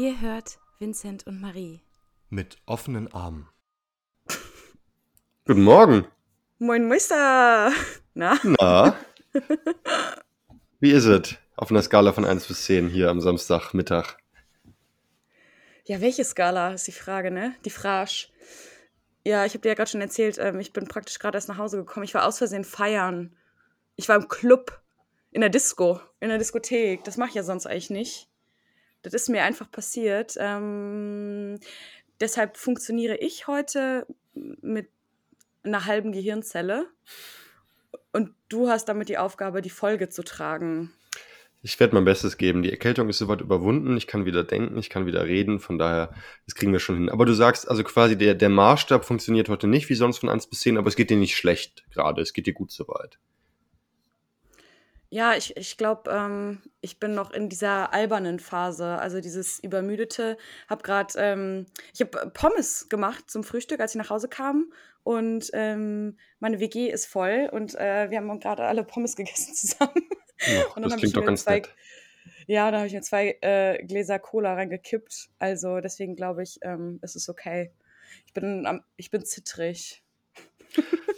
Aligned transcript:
Ihr 0.00 0.18
hört 0.18 0.58
Vincent 0.78 1.26
und 1.26 1.42
Marie. 1.42 1.82
Mit 2.30 2.56
offenen 2.64 3.12
Armen. 3.12 3.50
Guten 5.44 5.62
Morgen. 5.62 6.06
Moin 6.58 6.88
Meister. 6.88 7.70
Na? 8.14 8.38
Na? 8.42 8.96
Wie 10.80 10.92
ist 10.92 11.04
es 11.04 11.34
auf 11.54 11.70
einer 11.70 11.82
Skala 11.82 12.14
von 12.14 12.24
1 12.24 12.46
bis 12.46 12.64
10 12.64 12.88
hier 12.88 13.10
am 13.10 13.20
Samstagmittag? 13.20 14.16
Ja, 15.84 16.00
welche 16.00 16.24
Skala 16.24 16.72
ist 16.72 16.86
die 16.86 16.92
Frage, 16.92 17.30
ne? 17.30 17.54
Die 17.66 17.70
Frage. 17.70 18.10
Ja, 19.22 19.44
ich 19.44 19.52
habe 19.52 19.60
dir 19.60 19.68
ja 19.68 19.74
gerade 19.74 19.90
schon 19.90 20.00
erzählt, 20.00 20.38
ähm, 20.38 20.60
ich 20.60 20.72
bin 20.72 20.88
praktisch 20.88 21.18
gerade 21.18 21.36
erst 21.36 21.50
nach 21.50 21.58
Hause 21.58 21.76
gekommen. 21.76 22.04
Ich 22.04 22.14
war 22.14 22.26
aus 22.26 22.38
Versehen 22.38 22.64
feiern. 22.64 23.36
Ich 23.96 24.08
war 24.08 24.16
im 24.16 24.28
Club, 24.28 24.80
in 25.30 25.42
der 25.42 25.50
Disco, 25.50 26.00
in 26.20 26.30
der 26.30 26.38
Diskothek. 26.38 27.04
Das 27.04 27.18
mache 27.18 27.28
ich 27.28 27.34
ja 27.34 27.42
sonst 27.42 27.66
eigentlich 27.66 27.90
nicht. 27.90 28.29
Das 29.02 29.14
ist 29.14 29.28
mir 29.28 29.44
einfach 29.44 29.70
passiert. 29.70 30.34
Ähm, 30.38 31.58
deshalb 32.20 32.56
funktioniere 32.56 33.16
ich 33.16 33.46
heute 33.46 34.06
mit 34.34 34.88
einer 35.62 35.86
halben 35.86 36.12
Gehirnzelle. 36.12 36.86
Und 38.12 38.34
du 38.48 38.68
hast 38.68 38.86
damit 38.86 39.08
die 39.08 39.18
Aufgabe, 39.18 39.62
die 39.62 39.70
Folge 39.70 40.08
zu 40.08 40.22
tragen. 40.22 40.92
Ich 41.62 41.78
werde 41.78 41.94
mein 41.94 42.06
Bestes 42.06 42.38
geben. 42.38 42.62
Die 42.62 42.70
Erkältung 42.70 43.08
ist 43.10 43.18
soweit 43.18 43.42
überwunden. 43.42 43.96
Ich 43.96 44.06
kann 44.06 44.24
wieder 44.24 44.44
denken, 44.44 44.78
ich 44.78 44.88
kann 44.88 45.04
wieder 45.04 45.26
reden. 45.26 45.60
Von 45.60 45.78
daher, 45.78 46.14
das 46.46 46.54
kriegen 46.54 46.72
wir 46.72 46.80
schon 46.80 46.96
hin. 46.96 47.08
Aber 47.10 47.26
du 47.26 47.34
sagst, 47.34 47.68
also 47.68 47.84
quasi 47.84 48.16
der, 48.16 48.34
der 48.34 48.48
Maßstab 48.48 49.04
funktioniert 49.04 49.50
heute 49.50 49.66
nicht 49.66 49.88
wie 49.90 49.94
sonst 49.94 50.18
von 50.18 50.30
1 50.30 50.46
bis 50.46 50.60
10, 50.60 50.78
aber 50.78 50.88
es 50.88 50.96
geht 50.96 51.10
dir 51.10 51.18
nicht 51.18 51.36
schlecht 51.36 51.84
gerade. 51.90 52.22
Es 52.22 52.32
geht 52.32 52.46
dir 52.46 52.54
gut 52.54 52.70
soweit. 52.70 53.18
Ja, 55.12 55.34
ich, 55.34 55.56
ich 55.56 55.76
glaube, 55.76 56.08
ähm, 56.08 56.62
ich 56.80 57.00
bin 57.00 57.14
noch 57.14 57.32
in 57.32 57.48
dieser 57.48 57.92
albernen 57.92 58.38
Phase, 58.38 58.86
also 58.86 59.20
dieses 59.20 59.58
übermüdete. 59.58 60.38
Hab 60.68 60.84
gerade, 60.84 61.14
ähm, 61.18 61.66
ich 61.92 62.00
habe 62.00 62.30
Pommes 62.32 62.88
gemacht 62.88 63.28
zum 63.28 63.42
Frühstück, 63.42 63.80
als 63.80 63.92
ich 63.92 63.98
nach 63.98 64.10
Hause 64.10 64.28
kam. 64.28 64.72
Und 65.02 65.50
ähm, 65.52 66.16
meine 66.38 66.60
WG 66.60 66.88
ist 66.88 67.06
voll 67.06 67.48
und 67.50 67.74
äh, 67.74 68.08
wir 68.10 68.18
haben 68.18 68.38
gerade 68.38 68.64
alle 68.64 68.84
Pommes 68.84 69.16
gegessen 69.16 69.52
zusammen. 69.54 70.08
Ja, 70.46 70.66
und 70.76 70.82
dann 70.82 70.92
habe 70.92 71.04
ich 71.04 71.14
mir 71.14 71.24
ganz 71.24 71.42
zwei, 71.42 71.56
nett. 71.56 71.74
ja, 72.46 72.70
da 72.70 72.78
habe 72.78 72.86
ich 72.86 72.92
mir 72.92 73.02
zwei 73.02 73.36
äh, 73.40 73.84
Gläser 73.84 74.20
Cola 74.20 74.54
reingekippt. 74.54 75.30
Also 75.40 75.80
deswegen 75.80 76.14
glaube 76.14 76.44
ich, 76.44 76.60
ähm, 76.62 77.00
ist 77.02 77.16
es 77.16 77.28
okay. 77.28 77.72
Ich 78.26 78.32
bin, 78.32 78.64
am, 78.64 78.84
ich 78.96 79.10
bin 79.10 79.24
zittrig. 79.24 80.04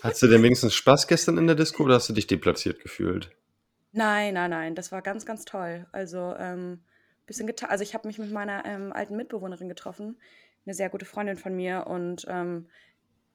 Hast 0.00 0.22
du 0.22 0.28
denn 0.28 0.42
wenigstens 0.42 0.74
Spaß 0.74 1.06
gestern 1.08 1.36
in 1.36 1.46
der 1.46 1.56
Disco 1.56 1.84
oder 1.84 1.96
hast 1.96 2.08
du 2.08 2.14
dich 2.14 2.26
deplatziert 2.26 2.80
gefühlt? 2.80 3.30
Nein, 3.92 4.34
nein, 4.34 4.50
nein, 4.50 4.74
das 4.74 4.90
war 4.90 5.02
ganz, 5.02 5.26
ganz 5.26 5.44
toll. 5.44 5.86
Also, 5.92 6.34
ähm, 6.38 6.82
bisschen 7.26 7.46
geta 7.46 7.66
also 7.66 7.82
ich 7.82 7.94
habe 7.94 8.08
mich 8.08 8.18
mit 8.18 8.30
meiner 8.32 8.64
ähm, 8.64 8.92
alten 8.92 9.16
Mitbewohnerin 9.16 9.68
getroffen, 9.68 10.18
eine 10.64 10.74
sehr 10.74 10.88
gute 10.88 11.04
Freundin 11.04 11.36
von 11.36 11.54
mir 11.54 11.86
und 11.86 12.26
ähm, 12.28 12.68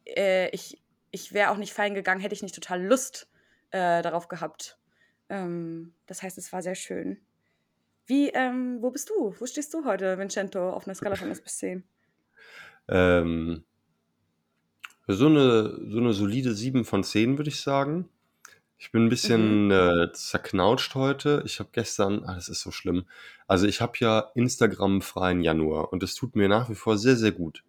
äh, 0.05 0.49
ich, 0.49 0.81
ich 1.11 1.33
wäre 1.33 1.51
auch 1.51 1.57
nicht 1.57 1.73
fein 1.73 1.93
gegangen, 1.93 2.21
hätte 2.21 2.33
ich 2.33 2.41
nicht 2.41 2.55
total 2.55 2.83
Lust 2.83 3.29
äh, 3.71 4.01
darauf 4.01 4.27
gehabt. 4.27 4.77
Ähm, 5.29 5.93
das 6.05 6.23
heißt, 6.23 6.37
es 6.37 6.51
war 6.51 6.61
sehr 6.61 6.75
schön. 6.75 7.17
Wie, 8.05 8.29
ähm, 8.29 8.77
wo 8.81 8.89
bist 8.89 9.09
du? 9.09 9.35
Wo 9.37 9.45
stehst 9.45 9.73
du 9.73 9.83
heute, 9.83 10.17
Vincento, 10.17 10.69
auf 10.69 10.87
einer 10.87 10.95
Skala 10.95 11.15
von 11.15 11.27
1 11.27 11.41
bis 11.41 11.57
10? 11.57 11.83
Ähm, 12.87 13.65
so 15.07 15.27
eine, 15.27 15.77
so 15.89 15.97
eine 15.97 16.13
solide 16.13 16.53
7 16.53 16.85
von 16.85 17.03
10, 17.03 17.37
würde 17.37 17.49
ich 17.49 17.59
sagen. 17.59 18.09
Ich 18.79 18.91
bin 18.91 19.03
ein 19.03 19.05
Mhm. 19.05 19.09
bisschen 19.09 19.71
äh, 19.71 20.11
zerknautscht 20.13 20.93
heute. 20.95 21.41
Ich 21.45 21.59
habe 21.59 21.69
gestern, 21.71 22.23
ah, 22.25 22.35
das 22.35 22.47
ist 22.49 22.61
so 22.61 22.71
schlimm. 22.71 23.05
Also 23.47 23.65
ich 23.67 23.81
habe 23.81 23.93
ja 23.99 24.31
Instagram 24.35 25.01
freien 25.01 25.41
Januar 25.41 25.91
und 25.91 26.03
das 26.03 26.13
tut 26.15 26.35
mir 26.35 26.47
nach 26.47 26.69
wie 26.69 26.75
vor 26.75 26.97
sehr, 26.97 27.15
sehr 27.15 27.31
gut. 27.31 27.63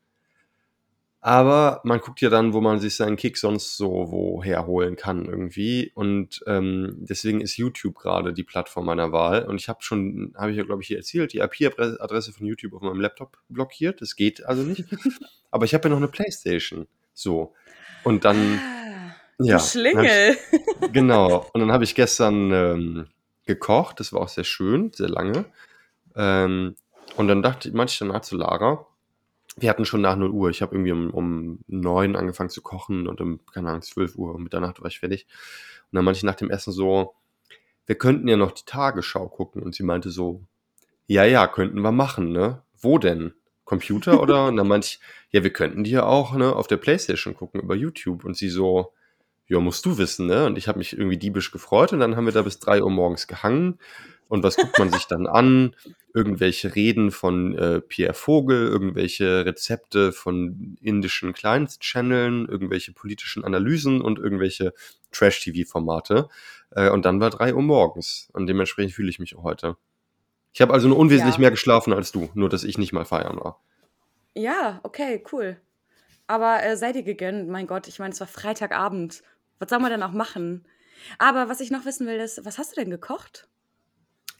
Aber 1.20 1.80
man 1.82 1.98
guckt 1.98 2.20
ja 2.20 2.30
dann, 2.30 2.52
wo 2.52 2.60
man 2.60 2.78
sich 2.78 2.94
seinen 2.94 3.16
Kick 3.16 3.36
sonst 3.38 3.76
so 3.76 4.06
woher 4.12 4.66
holen 4.66 4.94
kann 4.94 5.24
irgendwie. 5.24 5.90
Und 5.94 6.42
ähm, 6.46 6.94
deswegen 7.00 7.40
ist 7.40 7.56
YouTube 7.56 7.96
gerade 7.96 8.32
die 8.32 8.44
Plattform 8.44 8.86
meiner 8.86 9.10
Wahl. 9.10 9.44
Und 9.46 9.60
ich 9.60 9.68
habe 9.68 9.82
schon, 9.82 10.32
habe 10.38 10.52
ich 10.52 10.56
ja, 10.56 10.62
glaube 10.62 10.82
ich, 10.82 10.88
hier 10.88 10.96
erzählt, 10.98 11.32
die 11.32 11.38
IP-Adresse 11.38 12.32
von 12.32 12.46
YouTube 12.46 12.72
auf 12.74 12.82
meinem 12.82 13.00
Laptop 13.00 13.36
blockiert. 13.48 14.00
Das 14.00 14.14
geht 14.14 14.46
also 14.46 14.62
nicht. 14.62 14.84
Aber 15.50 15.64
ich 15.64 15.74
habe 15.74 15.84
ja 15.84 15.90
noch 15.90 15.96
eine 15.96 16.08
Playstation. 16.08 16.86
So. 17.14 17.52
Und 18.04 18.24
dann, 18.24 18.60
Ah, 18.60 18.77
ja. 19.38 19.54
hab 19.54 19.62
ich, 19.62 19.70
Schlingel. 19.70 20.36
genau. 20.92 21.46
Und 21.52 21.60
dann 21.60 21.72
habe 21.72 21.84
ich 21.84 21.94
gestern 21.94 22.52
ähm, 22.52 23.06
gekocht. 23.46 24.00
Das 24.00 24.12
war 24.12 24.20
auch 24.20 24.28
sehr 24.28 24.44
schön, 24.44 24.92
sehr 24.92 25.08
lange. 25.08 25.46
Ähm, 26.14 26.76
und 27.16 27.28
dann 27.28 27.42
dachte, 27.42 27.70
meinte 27.72 27.92
ich 27.92 27.98
danach 27.98 28.20
zu 28.20 28.36
Lara, 28.36 28.86
wir 29.56 29.70
hatten 29.70 29.84
schon 29.84 30.00
nach 30.00 30.16
0 30.16 30.30
Uhr. 30.30 30.50
Ich 30.50 30.62
habe 30.62 30.74
irgendwie 30.74 30.92
um, 30.92 31.10
um 31.10 31.58
9 31.66 32.16
angefangen 32.16 32.50
zu 32.50 32.62
kochen 32.62 33.08
und 33.08 33.20
um, 33.20 33.40
keine 33.52 33.70
Ahnung, 33.70 33.82
12 33.82 34.16
Uhr 34.16 34.34
um 34.34 34.42
Mitternacht 34.42 34.80
war 34.80 34.86
ich 34.86 35.00
fertig. 35.00 35.26
Und 35.90 35.96
dann 35.96 36.04
meinte 36.04 36.18
ich 36.18 36.24
nach 36.24 36.36
dem 36.36 36.50
Essen 36.50 36.72
so, 36.72 37.14
wir 37.86 37.96
könnten 37.96 38.28
ja 38.28 38.36
noch 38.36 38.52
die 38.52 38.64
Tagesschau 38.66 39.28
gucken. 39.28 39.62
Und 39.62 39.74
sie 39.74 39.82
meinte 39.82 40.10
so, 40.10 40.42
ja, 41.06 41.24
ja, 41.24 41.46
könnten 41.46 41.80
wir 41.80 41.92
machen, 41.92 42.32
ne? 42.32 42.62
Wo 42.80 42.98
denn? 42.98 43.32
Computer 43.64 44.22
oder? 44.22 44.46
Und 44.46 44.56
dann 44.56 44.68
meinte 44.68 44.86
ich, 44.86 45.00
ja, 45.30 45.42
wir 45.42 45.52
könnten 45.52 45.84
die 45.84 45.90
ja 45.90 46.04
auch 46.04 46.34
ne, 46.34 46.54
auf 46.54 46.66
der 46.68 46.76
Playstation 46.76 47.34
gucken 47.34 47.60
über 47.60 47.74
YouTube. 47.74 48.24
Und 48.24 48.36
sie 48.36 48.48
so, 48.48 48.92
ja, 49.48 49.60
musst 49.60 49.84
du 49.86 49.98
wissen, 49.98 50.26
ne? 50.26 50.46
Und 50.46 50.58
ich 50.58 50.68
habe 50.68 50.78
mich 50.78 50.92
irgendwie 50.92 51.16
diebisch 51.16 51.50
gefreut 51.50 51.92
und 51.92 52.00
dann 52.00 52.16
haben 52.16 52.26
wir 52.26 52.32
da 52.32 52.42
bis 52.42 52.58
3 52.58 52.82
Uhr 52.82 52.90
morgens 52.90 53.26
gehangen. 53.26 53.78
Und 54.28 54.42
was 54.42 54.56
guckt 54.56 54.78
man 54.78 54.90
sich 54.90 55.06
dann 55.06 55.26
an? 55.26 55.74
Irgendwelche 56.12 56.74
Reden 56.74 57.10
von 57.10 57.56
äh, 57.56 57.80
Pierre 57.80 58.12
Vogel, 58.12 58.68
irgendwelche 58.68 59.46
Rezepte 59.46 60.12
von 60.12 60.76
indischen 60.82 61.32
Kleinstchanneln, 61.32 62.46
irgendwelche 62.46 62.92
politischen 62.92 63.42
Analysen 63.42 64.02
und 64.02 64.18
irgendwelche 64.18 64.74
Trash-TV-Formate. 65.12 66.28
Äh, 66.72 66.90
und 66.90 67.06
dann 67.06 67.20
war 67.20 67.30
3 67.30 67.54
Uhr 67.54 67.62
morgens. 67.62 68.28
Und 68.34 68.46
dementsprechend 68.48 68.92
fühle 68.92 69.08
ich 69.08 69.18
mich 69.18 69.34
auch 69.34 69.44
heute. 69.44 69.76
Ich 70.52 70.60
habe 70.60 70.74
also 70.74 70.88
nur 70.88 70.98
unwesentlich 70.98 71.36
Ja. 71.36 71.40
mehr 71.40 71.50
geschlafen 71.50 71.94
als 71.94 72.12
du, 72.12 72.28
nur 72.34 72.50
dass 72.50 72.64
ich 72.64 72.76
nicht 72.76 72.92
mal 72.92 73.06
feiern 73.06 73.36
war. 73.38 73.60
Ja, 74.34 74.80
okay, 74.82 75.24
cool. 75.32 75.56
Aber 76.26 76.62
äh, 76.62 76.76
sei 76.76 76.92
dir 76.92 77.02
gegönnt, 77.02 77.48
mein 77.48 77.66
Gott, 77.66 77.88
ich 77.88 77.98
meine, 77.98 78.12
es 78.12 78.20
war 78.20 78.26
Freitagabend. 78.26 79.22
Was 79.58 79.70
soll 79.70 79.78
man 79.80 79.90
denn 79.90 80.02
auch 80.02 80.12
machen? 80.12 80.64
Aber 81.18 81.48
was 81.48 81.60
ich 81.60 81.70
noch 81.70 81.84
wissen 81.84 82.06
will, 82.06 82.16
ist, 82.18 82.44
was 82.44 82.58
hast 82.58 82.72
du 82.76 82.80
denn 82.80 82.90
gekocht? 82.90 83.48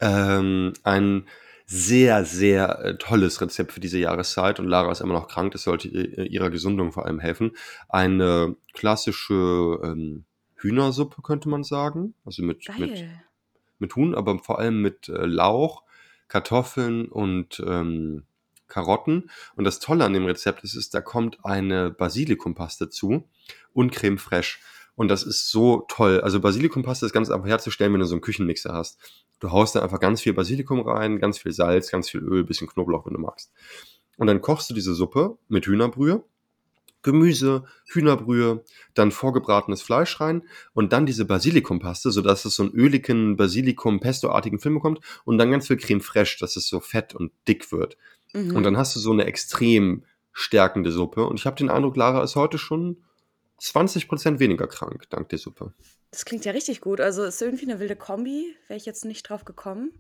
Ähm, 0.01 0.73
ein 0.85 1.27
sehr, 1.67 2.25
sehr 2.25 2.79
äh, 2.85 2.99
tolles 2.99 3.41
Rezept 3.41 3.73
für 3.73 3.81
diese 3.81 3.99
Jahreszeit 3.99 4.59
und 4.59 4.69
Lara 4.69 4.91
ist 4.91 5.01
immer 5.01 5.13
noch 5.15 5.29
krank, 5.29 5.53
das 5.53 5.65
sollte 5.65 5.89
ihr- 5.89 6.31
ihrer 6.31 6.51
Gesundung 6.51 6.93
vor 6.93 7.05
allem 7.05 7.21
helfen. 7.21 7.53
Eine 7.89 8.57
klassische 8.73 9.79
ähm, 9.85 10.25
Hühnersuppe, 10.57 11.21
könnte 11.23 11.49
man 11.49 11.65
sagen. 11.65 12.15
Also 12.25 12.43
mit, 12.43 12.67
mit, 12.79 12.91
Geil. 12.95 13.23
mit 13.79 13.95
Huhn, 13.97 14.15
aber 14.15 14.39
vor 14.39 14.59
allem 14.59 14.81
mit 14.81 15.09
äh, 15.09 15.27
Lauch, 15.27 15.83
Kartoffeln 16.29 17.07
und 17.07 17.63
ähm, 17.67 18.25
Karotten. 18.67 19.31
Und 19.57 19.65
das 19.65 19.79
Tolle 19.79 20.05
an 20.05 20.13
dem 20.13 20.27
Rezept 20.27 20.65
ist, 20.65 20.75
ist, 20.75 20.95
da 20.95 21.01
kommt 21.01 21.45
eine 21.45 21.91
Basilikumpaste 21.91 22.89
zu 22.89 23.29
und 23.73 23.93
Creme 23.93 24.19
fraiche. 24.19 24.59
Und 24.99 25.07
das 25.07 25.23
ist 25.23 25.49
so 25.49 25.85
toll. 25.87 26.21
Also 26.23 26.41
Basilikumpaste 26.41 27.07
ist 27.07 27.13
ganz 27.13 27.31
einfach 27.31 27.47
herzustellen, 27.47 27.93
wenn 27.93 28.01
du 28.01 28.07
so 28.07 28.17
einen 28.17 28.21
Küchenmixer 28.21 28.73
hast. 28.73 28.99
Du 29.39 29.53
haust 29.53 29.77
da 29.77 29.81
einfach 29.81 30.01
ganz 30.01 30.21
viel 30.21 30.33
Basilikum 30.33 30.81
rein, 30.81 31.21
ganz 31.21 31.39
viel 31.39 31.53
Salz, 31.53 31.93
ganz 31.93 32.11
viel 32.11 32.21
Öl, 32.21 32.43
bisschen 32.43 32.67
Knoblauch, 32.67 33.07
wenn 33.07 33.15
du 33.15 33.21
magst. 33.21 33.53
Und 34.17 34.27
dann 34.27 34.41
kochst 34.41 34.69
du 34.71 34.75
diese 34.75 34.95
Suppe 34.95 35.39
mit 35.47 35.67
Hühnerbrühe, 35.67 36.25
Gemüse, 37.03 37.63
Hühnerbrühe, 37.87 38.65
dann 38.95 39.13
vorgebratenes 39.13 39.83
Fleisch 39.83 40.21
rein 40.21 40.43
und 40.75 40.93
dann 40.93 41.07
diese 41.07 41.27
Basilikumpaste, 41.27 42.11
sodass 42.11 42.45
es 42.45 42.57
so 42.57 42.65
einen 42.65 42.73
öligen 42.73 43.37
Basilikum-Pesto-artigen 43.37 44.59
Film 44.59 44.75
bekommt 44.75 44.99
und 45.25 45.39
dann 45.39 45.53
ganz 45.53 45.69
viel 45.69 45.77
Creme 45.77 46.01
fraiche, 46.01 46.41
dass 46.41 46.57
es 46.57 46.67
so 46.67 46.81
fett 46.81 47.15
und 47.15 47.31
dick 47.47 47.71
wird. 47.71 47.97
Und 48.35 48.49
Mhm. 48.49 48.63
dann 48.65 48.77
hast 48.77 48.97
du 48.97 49.01
so 49.01 49.13
eine 49.13 49.27
extrem 49.27 50.03
stärkende 50.33 50.91
Suppe. 50.91 51.25
Und 51.25 51.39
ich 51.39 51.47
habe 51.47 51.55
den 51.55 51.71
Eindruck, 51.71 51.97
Lara 51.97 52.21
ist 52.25 52.35
heute 52.35 52.59
schon 52.59 52.97
20% 53.61 54.39
weniger 54.39 54.67
krank, 54.67 55.09
dank 55.11 55.29
der 55.29 55.39
Suppe. 55.39 55.73
Das 56.11 56.25
klingt 56.25 56.45
ja 56.45 56.53
richtig 56.53 56.81
gut. 56.81 57.01
Also 57.01 57.25
ist 57.25 57.43
irgendwie 57.43 57.69
eine 57.69 57.81
wilde 57.81 57.97
Kombi. 57.97 58.57
Wäre 58.69 58.79
ich 58.79 58.87
jetzt 58.87 59.05
nicht 59.05 59.29
drauf 59.29 59.45
gekommen. 59.45 59.93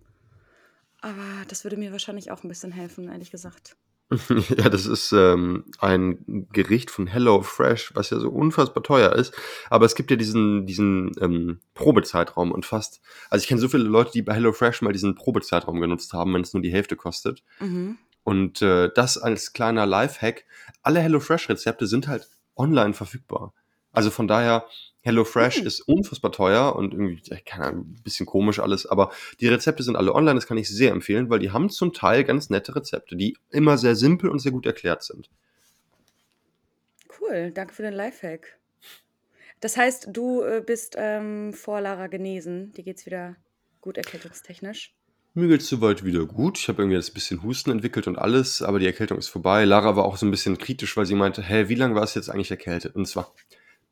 Aber 1.00 1.44
das 1.48 1.64
würde 1.64 1.76
mir 1.76 1.92
wahrscheinlich 1.92 2.30
auch 2.30 2.42
ein 2.42 2.48
bisschen 2.48 2.72
helfen, 2.72 3.08
ehrlich 3.08 3.30
gesagt. 3.30 3.76
Ja, 4.56 4.70
das 4.70 4.86
ist 4.86 5.12
ähm, 5.12 5.66
ein 5.80 6.46
Gericht 6.50 6.90
von 6.90 7.06
Hello 7.06 7.42
Fresh, 7.42 7.94
was 7.94 8.08
ja 8.08 8.18
so 8.18 8.30
unfassbar 8.30 8.82
teuer 8.82 9.12
ist. 9.12 9.34
Aber 9.68 9.84
es 9.84 9.94
gibt 9.94 10.10
ja 10.10 10.16
diesen, 10.16 10.64
diesen 10.64 11.12
ähm, 11.20 11.60
Probezeitraum 11.74 12.50
und 12.50 12.64
fast, 12.64 13.02
also 13.28 13.42
ich 13.42 13.48
kenne 13.48 13.60
so 13.60 13.68
viele 13.68 13.84
Leute, 13.84 14.12
die 14.12 14.22
bei 14.22 14.32
Hello 14.32 14.52
Fresh 14.52 14.80
mal 14.80 14.94
diesen 14.94 15.14
Probezeitraum 15.14 15.78
genutzt 15.80 16.14
haben, 16.14 16.32
wenn 16.32 16.40
es 16.40 16.54
nur 16.54 16.62
die 16.62 16.72
Hälfte 16.72 16.96
kostet. 16.96 17.42
Mhm. 17.60 17.98
Und 18.28 18.60
äh, 18.60 18.90
das 18.94 19.16
als 19.16 19.54
kleiner 19.54 19.86
Lifehack. 19.86 20.44
Alle 20.82 21.00
HelloFresh-Rezepte 21.00 21.86
sind 21.86 22.08
halt 22.08 22.28
online 22.58 22.94
verfügbar. 22.94 23.52
Also 23.92 24.10
von 24.10 24.28
daher, 24.28 24.66
HelloFresh 25.02 25.60
Hm. 25.60 25.66
ist 25.66 25.80
unfassbar 25.80 26.32
teuer 26.32 26.76
und 26.76 26.92
irgendwie, 26.92 27.20
keine 27.44 27.64
Ahnung, 27.64 27.94
ein 27.96 28.02
bisschen 28.02 28.26
komisch 28.26 28.58
alles, 28.58 28.84
aber 28.86 29.10
die 29.40 29.48
Rezepte 29.48 29.82
sind 29.82 29.96
alle 29.96 30.14
online, 30.14 30.34
das 30.34 30.46
kann 30.46 30.58
ich 30.58 30.68
sehr 30.68 30.92
empfehlen, 30.92 31.30
weil 31.30 31.38
die 31.38 31.50
haben 31.50 31.70
zum 31.70 31.92
Teil 31.92 32.24
ganz 32.24 32.50
nette 32.50 32.76
Rezepte, 32.76 33.16
die 33.16 33.36
immer 33.50 33.78
sehr 33.78 33.96
simpel 33.96 34.28
und 34.30 34.40
sehr 34.40 34.52
gut 34.52 34.66
erklärt 34.66 35.02
sind. 35.02 35.30
Cool, 37.20 37.50
danke 37.52 37.74
für 37.74 37.82
den 37.82 37.94
Lifehack. 37.94 38.58
Das 39.60 39.76
heißt, 39.76 40.08
du 40.12 40.42
äh, 40.42 40.62
bist 40.64 40.94
ähm, 40.96 41.52
vor 41.52 41.80
Lara 41.80 42.06
genesen. 42.06 42.72
Dir 42.72 42.84
geht's 42.84 43.06
wieder 43.06 43.36
gut 43.80 43.96
erkältungstechnisch. 43.96 44.94
Mir 45.38 45.46
geht's 45.46 45.68
soweit 45.68 46.04
wieder 46.04 46.26
gut. 46.26 46.58
Ich 46.58 46.66
habe 46.68 46.82
irgendwie 46.82 46.96
jetzt 46.96 47.10
ein 47.10 47.14
bisschen 47.14 47.42
Husten 47.44 47.70
entwickelt 47.70 48.08
und 48.08 48.18
alles, 48.18 48.60
aber 48.60 48.80
die 48.80 48.86
Erkältung 48.86 49.18
ist 49.18 49.28
vorbei. 49.28 49.64
Lara 49.64 49.94
war 49.94 50.04
auch 50.04 50.16
so 50.16 50.26
ein 50.26 50.32
bisschen 50.32 50.58
kritisch, 50.58 50.96
weil 50.96 51.06
sie 51.06 51.14
meinte, 51.14 51.42
hä, 51.42 51.68
wie 51.68 51.76
lange 51.76 51.94
war 51.94 52.02
es 52.02 52.14
jetzt 52.14 52.28
eigentlich 52.28 52.50
erkältet? 52.50 52.96
Und 52.96 53.06
zwar, 53.06 53.32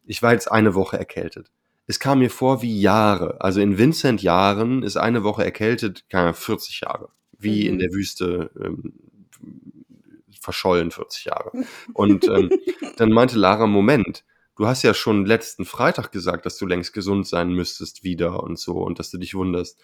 ich 0.05 0.23
war 0.23 0.33
jetzt 0.33 0.51
eine 0.51 0.75
Woche 0.75 0.99
erkältet. 0.99 1.53
Es 1.87 2.01
kam 2.01 2.19
mir 2.19 2.31
vor 2.31 2.63
wie 2.63 2.81
Jahre. 2.81 3.41
Also 3.41 3.61
in 3.61 3.79
Vincent 3.79 4.23
Jahren 4.23 4.83
ist 4.83 4.97
eine 4.97 5.23
Woche 5.23 5.45
erkältet, 5.45 6.05
keine 6.11 6.25
Ahnung, 6.25 6.35
40 6.35 6.81
Jahre. 6.81 7.11
Wie 7.39 7.67
in 7.69 7.75
Mhm. 7.75 7.79
der 7.79 7.93
Wüste 7.93 8.51
ähm, 8.61 8.95
verschollen 10.41 10.91
40 10.91 11.27
Jahre. 11.27 11.53
Und 11.93 12.27
ähm, 12.27 12.51
dann 12.97 13.11
meinte 13.11 13.39
Lara, 13.39 13.69
Moment, 13.69 14.25
du 14.57 14.67
hast 14.67 14.83
ja 14.83 14.95
schon 14.95 15.27
letzten 15.27 15.65
Freitag 15.65 16.11
gesagt, 16.11 16.45
dass 16.45 16.59
du 16.59 16.67
längst 16.67 16.93
gesund 16.93 17.27
sein 17.29 17.51
müsstest 17.51 18.03
wieder 18.03 18.43
und 18.43 18.59
so 18.59 18.79
und 18.79 18.99
dass 18.99 19.11
du 19.11 19.19
dich 19.19 19.35
wunderst. 19.35 19.79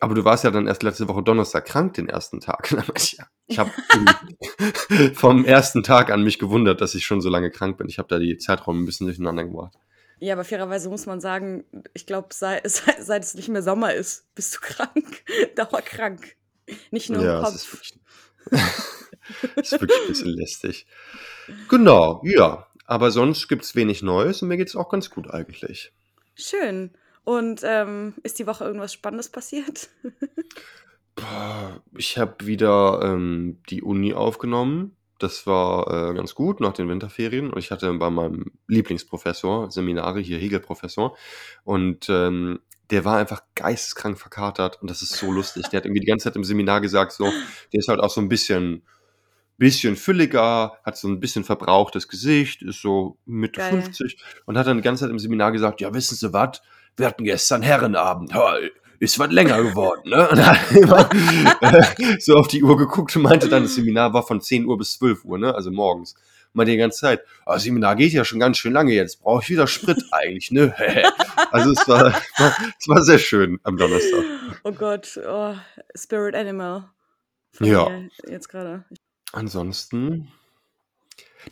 Aber 0.00 0.14
du 0.14 0.24
warst 0.24 0.44
ja 0.44 0.50
dann 0.50 0.66
erst 0.66 0.82
letzte 0.82 1.08
Woche 1.08 1.22
Donnerstag 1.22 1.64
krank 1.66 1.94
den 1.94 2.08
ersten 2.08 2.40
Tag. 2.40 2.74
Ich, 3.46 3.58
habe 3.58 3.70
vom 5.14 5.44
ersten 5.44 5.82
Tag 5.82 6.10
an 6.10 6.22
mich 6.22 6.38
gewundert, 6.38 6.80
dass 6.80 6.94
ich 6.94 7.04
schon 7.04 7.20
so 7.20 7.28
lange 7.28 7.50
krank 7.50 7.76
bin. 7.76 7.88
Ich 7.90 7.98
habe 7.98 8.08
da 8.08 8.18
die 8.18 8.38
Zeiträume 8.38 8.80
ein 8.80 8.86
bisschen 8.86 9.06
durcheinander 9.06 9.44
gebracht. 9.44 9.74
Ja, 10.18 10.32
aber 10.32 10.44
fairerweise 10.44 10.88
muss 10.88 11.04
man 11.04 11.20
sagen, 11.20 11.64
ich 11.92 12.06
glaube, 12.06 12.28
seit, 12.32 12.66
seit, 12.70 13.22
es 13.22 13.34
nicht 13.34 13.50
mehr 13.50 13.62
Sommer 13.62 13.92
ist, 13.92 14.34
bist 14.34 14.56
du 14.56 14.60
krank. 14.60 15.22
Dauerkrank. 15.56 16.36
Nicht 16.90 17.10
nur 17.10 17.22
Ja, 17.22 17.40
im 17.40 17.44
es 17.44 17.50
Kopf. 17.70 17.82
ist 17.82 17.92
wirklich, 18.50 18.62
es 19.56 19.72
ist 19.72 19.80
wirklich 19.80 20.00
ein 20.00 20.08
bisschen 20.08 20.28
lästig. 20.30 20.86
Genau, 21.68 22.22
ja. 22.24 22.66
Aber 22.86 23.10
sonst 23.10 23.48
gibt's 23.48 23.74
wenig 23.74 24.02
Neues 24.02 24.40
und 24.40 24.48
mir 24.48 24.56
geht's 24.56 24.76
auch 24.76 24.88
ganz 24.88 25.10
gut 25.10 25.30
eigentlich. 25.30 25.92
Schön. 26.34 26.90
Und 27.24 27.62
ähm, 27.64 28.14
ist 28.22 28.38
die 28.38 28.46
Woche 28.46 28.64
irgendwas 28.64 28.92
Spannendes 28.92 29.28
passiert? 29.30 29.88
Ich 31.96 32.18
habe 32.18 32.44
wieder 32.44 33.00
ähm, 33.02 33.60
die 33.70 33.82
Uni 33.82 34.14
aufgenommen. 34.14 34.96
Das 35.18 35.46
war 35.46 36.10
äh, 36.10 36.14
ganz 36.14 36.34
gut 36.34 36.60
nach 36.60 36.72
den 36.72 36.88
Winterferien. 36.88 37.52
Und 37.52 37.58
ich 37.58 37.70
hatte 37.70 37.92
bei 37.94 38.10
meinem 38.10 38.52
Lieblingsprofessor 38.66 39.70
Seminare, 39.70 40.20
hier 40.20 40.38
Hegel-Professor. 40.38 41.16
Und 41.62 42.08
ähm, 42.08 42.60
der 42.90 43.04
war 43.04 43.18
einfach 43.18 43.42
geisteskrank 43.54 44.18
verkatert. 44.18 44.82
Und 44.82 44.90
das 44.90 45.02
ist 45.02 45.12
so 45.12 45.30
lustig. 45.30 45.68
Der 45.68 45.78
hat 45.78 45.86
irgendwie 45.86 46.00
die 46.00 46.06
ganze 46.06 46.24
Zeit 46.24 46.36
im 46.36 46.44
Seminar 46.44 46.80
gesagt, 46.80 47.12
so, 47.12 47.24
der 47.72 47.78
ist 47.78 47.88
halt 47.88 48.00
auch 48.00 48.10
so 48.10 48.20
ein 48.20 48.28
bisschen, 48.28 48.82
bisschen 49.56 49.96
fülliger, 49.96 50.78
hat 50.84 50.96
so 50.96 51.08
ein 51.08 51.20
bisschen 51.20 51.44
verbrauchtes 51.44 52.08
Gesicht, 52.08 52.62
ist 52.62 52.82
so 52.82 53.18
Mitte 53.24 53.60
Geil. 53.60 53.82
50 53.82 54.22
und 54.46 54.58
hat 54.58 54.66
dann 54.66 54.78
die 54.78 54.82
ganze 54.82 55.04
Zeit 55.04 55.10
im 55.10 55.18
Seminar 55.20 55.52
gesagt, 55.52 55.80
ja, 55.80 55.94
wissen 55.94 56.16
Sie 56.16 56.32
was? 56.32 56.60
Wir 56.96 57.06
hatten 57.06 57.24
gestern 57.24 57.62
Herrenabend. 57.62 58.32
Ist 59.00 59.18
was 59.18 59.30
länger 59.30 59.62
geworden, 59.62 60.08
ne? 60.08 60.28
Und 60.30 60.46
hat 60.46 60.72
immer 60.72 61.10
äh, 61.60 62.16
so 62.20 62.36
auf 62.36 62.48
die 62.48 62.62
Uhr 62.62 62.76
geguckt 62.76 63.14
und 63.16 63.22
meinte 63.22 63.48
dann, 63.48 63.64
das 63.64 63.74
Seminar 63.74 64.14
war 64.14 64.22
von 64.22 64.40
10 64.40 64.66
Uhr 64.66 64.78
bis 64.78 64.98
12 64.98 65.24
Uhr, 65.24 65.38
ne? 65.38 65.54
Also 65.54 65.70
morgens. 65.70 66.14
Meinte 66.52 66.72
die 66.72 66.78
ganze 66.78 67.00
Zeit, 67.00 67.20
das 67.44 67.64
Seminar 67.64 67.96
geht 67.96 68.12
ja 68.12 68.24
schon 68.24 68.38
ganz 68.38 68.56
schön 68.56 68.72
lange 68.72 68.92
jetzt, 68.92 69.20
brauche 69.20 69.42
ich 69.42 69.50
wieder 69.50 69.66
Sprit 69.66 70.02
eigentlich, 70.12 70.52
ne? 70.52 70.74
also 71.50 71.72
es 71.72 71.86
war, 71.88 72.14
war, 72.38 72.56
es 72.78 72.88
war 72.88 73.02
sehr 73.02 73.18
schön 73.18 73.58
am 73.64 73.76
Donnerstag. 73.76 74.24
Oh 74.62 74.72
Gott, 74.72 75.20
oh, 75.28 75.54
Spirit 75.96 76.36
Animal. 76.36 76.88
Ja. 77.60 77.90
Jetzt 78.28 78.48
gerade. 78.48 78.84
Ansonsten. 79.32 80.32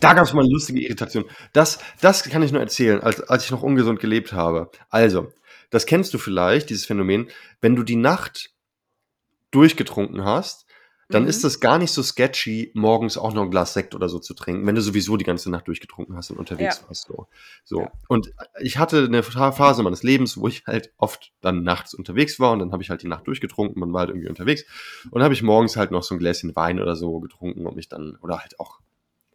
Da 0.01 0.15
gab 0.15 0.25
es 0.25 0.33
mal 0.33 0.43
eine 0.43 0.53
lustige 0.53 0.81
Irritation. 0.81 1.25
Das, 1.53 1.79
das 2.01 2.23
kann 2.25 2.43
ich 2.43 2.53
nur 2.53 2.61
erzählen, 2.61 3.01
als, 3.01 3.21
als 3.23 3.45
ich 3.45 3.51
noch 3.51 3.63
ungesund 3.63 4.01
gelebt 4.01 4.33
habe. 4.33 4.71
Also, 4.91 5.33
das 5.71 5.87
kennst 5.87 6.13
du 6.15 6.19
vielleicht, 6.19 6.71
dieses 6.71 6.85
Phänomen. 6.87 7.29
Wenn 7.61 7.77
du 7.77 7.83
die 7.83 7.97
Nacht 7.97 8.51
durchgetrunken 9.51 10.25
hast, 10.25 10.67
dann 11.09 11.25
Mhm. 11.25 11.29
ist 11.29 11.45
das 11.45 11.61
gar 11.61 11.79
nicht 11.79 11.91
so 11.91 12.03
sketchy, 12.03 12.71
morgens 12.75 13.19
auch 13.19 13.35
noch 13.35 13.43
ein 13.43 13.51
Glas 13.51 13.75
Sekt 13.75 13.95
oder 13.95 14.09
so 14.09 14.19
zu 14.19 14.33
trinken, 14.33 14.67
wenn 14.67 14.75
du 14.75 14.81
sowieso 14.81 15.19
die 15.19 15.27
ganze 15.27 15.51
Nacht 15.51 15.69
durchgetrunken 15.69 16.17
hast 16.17 16.31
und 16.31 16.39
unterwegs 16.39 16.81
Ja. 16.81 16.89
warst. 16.89 17.07
So. 17.07 17.27
So. 17.65 17.81
Ja. 17.83 17.93
Und 18.09 18.33
ich 18.61 18.79
hatte 18.79 19.05
eine 19.05 19.23
Phase 19.23 19.83
meines 19.83 20.03
Lebens, 20.03 20.39
wo 20.39 20.49
ich 20.49 20.65
halt 20.67 20.91
oft 20.97 21.33
dann 21.43 21.65
nachts 21.65 21.93
unterwegs 21.93 22.41
war 22.41 22.53
und 22.53 22.61
dann 22.61 22.73
habe 22.73 22.83
ich 22.83 22.89
halt 22.89 23.03
die 23.03 23.09
Nacht 23.09 23.27
durchgetrunken, 23.27 23.79
man 23.79 23.93
war 23.93 24.01
halt 24.01 24.11
irgendwie 24.11 24.29
unterwegs 24.29 24.65
und 25.11 25.23
habe 25.23 25.35
ich 25.35 25.43
morgens 25.43 25.77
halt 25.77 25.91
noch 25.91 26.03
so 26.03 26.15
ein 26.15 26.19
Gläschen 26.19 26.57
Wein 26.57 26.81
oder 26.81 26.97
so 26.97 27.21
getrunken, 27.21 27.67
um 27.67 27.75
mich 27.75 27.91
dann, 27.91 28.17
oder 28.23 28.39
halt 28.39 28.59
auch 28.59 28.81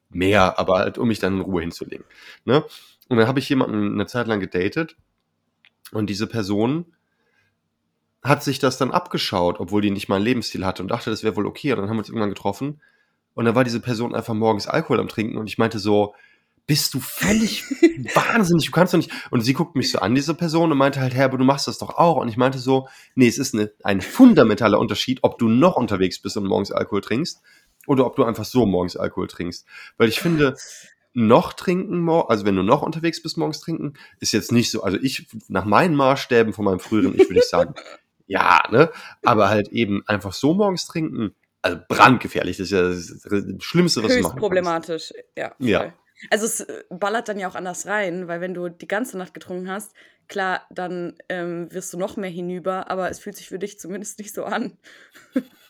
mehr, 0.09 0.59
aber 0.59 0.79
halt, 0.79 0.97
um 0.97 1.07
mich 1.07 1.19
dann 1.19 1.35
in 1.35 1.41
Ruhe 1.41 1.61
hinzulegen. 1.61 2.05
Ne? 2.45 2.63
Und 3.09 3.17
dann 3.17 3.27
habe 3.27 3.39
ich 3.39 3.49
jemanden 3.49 3.93
eine 3.93 4.05
Zeit 4.05 4.27
lang 4.27 4.39
gedatet 4.39 4.95
und 5.91 6.09
diese 6.09 6.27
Person 6.27 6.85
hat 8.23 8.43
sich 8.43 8.59
das 8.59 8.77
dann 8.77 8.91
abgeschaut, 8.91 9.59
obwohl 9.59 9.81
die 9.81 9.91
nicht 9.91 10.09
mal 10.09 10.15
einen 10.17 10.25
Lebensstil 10.25 10.65
hatte 10.65 10.81
und 10.81 10.89
dachte, 10.89 11.09
das 11.09 11.23
wäre 11.23 11.35
wohl 11.35 11.45
okay. 11.45 11.71
Und 11.71 11.79
dann 11.79 11.89
haben 11.89 11.95
wir 11.95 11.99
uns 11.99 12.09
irgendwann 12.09 12.29
getroffen 12.29 12.81
und 13.33 13.45
dann 13.45 13.55
war 13.55 13.63
diese 13.63 13.79
Person 13.79 14.15
einfach 14.15 14.33
morgens 14.33 14.67
Alkohol 14.67 14.99
am 14.99 15.07
Trinken 15.07 15.37
und 15.37 15.47
ich 15.47 15.57
meinte 15.57 15.79
so, 15.79 16.13
bist 16.65 16.93
du 16.93 16.99
völlig 16.99 17.63
wahnsinnig, 18.13 18.65
du 18.65 18.71
kannst 18.71 18.93
doch 18.93 18.97
nicht. 18.97 19.11
Und 19.31 19.41
sie 19.41 19.53
guckt 19.53 19.75
mich 19.75 19.89
so 19.89 19.99
an, 19.99 20.15
diese 20.15 20.33
Person, 20.33 20.71
und 20.71 20.77
meinte 20.77 20.99
halt, 20.99 21.13
Herr, 21.15 21.25
aber 21.25 21.37
du 21.37 21.45
machst 21.45 21.67
das 21.67 21.77
doch 21.77 21.97
auch. 21.97 22.17
Und 22.17 22.27
ich 22.27 22.35
meinte 22.35 22.59
so, 22.59 22.89
nee, 23.15 23.27
es 23.27 23.37
ist 23.37 23.53
eine, 23.53 23.71
ein 23.83 24.01
fundamentaler 24.01 24.77
Unterschied, 24.77 25.19
ob 25.21 25.37
du 25.37 25.47
noch 25.47 25.77
unterwegs 25.77 26.21
bist 26.21 26.35
und 26.35 26.45
morgens 26.45 26.71
Alkohol 26.71 27.01
trinkst 27.01 27.41
oder 27.87 28.05
ob 28.05 28.15
du 28.15 28.23
einfach 28.23 28.45
so 28.45 28.67
morgens 28.67 28.95
Alkohol 28.95 29.27
trinkst. 29.27 29.65
Weil 29.97 30.09
ich 30.09 30.19
finde, 30.19 30.55
noch 31.13 31.53
trinken, 31.53 32.07
also 32.09 32.45
wenn 32.45 32.55
du 32.55 32.61
noch 32.61 32.83
unterwegs 32.83 33.23
bist, 33.23 33.37
morgens 33.37 33.59
trinken, 33.59 33.95
ist 34.19 34.33
jetzt 34.33 34.51
nicht 34.51 34.69
so, 34.69 34.83
also 34.83 34.99
ich, 35.01 35.27
nach 35.47 35.65
meinen 35.65 35.95
Maßstäben 35.95 36.53
von 36.53 36.65
meinem 36.65 36.79
früheren, 36.79 37.15
ich 37.19 37.27
würde 37.27 37.41
sagen, 37.41 37.73
ja, 38.27 38.61
ne, 38.69 38.91
aber 39.23 39.49
halt 39.49 39.69
eben 39.69 40.03
einfach 40.05 40.33
so 40.33 40.53
morgens 40.53 40.85
trinken, 40.85 41.33
also 41.63 41.79
brandgefährlich, 41.87 42.57
das 42.57 42.65
ist 42.65 42.71
ja 42.71 42.83
das 42.83 43.63
Schlimmste, 43.63 44.03
was 44.03 44.09
du 44.09 44.13
Höchst 44.13 44.23
machen 44.23 44.31
kannst. 44.33 44.39
problematisch. 44.39 45.13
Ja, 45.35 45.55
voll. 45.57 45.67
Ja. 45.67 45.93
Also 46.29 46.45
es 46.45 46.59
äh, 46.59 46.83
ballert 46.89 47.29
dann 47.29 47.39
ja 47.39 47.49
auch 47.49 47.55
anders 47.55 47.87
rein, 47.87 48.27
weil 48.27 48.39
wenn 48.39 48.53
du 48.53 48.69
die 48.69 48.87
ganze 48.87 49.17
Nacht 49.17 49.33
getrunken 49.33 49.71
hast, 49.71 49.93
klar, 50.27 50.67
dann 50.69 51.15
ähm, 51.29 51.71
wirst 51.71 51.93
du 51.93 51.97
noch 51.97 52.15
mehr 52.15 52.29
hinüber, 52.29 52.91
aber 52.91 53.09
es 53.09 53.19
fühlt 53.19 53.37
sich 53.37 53.47
für 53.47 53.59
dich 53.59 53.79
zumindest 53.79 54.19
nicht 54.19 54.35
so 54.35 54.43
an. 54.45 54.77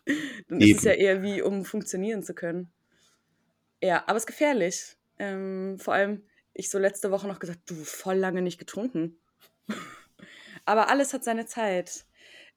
dann 0.47 0.61
ist 0.61 0.77
es 0.77 0.85
Eben. 0.85 0.87
ja 0.87 0.91
eher 0.93 1.23
wie, 1.23 1.41
um 1.41 1.65
funktionieren 1.65 2.23
zu 2.23 2.33
können. 2.33 2.71
Ja, 3.81 4.03
aber 4.07 4.17
es 4.17 4.23
ist 4.23 4.27
gefährlich. 4.27 4.97
Ähm, 5.19 5.77
vor 5.79 5.93
allem, 5.93 6.23
ich 6.53 6.69
so 6.69 6.79
letzte 6.79 7.11
Woche 7.11 7.27
noch 7.27 7.39
gesagt, 7.39 7.61
du, 7.67 7.75
voll 7.75 8.15
lange 8.15 8.41
nicht 8.41 8.57
getrunken. 8.57 9.19
aber 10.65 10.89
alles 10.89 11.13
hat 11.13 11.23
seine 11.23 11.45
Zeit. 11.45 12.05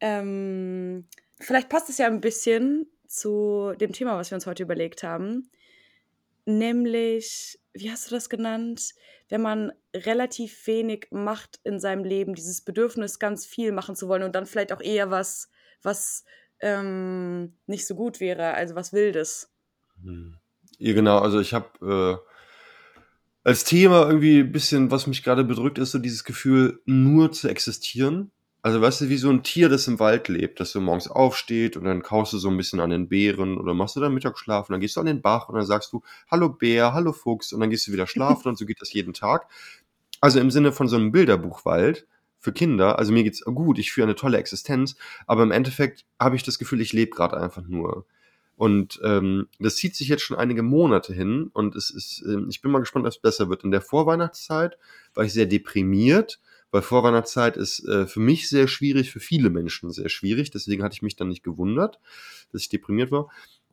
Ähm, 0.00 1.06
vielleicht 1.38 1.68
passt 1.68 1.90
es 1.90 1.98
ja 1.98 2.06
ein 2.06 2.20
bisschen 2.20 2.86
zu 3.06 3.74
dem 3.80 3.92
Thema, 3.92 4.16
was 4.16 4.30
wir 4.30 4.36
uns 4.36 4.46
heute 4.46 4.62
überlegt 4.62 5.02
haben. 5.02 5.50
Nämlich, 6.46 7.60
wie 7.72 7.90
hast 7.90 8.10
du 8.10 8.14
das 8.14 8.30
genannt? 8.30 8.94
Wenn 9.28 9.42
man 9.42 9.72
relativ 9.94 10.66
wenig 10.66 11.08
macht 11.10 11.60
in 11.64 11.78
seinem 11.78 12.04
Leben, 12.04 12.34
dieses 12.34 12.62
Bedürfnis, 12.62 13.18
ganz 13.18 13.46
viel 13.46 13.72
machen 13.72 13.94
zu 13.94 14.08
wollen 14.08 14.22
und 14.22 14.34
dann 14.34 14.46
vielleicht 14.46 14.72
auch 14.72 14.80
eher 14.80 15.10
was, 15.10 15.50
was 15.82 16.24
ähm, 16.60 17.54
nicht 17.66 17.86
so 17.86 17.94
gut 17.94 18.20
wäre, 18.20 18.54
also 18.54 18.74
was 18.74 18.92
Wildes. 18.92 19.50
Hm. 20.02 20.36
Ja, 20.78 20.94
genau, 20.94 21.18
also 21.18 21.40
ich 21.40 21.52
habe 21.52 22.20
äh, 22.24 22.30
als 23.44 23.64
Thema 23.64 24.06
irgendwie 24.06 24.40
ein 24.40 24.52
bisschen, 24.52 24.90
was 24.90 25.06
mich 25.06 25.22
gerade 25.22 25.44
bedrückt, 25.44 25.78
ist 25.78 25.92
so 25.92 25.98
dieses 25.98 26.24
Gefühl, 26.24 26.80
nur 26.86 27.32
zu 27.32 27.48
existieren. 27.48 28.30
Also 28.62 28.80
weißt 28.80 29.02
du, 29.02 29.08
wie 29.08 29.16
so 29.16 29.30
ein 29.30 29.42
Tier, 29.42 29.70
das 29.70 29.88
im 29.88 29.98
Wald 29.98 30.28
lebt, 30.28 30.60
dass 30.60 30.72
du 30.72 30.80
morgens 30.80 31.08
aufsteht 31.08 31.78
und 31.78 31.84
dann 31.84 32.02
kaust 32.02 32.34
du 32.34 32.38
so 32.38 32.50
ein 32.50 32.58
bisschen 32.58 32.80
an 32.80 32.90
den 32.90 33.08
Beeren 33.08 33.56
oder 33.56 33.72
machst 33.72 33.96
du 33.96 34.00
dann 34.00 34.12
Mittagsschlaf 34.12 34.68
und 34.68 34.74
dann 34.74 34.80
gehst 34.80 34.96
du 34.96 35.00
an 35.00 35.06
den 35.06 35.22
Bach 35.22 35.48
und 35.48 35.54
dann 35.54 35.64
sagst 35.64 35.92
du, 35.92 36.02
hallo 36.30 36.50
Bär, 36.50 36.92
hallo 36.92 37.12
Fuchs 37.12 37.54
und 37.54 37.60
dann 37.60 37.70
gehst 37.70 37.88
du 37.88 37.92
wieder 37.92 38.06
schlafen 38.06 38.48
und 38.48 38.58
so 38.58 38.66
geht 38.66 38.82
das 38.82 38.92
jeden 38.92 39.14
Tag. 39.14 39.48
Also 40.20 40.40
im 40.40 40.50
Sinne 40.50 40.72
von 40.72 40.88
so 40.88 40.96
einem 40.96 41.10
Bilderbuchwald 41.10 42.06
für 42.40 42.52
Kinder, 42.52 42.98
also 42.98 43.12
mir 43.12 43.22
geht's 43.22 43.44
gut, 43.44 43.78
ich 43.78 43.92
führe 43.92 44.06
eine 44.06 44.16
tolle 44.16 44.38
Existenz, 44.38 44.96
aber 45.26 45.42
im 45.42 45.52
Endeffekt 45.52 46.06
habe 46.18 46.36
ich 46.36 46.42
das 46.42 46.58
Gefühl, 46.58 46.80
ich 46.80 46.92
lebe 46.92 47.10
gerade 47.10 47.36
einfach 47.36 47.66
nur. 47.66 48.06
Und 48.56 49.00
ähm, 49.04 49.48
das 49.58 49.76
zieht 49.76 49.96
sich 49.96 50.08
jetzt 50.08 50.22
schon 50.22 50.36
einige 50.36 50.62
Monate 50.62 51.14
hin 51.14 51.50
und 51.54 51.76
es 51.76 51.88
ist, 51.90 52.22
ähm, 52.26 52.48
ich 52.50 52.60
bin 52.60 52.70
mal 52.70 52.80
gespannt, 52.80 53.06
ob 53.06 53.10
es 53.10 53.18
besser 53.18 53.48
wird. 53.48 53.64
In 53.64 53.70
der 53.70 53.80
Vorweihnachtszeit 53.80 54.76
war 55.14 55.24
ich 55.24 55.32
sehr 55.32 55.46
deprimiert, 55.46 56.40
weil 56.70 56.82
Vorweihnachtszeit 56.82 57.56
ist 57.56 57.86
äh, 57.88 58.06
für 58.06 58.20
mich 58.20 58.48
sehr 58.48 58.68
schwierig, 58.68 59.10
für 59.10 59.20
viele 59.20 59.48
Menschen 59.48 59.90
sehr 59.90 60.08
schwierig. 60.08 60.50
Deswegen 60.50 60.82
hatte 60.82 60.94
ich 60.94 61.02
mich 61.02 61.16
dann 61.16 61.28
nicht 61.28 61.42
gewundert, 61.42 62.00
dass 62.52 62.62
ich 62.62 62.68
deprimiert 62.68 63.10
war. 63.10 63.30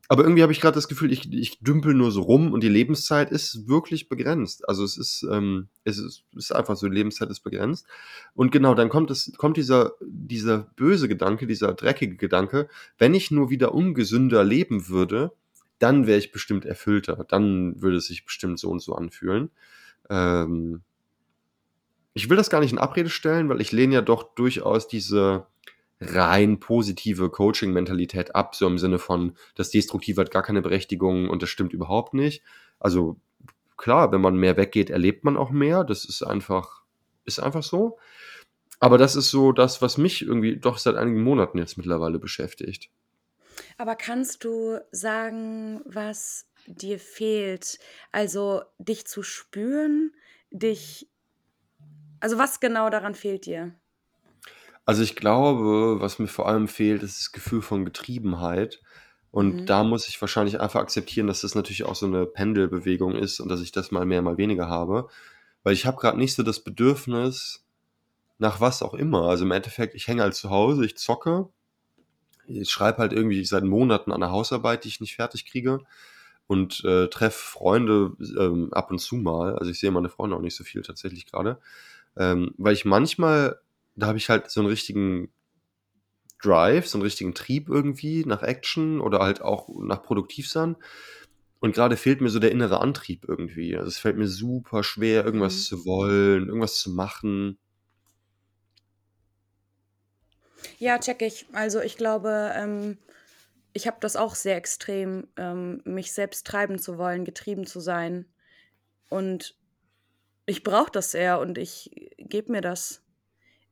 Aber 0.10 0.24
irgendwie 0.24 0.42
habe 0.42 0.54
ich 0.54 0.62
gerade 0.62 0.76
das 0.76 0.88
Gefühl, 0.88 1.12
ich, 1.12 1.32
ich 1.34 1.60
dümpel 1.60 1.94
nur 1.94 2.12
so 2.12 2.22
rum 2.22 2.54
und 2.54 2.64
die 2.64 2.70
Lebenszeit 2.70 3.30
ist 3.30 3.68
wirklich 3.68 4.08
begrenzt. 4.08 4.68
Also 4.68 4.84
es 4.86 4.98
ist, 4.98 5.28
ähm, 5.30 5.68
es 5.84 5.98
ist, 5.98 6.24
ist 6.34 6.56
einfach 6.56 6.78
so, 6.78 6.88
die 6.88 6.96
Lebenszeit 6.96 7.30
ist 7.30 7.42
begrenzt. 7.42 7.86
Und 8.34 8.52
genau, 8.52 8.74
dann 8.74 8.88
kommt 8.88 9.12
es, 9.12 9.34
kommt 9.38 9.58
dieser, 9.58 9.94
dieser 10.02 10.60
böse 10.78 11.10
Gedanke, 11.10 11.46
dieser 11.46 11.74
dreckige 11.74 12.16
Gedanke, 12.16 12.70
wenn 12.98 13.14
ich 13.14 13.32
nur 13.32 13.50
wieder 13.50 13.74
ungesünder 13.74 14.46
leben 14.46 14.88
würde, 14.88 15.34
dann 15.80 16.08
wäre 16.08 16.20
ich 16.20 16.32
bestimmt 16.32 16.66
erfüllter. 16.66 17.26
Dann 17.28 17.82
würde 17.82 17.98
es 17.98 18.08
sich 18.08 18.26
bestimmt 18.26 18.60
so 18.60 18.70
und 18.70 18.82
so 18.82 18.96
anfühlen. 18.96 19.50
Ähm, 20.10 20.82
ich 22.14 22.30
will 22.30 22.38
das 22.38 22.50
gar 22.50 22.62
nicht 22.62 22.72
in 22.72 22.80
Abrede 22.80 23.10
stellen, 23.10 23.50
weil 23.50 23.60
ich 23.62 23.74
lehne 23.74 23.96
ja 23.96 24.02
doch 24.02 24.36
durchaus 24.36 24.88
diese 24.88 25.46
rein 26.00 26.60
positive 26.60 27.30
Coaching-Mentalität 27.30 28.36
ab, 28.36 28.56
so 28.56 28.68
im 28.68 28.78
Sinne 28.78 29.00
von, 29.00 29.36
das 29.56 29.72
Destruktive 29.72 30.22
hat 30.22 30.32
gar 30.32 30.44
keine 30.44 30.62
Berechtigung 30.62 31.30
und 31.30 31.42
das 31.42 31.50
stimmt 31.50 31.74
überhaupt 31.74 32.14
nicht. 32.14 32.44
Also 32.80 33.20
klar, 33.78 34.12
wenn 34.12 34.22
man 34.22 34.36
mehr 34.36 34.58
weggeht, 34.58 34.90
erlebt 34.90 35.24
man 35.24 35.38
auch 35.38 35.50
mehr. 35.50 35.84
Das 35.84 36.06
ist 36.06 36.24
einfach, 36.24 36.84
ist 37.26 37.40
einfach 37.40 37.64
so. 37.64 37.98
Aber 38.80 38.98
das 38.98 39.16
ist 39.16 39.32
so 39.32 39.52
das, 39.52 39.82
was 39.82 39.98
mich 39.98 40.22
irgendwie 40.22 40.58
doch 40.58 40.78
seit 40.78 40.96
einigen 40.96 41.24
Monaten 41.24 41.58
jetzt 41.58 41.78
mittlerweile 41.78 42.20
beschäftigt. 42.20 42.92
Aber 43.78 43.96
kannst 43.96 44.44
du 44.44 44.80
sagen, 44.92 45.82
was 45.86 46.48
dir 46.68 47.00
fehlt? 47.00 47.80
Also 48.12 48.62
dich 48.78 49.08
zu 49.08 49.24
spüren, 49.24 50.12
dich. 50.52 51.10
Also 52.20 52.38
was 52.38 52.60
genau 52.60 52.90
daran 52.90 53.16
fehlt 53.16 53.46
dir? 53.46 53.74
Also 54.88 55.04
ich 55.04 55.16
glaube, 55.16 55.98
was 56.00 56.18
mir 56.18 56.28
vor 56.28 56.48
allem 56.48 56.68
fehlt, 56.68 57.04
ist 57.04 57.20
das 57.20 57.32
Gefühl 57.34 57.62
von 57.62 57.86
Getriebenheit. 57.86 58.82
Und 59.32 59.62
Mhm. 59.62 59.66
da 59.68 59.84
muss 59.84 60.08
ich 60.08 60.20
wahrscheinlich 60.22 60.60
einfach 60.62 60.80
akzeptieren, 60.80 61.28
dass 61.28 61.42
das 61.42 61.56
natürlich 61.56 61.84
auch 61.84 61.96
so 61.96 62.08
eine 62.08 62.26
Pendelbewegung 62.26 63.14
ist 63.16 63.40
und 63.42 63.50
dass 63.50 63.62
ich 63.62 63.72
das 63.74 63.92
mal 63.92 64.06
mehr, 64.06 64.24
mal 64.24 64.38
weniger 64.40 64.70
habe. 64.70 65.10
Weil 65.64 65.74
ich 65.74 65.86
habe 65.86 65.98
gerade 66.00 66.18
nicht 66.18 66.36
so 66.36 66.44
das 66.44 66.62
Bedürfnis 66.62 67.66
nach 68.40 68.62
was 68.62 68.84
auch 68.84 68.96
immer. 68.96 69.24
Also 69.30 69.46
im 69.46 69.52
Endeffekt, 69.52 69.96
ich 69.96 70.08
hänge 70.08 70.24
halt 70.24 70.36
zu 70.36 70.50
Hause, 70.52 70.86
ich 70.86 70.98
zocke, 70.98 71.50
ich 72.48 72.70
schreibe 72.70 73.00
halt 73.00 73.14
irgendwie 73.14 73.44
seit 73.46 73.64
Monaten 73.66 74.12
an 74.12 74.22
der 74.22 74.32
Hausarbeit, 74.32 74.84
die 74.86 74.90
ich 74.90 75.02
nicht 75.02 75.16
fertig 75.16 75.46
kriege 75.46 75.82
und 76.48 76.84
äh, 76.86 77.08
treffe 77.10 77.44
Freunde 77.44 78.14
ähm, 78.40 78.70
ab 78.74 78.92
und 78.92 79.00
zu 79.00 79.18
mal. 79.18 79.58
Also 79.58 79.72
ich 79.72 79.80
sehe 79.80 79.92
meine 79.92 80.10
Freunde 80.10 80.36
auch 80.38 80.42
nicht 80.42 80.56
so 80.56 80.64
viel 80.64 80.82
tatsächlich 80.84 81.26
gerade. 81.26 81.60
Ähm, 82.18 82.54
weil 82.58 82.74
ich 82.74 82.86
manchmal, 82.86 83.60
da 83.98 84.08
habe 84.08 84.18
ich 84.20 84.30
halt 84.30 84.52
so 84.52 84.62
einen 84.62 84.70
richtigen 84.70 85.34
Drive, 86.42 86.88
so 86.88 86.98
einen 86.98 87.04
richtigen 87.04 87.34
Trieb 87.36 87.68
irgendwie 87.70 88.24
nach 88.26 88.42
Action 88.44 89.02
oder 89.02 89.20
halt 89.20 89.42
auch 89.42 89.70
nach 89.80 90.04
Produktivsein. 90.04 90.76
Und 91.60 91.74
gerade 91.76 91.98
fehlt 91.98 92.22
mir 92.22 92.30
so 92.30 92.40
der 92.40 92.52
innere 92.52 92.80
Antrieb 92.82 93.26
irgendwie. 93.28 93.76
Also 93.78 93.90
es 93.90 94.00
fällt 94.00 94.18
mir 94.18 94.28
super 94.28 94.84
schwer, 94.84 95.26
irgendwas 95.26 95.62
Mhm. 95.62 95.64
zu 95.64 95.86
wollen, 95.86 96.48
irgendwas 96.48 96.78
zu 96.80 96.92
machen. 96.92 97.60
Ja, 100.80 101.00
check 101.00 101.22
ich. 101.22 101.46
Also 101.54 101.82
ich 101.82 101.98
glaube, 101.98 102.52
ähm, 102.56 102.98
ich 103.74 103.88
habe 103.88 103.98
das 104.02 104.16
auch 104.16 104.36
sehr 104.36 104.58
extrem, 104.58 105.28
ähm, 105.38 105.82
mich 105.86 106.14
selbst 106.14 106.48
treiben 106.48 106.80
zu 106.80 106.98
wollen, 106.98 107.26
getrieben 107.26 107.66
zu 107.68 107.80
sein. 107.80 108.26
Und 109.10 109.56
ich 110.48 110.64
brauche 110.64 110.92
das 110.92 111.12
sehr 111.12 111.40
und 111.40 111.58
ich 111.60 111.92
gebe 112.18 112.54
mir 112.54 112.62
das. 112.62 113.04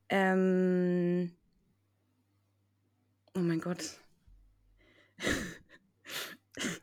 Ähm, 0.08 1.32
oh 3.34 3.40
mein 3.40 3.60
Gott. 3.60 3.78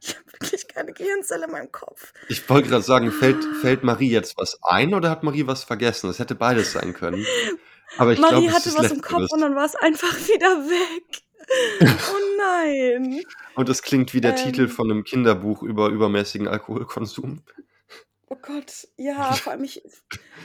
Ich 0.02 0.16
habe 0.16 0.32
wirklich 0.34 0.68
keine 0.68 0.94
Gehirnzelle 0.94 1.46
in 1.46 1.52
meinem 1.52 1.72
Kopf. 1.72 2.14
Ich 2.30 2.48
wollte 2.48 2.70
gerade 2.70 2.84
sagen, 2.84 3.12
fällt, 3.12 3.44
fällt 3.62 3.84
Marie 3.84 4.12
jetzt 4.12 4.38
was 4.38 4.60
ein 4.62 4.94
oder 4.94 5.10
hat 5.10 5.24
Marie 5.24 5.48
was 5.48 5.64
vergessen? 5.64 6.08
Das 6.08 6.20
hätte 6.20 6.36
beides 6.36 6.74
sein 6.74 6.94
können. 6.94 7.26
Aber 7.98 8.14
ich 8.14 8.20
Marie 8.20 8.32
glaube, 8.34 8.48
es 8.48 8.54
hatte 8.54 8.70
ist 8.70 8.78
was 8.78 8.92
im 8.92 9.02
Kopf 9.02 9.22
Letzteres. 9.22 9.32
und 9.32 9.42
dann 9.42 9.56
war 9.56 9.66
es 9.66 9.76
einfach 9.76 10.14
wieder 10.28 10.70
weg. 10.70 11.24
Oh 11.82 12.38
nein. 12.38 13.24
Und 13.56 13.68
das 13.68 13.82
klingt 13.82 14.14
wie 14.14 14.22
der 14.22 14.36
Titel 14.36 14.64
Ähm, 14.64 14.70
von 14.70 14.92
einem 14.92 15.04
Kinderbuch 15.04 15.64
über 15.64 15.90
übermäßigen 15.90 16.48
Alkoholkonsum. 16.48 17.42
Oh 18.34 18.40
Gott, 18.42 18.88
ja, 18.98 19.34
vor 19.34 19.54
allem 19.54 19.64
ich, 19.64 19.84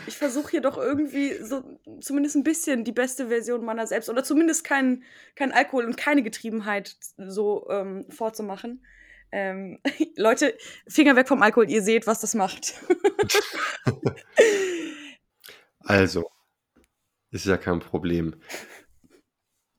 ich 0.07 0.17
versuche 0.17 0.51
hier 0.51 0.61
doch 0.61 0.77
irgendwie 0.77 1.35
so 1.43 1.79
zumindest 2.01 2.37
ein 2.37 2.45
bisschen 2.45 2.85
die 2.85 2.93
beste 2.93 3.29
Version 3.29 3.65
meiner 3.65 3.87
selbst 3.87 4.11
oder 4.11 4.25
zumindest 4.25 4.65
kein, 4.65 5.03
kein 5.35 5.53
Alkohol 5.53 5.85
und 5.85 5.97
keine 5.97 6.23
Getriebenheit 6.23 6.97
so 7.17 7.69
ähm, 7.71 8.07
vorzumachen. 8.11 8.85
Ähm, 9.31 9.81
Leute, 10.17 10.57
Finger 10.89 11.17
weg 11.17 11.29
vom 11.29 11.43
Alkohol, 11.43 11.71
ihr 11.71 11.83
seht, 11.83 12.07
was 12.07 12.21
das 12.21 12.35
macht. 12.35 12.75
Also, 15.81 16.31
ist 17.31 17.47
ja 17.47 17.57
kein 17.57 17.81
Problem. 17.81 18.35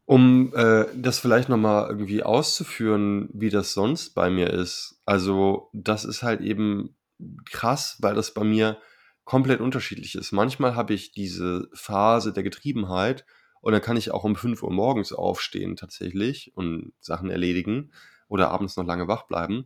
Um 0.06 0.52
äh, 0.56 0.86
das 0.96 1.20
vielleicht 1.20 1.50
nochmal 1.50 1.88
irgendwie 1.88 2.24
auszuführen, 2.24 3.30
wie 3.32 3.52
das 3.52 3.74
sonst 3.74 4.16
bei 4.16 4.32
mir 4.32 4.50
ist. 4.50 5.00
Also, 5.06 5.70
das 5.72 6.06
ist 6.06 6.24
halt 6.24 6.42
eben 6.42 6.99
krass, 7.46 7.98
weil 8.00 8.16
das 8.16 8.34
bei 8.34 8.44
mir 8.44 8.78
komplett 9.26 9.62
unterschiedlich 9.62 10.16
ist. 10.16 10.32
Manchmal 10.32 10.76
habe 10.76 10.94
ich 10.94 11.12
diese 11.12 11.70
Phase 11.74 12.34
der 12.34 12.44
Getriebenheit 12.44 13.26
und 13.62 13.74
dann 13.74 13.82
kann 13.82 13.98
ich 13.98 14.12
auch 14.12 14.24
um 14.24 14.36
5 14.36 14.64
Uhr 14.64 14.72
morgens 14.72 15.14
aufstehen 15.14 15.76
tatsächlich 15.76 16.52
und 16.56 16.94
Sachen 17.00 17.30
erledigen 17.30 17.92
oder 18.28 18.52
abends 18.52 18.78
noch 18.78 18.86
lange 18.86 19.08
wach 19.08 19.24
bleiben. 19.24 19.66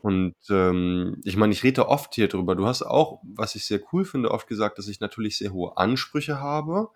Und 0.00 0.36
ähm, 0.48 1.20
ich 1.24 1.36
meine, 1.36 1.52
ich 1.52 1.64
rede 1.64 1.88
oft 1.88 2.14
hier 2.14 2.28
drüber. 2.28 2.54
Du 2.54 2.66
hast 2.66 2.82
auch, 2.82 3.20
was 3.24 3.56
ich 3.56 3.66
sehr 3.66 3.80
cool 3.92 4.04
finde, 4.04 4.30
oft 4.30 4.46
gesagt, 4.46 4.78
dass 4.78 4.86
ich 4.86 5.00
natürlich 5.00 5.36
sehr 5.36 5.52
hohe 5.52 5.76
Ansprüche 5.76 6.40
habe 6.40 6.90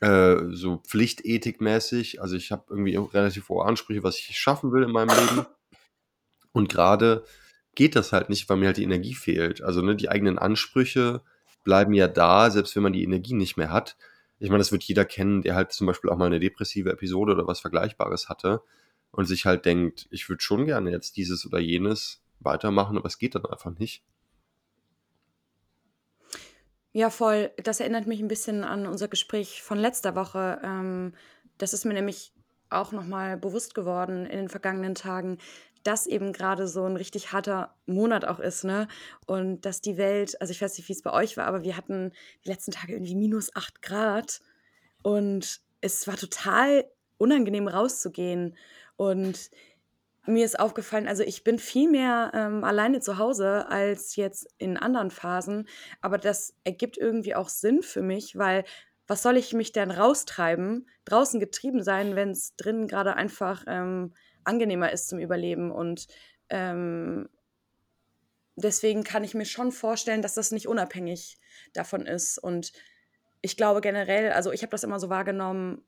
äh, 0.00 0.36
so 0.52 0.78
pflichtethikmäßig. 0.78 2.22
Also 2.22 2.36
ich 2.36 2.52
habe 2.52 2.64
irgendwie 2.70 2.96
relativ 2.96 3.48
hohe 3.48 3.64
Ansprüche, 3.64 4.02
was 4.02 4.18
ich 4.18 4.38
schaffen 4.38 4.72
will 4.72 4.82
in 4.82 4.92
meinem 4.92 5.16
Leben. 5.16 5.46
Und 6.52 6.68
gerade 6.68 7.24
geht 7.78 7.94
das 7.94 8.12
halt 8.12 8.28
nicht, 8.28 8.48
weil 8.48 8.56
mir 8.56 8.66
halt 8.66 8.76
die 8.76 8.82
Energie 8.82 9.14
fehlt. 9.14 9.62
Also 9.62 9.82
ne, 9.82 9.94
die 9.94 10.08
eigenen 10.08 10.36
Ansprüche 10.36 11.22
bleiben 11.62 11.94
ja 11.94 12.08
da, 12.08 12.50
selbst 12.50 12.74
wenn 12.74 12.82
man 12.82 12.92
die 12.92 13.04
Energie 13.04 13.34
nicht 13.34 13.56
mehr 13.56 13.70
hat. 13.70 13.96
Ich 14.40 14.48
meine, 14.48 14.58
das 14.58 14.72
wird 14.72 14.82
jeder 14.82 15.04
kennen, 15.04 15.42
der 15.42 15.54
halt 15.54 15.70
zum 15.70 15.86
Beispiel 15.86 16.10
auch 16.10 16.16
mal 16.16 16.26
eine 16.26 16.40
depressive 16.40 16.90
Episode 16.90 17.34
oder 17.34 17.46
was 17.46 17.60
Vergleichbares 17.60 18.28
hatte 18.28 18.62
und 19.12 19.26
sich 19.26 19.46
halt 19.46 19.64
denkt, 19.64 20.08
ich 20.10 20.28
würde 20.28 20.42
schon 20.42 20.66
gerne 20.66 20.90
jetzt 20.90 21.16
dieses 21.16 21.46
oder 21.46 21.60
jenes 21.60 22.20
weitermachen, 22.40 22.98
aber 22.98 23.06
es 23.06 23.16
geht 23.16 23.36
dann 23.36 23.46
einfach 23.46 23.70
nicht. 23.78 24.02
Ja, 26.90 27.10
voll. 27.10 27.52
Das 27.62 27.78
erinnert 27.78 28.08
mich 28.08 28.18
ein 28.18 28.26
bisschen 28.26 28.64
an 28.64 28.88
unser 28.88 29.06
Gespräch 29.06 29.62
von 29.62 29.78
letzter 29.78 30.16
Woche. 30.16 30.60
Ähm, 30.64 31.14
das 31.58 31.74
ist 31.74 31.84
mir 31.84 31.94
nämlich 31.94 32.32
auch 32.70 32.92
nochmal 32.92 33.36
bewusst 33.36 33.74
geworden 33.74 34.26
in 34.26 34.36
den 34.36 34.48
vergangenen 34.48 34.94
Tagen, 34.94 35.38
dass 35.88 36.06
eben 36.06 36.34
gerade 36.34 36.68
so 36.68 36.84
ein 36.84 36.96
richtig 36.96 37.32
harter 37.32 37.74
Monat 37.86 38.26
auch 38.26 38.40
ist, 38.40 38.62
ne? 38.62 38.88
Und 39.26 39.62
dass 39.62 39.80
die 39.80 39.96
Welt, 39.96 40.38
also 40.38 40.50
ich 40.50 40.60
weiß 40.60 40.76
nicht, 40.76 40.86
wie 40.90 40.92
es 40.92 41.02
bei 41.02 41.14
euch 41.14 41.38
war, 41.38 41.46
aber 41.46 41.62
wir 41.62 41.78
hatten 41.78 42.12
die 42.44 42.50
letzten 42.50 42.72
Tage 42.72 42.92
irgendwie 42.92 43.14
minus 43.14 43.56
8 43.56 43.80
Grad 43.80 44.42
und 45.02 45.62
es 45.80 46.06
war 46.06 46.18
total 46.18 46.84
unangenehm 47.16 47.68
rauszugehen. 47.68 48.54
Und 48.96 49.50
mir 50.26 50.44
ist 50.44 50.60
aufgefallen, 50.60 51.08
also 51.08 51.22
ich 51.22 51.42
bin 51.42 51.58
viel 51.58 51.88
mehr 51.88 52.32
ähm, 52.34 52.64
alleine 52.64 53.00
zu 53.00 53.16
Hause 53.16 53.66
als 53.70 54.14
jetzt 54.14 54.46
in 54.58 54.76
anderen 54.76 55.10
Phasen, 55.10 55.66
aber 56.02 56.18
das 56.18 56.54
ergibt 56.64 56.98
irgendwie 56.98 57.34
auch 57.34 57.48
Sinn 57.48 57.82
für 57.82 58.02
mich, 58.02 58.36
weil 58.36 58.64
was 59.06 59.22
soll 59.22 59.38
ich 59.38 59.54
mich 59.54 59.72
denn 59.72 59.90
raustreiben, 59.90 60.86
draußen 61.06 61.40
getrieben 61.40 61.82
sein, 61.82 62.14
wenn 62.14 62.32
es 62.32 62.56
drinnen 62.56 62.88
gerade 62.88 63.16
einfach 63.16 63.64
ähm, 63.66 64.12
angenehmer 64.48 64.92
ist 64.92 65.08
zum 65.08 65.18
Überleben 65.18 65.70
und 65.70 66.08
ähm, 66.48 67.28
deswegen 68.56 69.04
kann 69.04 69.24
ich 69.24 69.34
mir 69.34 69.44
schon 69.44 69.72
vorstellen, 69.72 70.22
dass 70.22 70.34
das 70.34 70.50
nicht 70.50 70.66
unabhängig 70.66 71.38
davon 71.72 72.06
ist 72.06 72.38
und 72.38 72.72
ich 73.40 73.56
glaube 73.56 73.80
generell, 73.80 74.32
also 74.32 74.50
ich 74.52 74.62
habe 74.62 74.70
das 74.70 74.84
immer 74.84 74.98
so 74.98 75.08
wahrgenommen, 75.08 75.84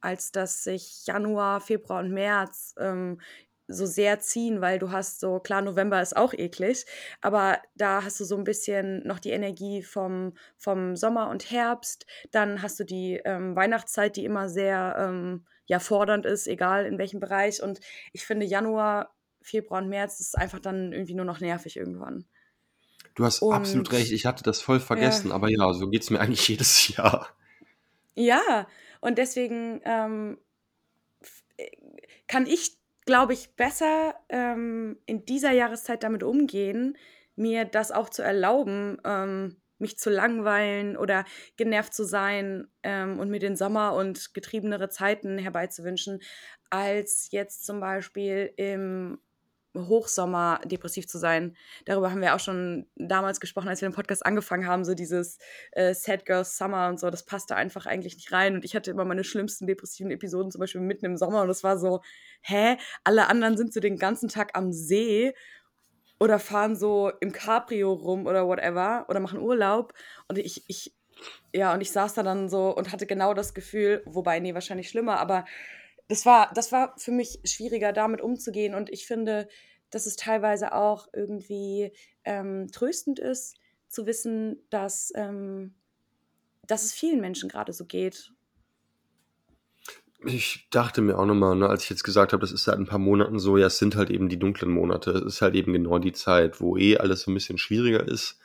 als 0.00 0.32
dass 0.32 0.64
sich 0.64 1.06
Januar, 1.06 1.60
Februar 1.60 2.00
und 2.00 2.12
März 2.12 2.74
ähm, 2.78 3.20
so 3.68 3.84
sehr 3.84 4.18
ziehen, 4.20 4.62
weil 4.62 4.78
du 4.78 4.90
hast 4.90 5.20
so, 5.20 5.40
klar, 5.40 5.60
November 5.60 6.00
ist 6.00 6.16
auch 6.16 6.32
eklig, 6.32 6.86
aber 7.20 7.58
da 7.74 8.02
hast 8.02 8.18
du 8.18 8.24
so 8.24 8.36
ein 8.36 8.44
bisschen 8.44 9.06
noch 9.06 9.18
die 9.18 9.30
Energie 9.30 9.82
vom, 9.82 10.32
vom 10.56 10.96
Sommer 10.96 11.28
und 11.28 11.50
Herbst. 11.50 12.06
Dann 12.30 12.62
hast 12.62 12.80
du 12.80 12.84
die 12.84 13.20
ähm, 13.24 13.54
Weihnachtszeit, 13.54 14.16
die 14.16 14.24
immer 14.24 14.48
sehr 14.48 14.96
ähm, 14.98 15.44
ja, 15.68 15.78
fordernd 15.78 16.26
ist, 16.26 16.48
egal 16.48 16.84
in 16.84 16.98
welchem 16.98 17.20
Bereich. 17.20 17.62
Und 17.62 17.80
ich 18.12 18.26
finde, 18.26 18.44
Januar, 18.44 19.14
Februar 19.40 19.80
und 19.80 19.88
März 19.88 20.18
ist 20.18 20.36
einfach 20.36 20.58
dann 20.58 20.92
irgendwie 20.92 21.14
nur 21.14 21.24
noch 21.24 21.40
nervig 21.40 21.76
irgendwann. 21.76 22.24
Du 23.14 23.24
hast 23.24 23.42
absolut 23.42 23.88
Und 23.88 23.94
recht, 23.94 24.12
ich 24.12 24.26
hatte 24.26 24.42
das 24.42 24.60
voll 24.60 24.78
ja, 24.78 24.84
vergessen, 24.84 25.30
aber 25.30 25.48
ja, 25.48 25.72
so 25.72 25.88
geht's 25.88 26.10
mir 26.10 26.20
eigentlich 26.20 26.48
jedes 26.48 26.88
Jahr. 26.88 27.28
ja, 28.14 28.66
und 29.00 29.18
deswegen 29.18 29.80
ähm, 29.84 30.38
äh, 31.56 31.70
kann 32.26 32.46
ich 32.46 32.78
glaube 33.08 33.32
ich, 33.32 33.56
besser 33.56 34.14
ähm, 34.28 34.98
in 35.06 35.24
dieser 35.24 35.50
Jahreszeit 35.50 36.02
damit 36.02 36.22
umgehen, 36.22 36.94
mir 37.36 37.64
das 37.64 37.90
auch 37.90 38.10
zu 38.10 38.20
erlauben, 38.20 38.98
ähm, 39.02 39.56
mich 39.78 39.98
zu 39.98 40.10
langweilen 40.10 40.96
oder 40.96 41.24
genervt 41.56 41.94
zu 41.94 42.04
sein 42.04 42.66
ähm, 42.82 43.18
und 43.18 43.30
mir 43.30 43.40
den 43.40 43.56
Sommer 43.56 43.94
und 43.94 44.34
getriebenere 44.34 44.88
Zeiten 44.88 45.38
herbeizuwünschen, 45.38 46.20
als 46.70 47.28
jetzt 47.30 47.64
zum 47.64 47.80
Beispiel 47.80 48.52
im 48.56 49.18
Hochsommer 49.76 50.60
depressiv 50.64 51.06
zu 51.06 51.18
sein. 51.18 51.56
Darüber 51.84 52.10
haben 52.10 52.20
wir 52.20 52.34
auch 52.34 52.40
schon 52.40 52.86
damals 52.96 53.38
gesprochen, 53.40 53.68
als 53.68 53.80
wir 53.80 53.88
den 53.88 53.94
Podcast 53.94 54.24
angefangen 54.24 54.66
haben, 54.66 54.84
so 54.84 54.94
dieses 54.94 55.38
äh, 55.72 55.94
Sad 55.94 56.24
Girls 56.24 56.56
Summer 56.56 56.88
und 56.88 56.98
so, 56.98 57.10
das 57.10 57.24
passte 57.24 57.54
einfach 57.54 57.86
eigentlich 57.86 58.14
nicht 58.14 58.32
rein. 58.32 58.54
Und 58.54 58.64
ich 58.64 58.74
hatte 58.74 58.90
immer 58.90 59.04
meine 59.04 59.24
schlimmsten 59.24 59.66
depressiven 59.66 60.10
Episoden, 60.10 60.50
zum 60.50 60.60
Beispiel 60.60 60.80
mitten 60.80 61.04
im 61.04 61.16
Sommer, 61.16 61.42
und 61.42 61.48
das 61.48 61.62
war 61.62 61.78
so, 61.78 62.00
hä? 62.40 62.76
Alle 63.04 63.28
anderen 63.28 63.56
sind 63.56 63.72
so 63.72 63.80
den 63.80 63.98
ganzen 63.98 64.28
Tag 64.28 64.56
am 64.56 64.72
See 64.72 65.34
oder 66.20 66.38
fahren 66.38 66.76
so 66.76 67.10
im 67.20 67.32
Cabrio 67.32 67.92
rum 67.92 68.26
oder 68.26 68.46
whatever 68.46 69.06
oder 69.08 69.20
machen 69.20 69.40
Urlaub. 69.40 69.94
Und 70.28 70.38
ich, 70.38 70.64
ich, 70.68 70.94
ja, 71.52 71.72
und 71.74 71.80
ich 71.80 71.92
saß 71.92 72.14
da 72.14 72.22
dann 72.22 72.48
so 72.48 72.74
und 72.74 72.92
hatte 72.92 73.06
genau 73.06 73.34
das 73.34 73.54
Gefühl, 73.54 74.02
wobei, 74.04 74.40
nee, 74.40 74.54
wahrscheinlich 74.54 74.88
schlimmer, 74.88 75.20
aber 75.20 75.44
das 76.08 76.24
war, 76.24 76.50
das 76.54 76.72
war 76.72 76.94
für 76.98 77.12
mich 77.12 77.40
schwieriger, 77.44 77.92
damit 77.92 78.20
umzugehen. 78.20 78.74
Und 78.74 78.90
ich 78.90 79.06
finde, 79.06 79.48
dass 79.90 80.06
es 80.06 80.16
teilweise 80.16 80.72
auch 80.72 81.08
irgendwie 81.12 81.92
ähm, 82.24 82.68
tröstend 82.72 83.18
ist, 83.18 83.56
zu 83.88 84.06
wissen, 84.06 84.62
dass, 84.70 85.12
ähm, 85.14 85.74
dass 86.66 86.84
es 86.84 86.92
vielen 86.92 87.20
Menschen 87.20 87.48
gerade 87.48 87.72
so 87.72 87.84
geht. 87.84 88.32
Ich 90.24 90.66
dachte 90.70 91.00
mir 91.00 91.16
auch 91.16 91.26
nochmal, 91.26 91.54
ne, 91.54 91.68
als 91.68 91.84
ich 91.84 91.90
jetzt 91.90 92.02
gesagt 92.02 92.32
habe, 92.32 92.40
das 92.40 92.50
ist 92.50 92.64
seit 92.64 92.76
ein 92.76 92.86
paar 92.86 92.98
Monaten 92.98 93.38
so, 93.38 93.56
ja, 93.56 93.68
es 93.68 93.78
sind 93.78 93.94
halt 93.94 94.10
eben 94.10 94.28
die 94.28 94.38
dunklen 94.38 94.70
Monate. 94.70 95.12
Es 95.12 95.22
ist 95.22 95.42
halt 95.42 95.54
eben 95.54 95.72
genau 95.72 95.98
die 95.98 96.12
Zeit, 96.12 96.60
wo 96.60 96.76
eh 96.76 96.96
alles 96.98 97.22
so 97.22 97.30
ein 97.30 97.34
bisschen 97.34 97.58
schwieriger 97.58 98.06
ist. 98.06 98.38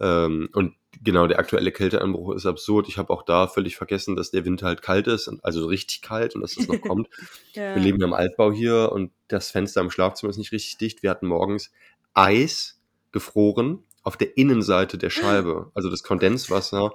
Ähm, 0.00 0.48
und 0.54 0.74
genau, 1.02 1.26
der 1.26 1.38
aktuelle 1.38 1.72
Kälteanbruch 1.72 2.34
ist 2.34 2.46
absurd. 2.46 2.88
Ich 2.88 2.96
habe 2.96 3.12
auch 3.12 3.22
da 3.22 3.48
völlig 3.48 3.76
vergessen, 3.76 4.16
dass 4.16 4.30
der 4.30 4.46
Winter 4.46 4.66
halt 4.66 4.80
kalt 4.80 5.06
ist, 5.06 5.30
also 5.42 5.66
richtig 5.66 6.00
kalt 6.00 6.34
und 6.34 6.40
dass 6.40 6.54
das 6.54 6.68
noch 6.68 6.80
kommt. 6.80 7.08
ja. 7.52 7.74
Wir 7.74 7.82
leben 7.82 8.00
ja 8.00 8.06
im 8.06 8.14
Altbau 8.14 8.50
hier 8.50 8.90
und 8.90 9.12
das 9.28 9.50
Fenster 9.50 9.82
im 9.82 9.90
Schlafzimmer 9.90 10.30
ist 10.30 10.38
nicht 10.38 10.52
richtig 10.52 10.78
dicht. 10.78 11.02
Wir 11.02 11.10
hatten 11.10 11.26
morgens 11.26 11.70
Eis 12.14 12.80
gefroren 13.12 13.84
auf 14.02 14.16
der 14.16 14.38
Innenseite 14.38 14.96
der 14.96 15.10
Scheibe. 15.10 15.70
Also 15.74 15.90
das 15.90 16.02
Kondenswasser 16.02 16.92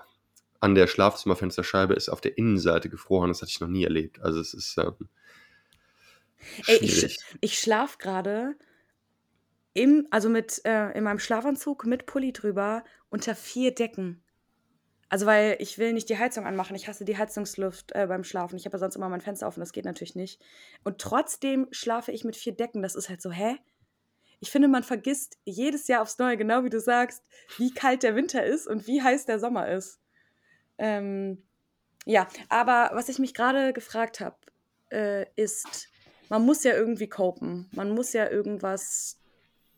an 0.60 0.76
der 0.76 0.88
Schlafzimmerfensterscheibe 0.88 1.94
ist 1.94 2.10
auf 2.10 2.22
der 2.22 2.38
Innenseite 2.38 2.90
gefroren. 2.90 3.30
Das 3.30 3.42
hatte 3.42 3.52
ich 3.52 3.60
noch 3.60 3.68
nie 3.68 3.84
erlebt. 3.84 4.22
Also 4.22 4.40
es 4.40 4.54
ist 4.54 4.78
ähm, 4.78 5.10
Ey, 6.68 6.78
ich, 6.78 7.18
ich 7.42 7.60
schlaf 7.60 7.98
gerade 7.98 8.56
im, 9.74 10.08
also 10.12 10.30
mit, 10.30 10.62
äh, 10.66 10.92
in 10.92 11.04
meinem 11.04 11.20
Schlafanzug 11.20 11.86
mit 11.86 12.06
Pulli 12.06 12.32
drüber 12.32 12.84
unter 13.10 13.36
vier 13.36 13.74
Decken. 13.74 14.22
Also, 15.10 15.26
weil 15.26 15.58
ich 15.60 15.78
will 15.78 15.94
nicht 15.94 16.10
die 16.10 16.18
Heizung 16.18 16.46
anmachen. 16.46 16.76
Ich 16.76 16.88
hasse 16.88 17.06
die 17.06 17.18
Heizungsluft 17.18 17.92
äh, 17.94 18.08
beim 18.08 18.24
Schlafen. 18.24 18.58
Ich 18.58 18.66
habe 18.66 18.76
ja 18.76 18.80
sonst 18.80 18.96
immer 18.96 19.10
mein 19.10 19.22
Fenster 19.22 19.48
offen. 19.48 19.60
Das 19.60 19.72
geht 19.72 19.86
natürlich 19.86 20.16
nicht. 20.16 20.42
Und 20.84 21.00
trotzdem 21.00 21.68
schlafe 21.72 22.12
ich 22.12 22.24
mit 22.24 22.36
vier 22.36 22.54
Decken. 22.54 22.82
Das 22.82 22.96
ist 22.96 23.10
halt 23.10 23.22
so, 23.22 23.32
hä? 23.32 23.58
Ich 24.40 24.50
finde, 24.50 24.68
man 24.68 24.84
vergisst 24.84 25.38
jedes 25.46 25.88
Jahr 25.88 26.02
aufs 26.02 26.18
Neue, 26.18 26.38
genau 26.38 26.64
wie 26.64 26.70
du 26.70 26.80
sagst, 26.80 27.24
wie 27.58 27.74
kalt 27.74 28.04
der 28.04 28.16
Winter 28.16 28.44
ist 28.44 28.68
und 28.68 28.88
wie 28.88 29.02
heiß 29.02 29.26
der 29.26 29.40
Sommer 29.40 29.70
ist. 29.72 30.00
Ähm, 30.78 31.42
ja, 32.06 32.28
aber 32.50 32.92
was 32.94 33.10
ich 33.10 33.20
mich 33.20 33.34
gerade 33.34 33.74
gefragt 33.74 34.20
habe, 34.20 34.38
äh, 34.92 35.26
ist, 35.36 35.90
man 36.30 36.46
muss 36.46 36.64
ja 36.64 36.74
irgendwie 36.74 37.10
copen. 37.10 37.70
Man 37.72 37.92
muss 37.92 38.14
ja 38.14 38.30
irgendwas 38.30 39.20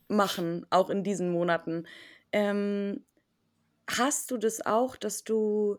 machen, 0.08 0.66
auch 0.70 0.90
in 0.90 1.04
diesen 1.04 1.30
Monaten. 1.30 1.86
Ähm, 2.32 3.04
hast 3.86 4.30
du 4.30 4.36
das 4.36 4.64
auch, 4.64 4.96
dass 4.96 5.24
du 5.24 5.78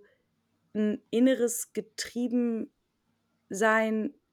ein 0.74 1.02
inneres 1.12 1.74
Getriebensein 1.74 2.70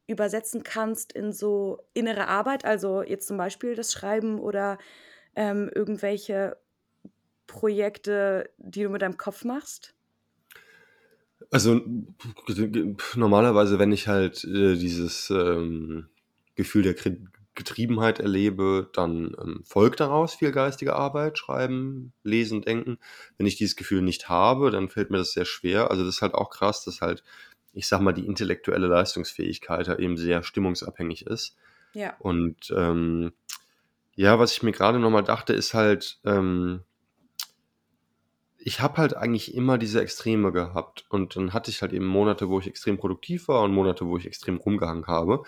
übersetzen 0.07 0.63
kannst 0.63 1.13
in 1.13 1.33
so 1.33 1.85
innere 1.93 2.29
Arbeit, 2.29 2.65
also 2.65 3.03
jetzt 3.03 3.27
zum 3.27 3.37
Beispiel 3.37 3.75
das 3.75 3.93
Schreiben 3.93 4.39
oder 4.39 4.79
ähm, 5.35 5.69
irgendwelche 5.75 6.57
Projekte, 7.47 8.51
die 8.59 8.85
du 8.85 8.89
mit 8.89 9.03
deinem 9.03 9.17
Kopf 9.17 9.45
machst? 9.45 9.96
Also 11.51 11.81
normalerweise, 13.15 13.79
wenn 13.79 13.93
ich 13.93 14.09
halt 14.09 14.45
äh, 14.45 14.77
dieses 14.77 15.31
ähm, 15.31 16.07
Gefühl 16.55 16.83
der 16.83 16.95
Getriebenheit 17.55 18.21
erlebe, 18.21 18.89
dann 18.93 19.35
ähm, 19.41 19.63
folgt 19.65 20.01
daraus 20.01 20.35
viel 20.35 20.53
geistige 20.53 20.95
Arbeit, 20.95 21.39
Schreiben, 21.39 22.13
Lesen, 22.23 22.63
Denken. 22.63 22.99
Wenn 23.39 23.47
ich 23.47 23.57
dieses 23.57 23.77
Gefühl 23.77 24.03
nicht 24.03 24.29
habe, 24.29 24.71
dann 24.71 24.89
fällt 24.89 25.11
mir 25.11 25.19
das 25.19 25.33
sehr 25.33 25.47
schwer. 25.47 25.91
Also 25.91 26.05
das 26.05 26.17
ist 26.17 26.23
halt 26.23 26.35
auch 26.35 26.51
krass, 26.51 26.85
dass 26.85 27.01
halt, 27.01 27.25
ich 27.73 27.89
sag 27.89 28.01
mal, 28.01 28.13
die 28.13 28.27
intellektuelle 28.27 28.87
Leistungsfähigkeit 28.87 29.89
halt 29.89 30.01
eben 30.01 30.17
sehr 30.17 30.43
stimmungsabhängig 30.43 31.27
ist. 31.27 31.57
Ja. 31.95 32.15
Und 32.19 32.73
ähm, 32.77 33.33
ja, 34.15 34.39
was 34.39 34.53
ich 34.53 34.63
mir 34.63 34.73
gerade 34.73 34.99
nochmal 34.99 35.25
dachte, 35.25 35.55
ist 35.55 35.75
halt, 35.75 36.19
ähm, 36.25 36.83
ich 38.67 38.81
habe 38.81 38.97
halt 38.97 39.17
eigentlich 39.17 39.55
immer 39.55 39.79
diese 39.79 40.01
Extreme 40.01 40.51
gehabt. 40.51 41.05
Und 41.09 41.37
dann 41.37 41.53
hatte 41.53 41.71
ich 41.71 41.83
halt 41.83 41.93
eben 41.93 42.07
Monate, 42.07 42.49
wo 42.49 42.59
ich 42.59 42.67
extrem 42.67 42.99
produktiv 42.99 43.49
war 43.49 43.63
und 43.63 43.73
Monate, 43.73 44.07
wo 44.07 44.17
ich 44.17 44.27
extrem 44.27 44.57
rumgehangen 44.57 45.07
habe 45.07 45.45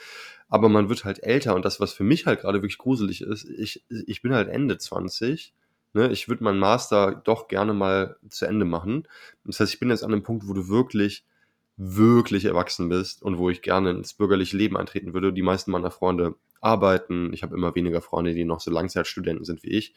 aber 0.48 0.68
man 0.68 0.88
wird 0.88 1.04
halt 1.04 1.22
älter 1.22 1.54
und 1.54 1.64
das, 1.64 1.81
was 1.81 1.92
für 1.92 2.04
mich 2.04 2.26
halt 2.26 2.40
gerade 2.40 2.59
wirklich 2.62 2.78
gruselig 2.78 3.22
ist, 3.22 3.48
ich, 3.48 3.85
ich 3.88 4.22
bin 4.22 4.35
halt 4.35 4.48
Ende 4.48 4.78
20, 4.78 5.52
ne? 5.92 6.11
ich 6.11 6.28
würde 6.28 6.44
meinen 6.44 6.59
Master 6.59 7.20
doch 7.24 7.48
gerne 7.48 7.74
mal 7.74 8.16
zu 8.31 8.46
Ende 8.46 8.64
machen. 8.64 9.07
Das 9.44 9.61
heißt, 9.61 9.74
ich 9.74 9.81
bin 9.81 9.90
jetzt 9.90 10.02
an 10.02 10.12
einem 10.12 10.22
Punkt, 10.22 10.48
wo 10.48 10.54
du 10.54 10.68
wirklich, 10.68 11.24
wirklich 11.76 12.46
erwachsen 12.46 12.88
bist 12.88 13.22
und 13.22 13.38
wo 13.38 13.50
ich 13.50 13.62
gerne 13.62 13.90
ins 13.90 14.14
bürgerliche 14.14 14.57
Leben 14.57 14.76
eintreten 14.76 15.12
würde. 15.12 15.33
Die 15.33 15.42
meisten 15.42 15.70
meiner 15.70 15.90
Freunde 15.90 16.35
arbeiten, 16.61 17.33
ich 17.33 17.42
habe 17.42 17.54
immer 17.54 17.74
weniger 17.74 18.00
Freunde, 18.00 18.35
die 18.35 18.44
noch 18.44 18.61
so 18.61 18.70
Langzeitstudenten 18.70 19.44
sind 19.44 19.62
wie 19.62 19.70
ich. 19.70 19.94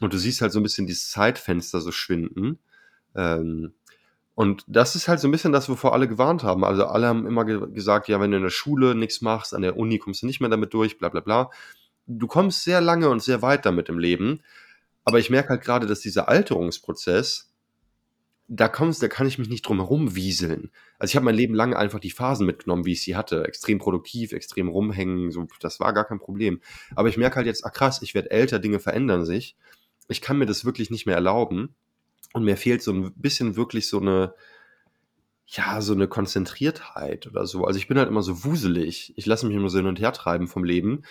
Und 0.00 0.12
du 0.12 0.18
siehst 0.18 0.40
halt 0.40 0.52
so 0.52 0.60
ein 0.60 0.62
bisschen 0.64 0.86
dieses 0.86 1.10
Zeitfenster 1.10 1.80
so 1.80 1.92
schwinden. 1.92 2.58
Ähm, 3.14 3.74
und 4.34 4.64
das 4.66 4.96
ist 4.96 5.06
halt 5.06 5.20
so 5.20 5.28
ein 5.28 5.30
bisschen 5.30 5.52
das, 5.52 5.68
wovor 5.68 5.92
alle 5.92 6.08
gewarnt 6.08 6.42
haben. 6.42 6.64
Also 6.64 6.86
alle 6.86 7.06
haben 7.06 7.26
immer 7.26 7.44
ge 7.44 7.70
gesagt, 7.72 8.08
ja, 8.08 8.20
wenn 8.20 8.32
du 8.32 8.36
in 8.38 8.42
der 8.42 8.50
Schule 8.50 8.94
nichts 8.94 9.20
machst, 9.20 9.54
an 9.54 9.62
der 9.62 9.76
Uni 9.76 9.98
kommst 9.98 10.22
du 10.22 10.26
nicht 10.26 10.40
mehr 10.40 10.50
damit 10.50 10.74
durch, 10.74 10.98
bla 10.98 11.08
bla 11.08 11.20
bla. 11.20 11.50
Du 12.06 12.26
kommst 12.26 12.64
sehr 12.64 12.80
lange 12.80 13.08
und 13.08 13.22
sehr 13.22 13.42
weit 13.42 13.64
damit 13.64 13.88
im 13.88 13.98
Leben. 13.98 14.40
Aber 15.04 15.18
ich 15.20 15.30
merke 15.30 15.50
halt 15.50 15.62
gerade, 15.62 15.86
dass 15.86 16.00
dieser 16.00 16.28
Alterungsprozess, 16.28 17.52
da 18.48 18.68
kommst, 18.68 19.02
da 19.02 19.08
kann 19.08 19.26
ich 19.26 19.38
mich 19.38 19.48
nicht 19.48 19.62
drum 19.62 19.78
herum 19.78 20.16
wieseln. 20.16 20.70
Also 20.98 21.12
ich 21.12 21.16
habe 21.16 21.24
mein 21.24 21.34
Leben 21.34 21.54
lang 21.54 21.74
einfach 21.74 22.00
die 22.00 22.10
Phasen 22.10 22.44
mitgenommen, 22.44 22.84
wie 22.84 22.92
ich 22.92 23.02
sie 23.02 23.16
hatte. 23.16 23.44
Extrem 23.44 23.78
produktiv, 23.78 24.32
extrem 24.32 24.68
rumhängen, 24.68 25.30
so, 25.30 25.46
das 25.60 25.80
war 25.80 25.92
gar 25.94 26.04
kein 26.04 26.18
Problem. 26.18 26.60
Aber 26.94 27.08
ich 27.08 27.16
merke 27.16 27.36
halt 27.36 27.46
jetzt, 27.46 27.64
ah 27.64 27.70
krass, 27.70 28.02
ich 28.02 28.14
werde 28.14 28.30
älter, 28.32 28.58
Dinge 28.58 28.80
verändern 28.80 29.24
sich. 29.24 29.56
Ich 30.08 30.20
kann 30.20 30.38
mir 30.38 30.46
das 30.46 30.64
wirklich 30.64 30.90
nicht 30.90 31.06
mehr 31.06 31.16
erlauben. 31.16 31.74
Und 32.32 32.44
mir 32.44 32.56
fehlt 32.56 32.82
so 32.82 32.92
ein 32.92 33.12
bisschen 33.14 33.56
wirklich 33.56 33.88
so 33.88 34.00
eine, 34.00 34.34
ja, 35.46 35.80
so 35.80 35.92
eine 35.92 36.08
Konzentriertheit 36.08 37.26
oder 37.26 37.46
so. 37.46 37.64
Also 37.64 37.78
ich 37.78 37.86
bin 37.86 37.98
halt 37.98 38.08
immer 38.08 38.22
so 38.22 38.44
wuselig. 38.44 39.12
Ich 39.16 39.26
lasse 39.26 39.46
mich 39.46 39.56
immer 39.56 39.68
so 39.68 39.78
hin 39.78 39.86
und 39.86 40.00
her 40.00 40.12
treiben 40.12 40.48
vom 40.48 40.64
Leben. 40.64 41.02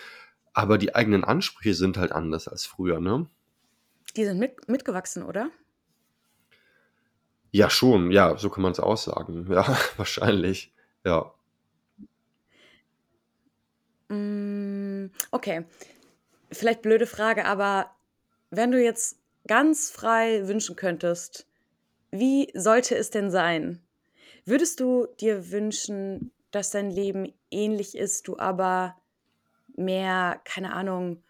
Aber 0.52 0.78
die 0.78 0.94
eigenen 0.94 1.24
Ansprüche 1.24 1.74
sind 1.74 1.96
halt 1.96 2.12
anders 2.12 2.46
als 2.46 2.66
früher, 2.66 3.00
ne? 3.00 3.26
Die 4.16 4.24
sind 4.24 4.38
mit, 4.38 4.68
mitgewachsen, 4.68 5.24
oder? 5.24 5.50
Ja, 7.50 7.70
schon. 7.70 8.10
Ja, 8.10 8.36
so 8.36 8.50
kann 8.50 8.62
man 8.62 8.72
es 8.72 8.80
aussagen. 8.80 9.46
Ja, 9.50 9.76
wahrscheinlich. 9.96 10.72
Ja. 11.04 11.32
Mm, 14.08 15.06
okay. 15.30 15.64
Vielleicht 16.50 16.82
blöde 16.82 17.06
Frage, 17.06 17.46
aber 17.46 17.93
wenn 18.56 18.70
du 18.70 18.82
jetzt 18.82 19.18
ganz 19.46 19.90
frei 19.90 20.46
wünschen 20.48 20.76
könntest, 20.76 21.46
wie 22.10 22.50
sollte 22.54 22.96
es 22.96 23.10
denn 23.10 23.30
sein? 23.30 23.80
Würdest 24.44 24.80
du 24.80 25.06
dir 25.20 25.50
wünschen, 25.50 26.32
dass 26.50 26.70
dein 26.70 26.90
Leben 26.90 27.32
ähnlich 27.50 27.96
ist, 27.96 28.28
du 28.28 28.38
aber 28.38 28.96
mehr, 29.76 30.40
keine 30.44 30.72
Ahnung, 30.72 31.22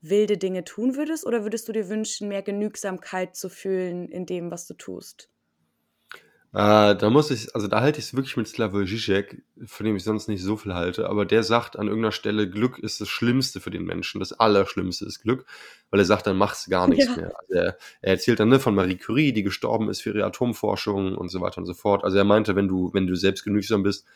wilde 0.00 0.38
Dinge 0.38 0.64
tun 0.64 0.96
würdest? 0.96 1.26
Oder 1.26 1.42
würdest 1.42 1.68
du 1.68 1.72
dir 1.72 1.88
wünschen, 1.88 2.28
mehr 2.28 2.42
Genügsamkeit 2.42 3.34
zu 3.34 3.48
fühlen 3.48 4.08
in 4.08 4.26
dem, 4.26 4.50
was 4.50 4.66
du 4.66 4.74
tust? 4.74 5.28
Äh, 6.54 6.96
da 6.96 7.10
muss 7.10 7.30
ich, 7.30 7.54
also 7.54 7.68
da 7.68 7.82
halte 7.82 7.98
ich 7.98 8.06
es 8.06 8.14
wirklich 8.14 8.36
mit 8.38 8.48
Slavoj 8.48 8.84
Žižek, 8.84 9.42
von 9.66 9.84
dem 9.84 9.96
ich 9.96 10.04
sonst 10.04 10.28
nicht 10.28 10.42
so 10.42 10.56
viel 10.56 10.72
halte, 10.72 11.08
aber 11.08 11.26
der 11.26 11.42
sagt 11.42 11.78
an 11.78 11.88
irgendeiner 11.88 12.12
Stelle, 12.12 12.48
Glück 12.48 12.78
ist 12.78 13.02
das 13.02 13.08
Schlimmste 13.08 13.60
für 13.60 13.70
den 13.70 13.84
Menschen, 13.84 14.18
das 14.18 14.32
Allerschlimmste 14.32 15.04
ist 15.04 15.20
Glück, 15.20 15.44
weil 15.90 16.00
er 16.00 16.06
sagt, 16.06 16.26
dann 16.26 16.38
machst 16.38 16.66
du 16.66 16.70
gar 16.70 16.88
nichts 16.88 17.06
ja. 17.06 17.16
mehr. 17.16 17.32
Also 17.38 17.54
er, 17.54 17.78
er, 18.00 18.12
erzählt 18.12 18.40
dann 18.40 18.48
ne, 18.48 18.60
von 18.60 18.74
Marie 18.74 18.96
Curie, 18.96 19.32
die 19.32 19.42
gestorben 19.42 19.90
ist 19.90 20.00
für 20.00 20.10
ihre 20.10 20.24
Atomforschung 20.24 21.16
und 21.16 21.28
so 21.28 21.42
weiter 21.42 21.58
und 21.58 21.66
so 21.66 21.74
fort. 21.74 22.02
Also 22.02 22.16
er 22.16 22.24
meinte, 22.24 22.56
wenn 22.56 22.68
du, 22.68 22.94
wenn 22.94 23.06
du 23.06 23.14
selbst 23.14 23.44
genügsam 23.44 23.82
bist, 23.82 24.06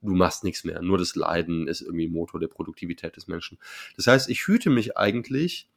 du 0.00 0.14
machst 0.14 0.44
nichts 0.44 0.62
mehr. 0.64 0.80
Nur 0.82 0.96
das 0.96 1.16
Leiden 1.16 1.66
ist 1.66 1.80
irgendwie 1.80 2.08
Motor 2.08 2.38
der 2.38 2.48
Produktivität 2.48 3.16
des 3.16 3.26
Menschen. 3.26 3.58
Das 3.96 4.06
heißt, 4.06 4.30
ich 4.30 4.46
hüte 4.46 4.70
mich 4.70 4.96
eigentlich 4.96 5.68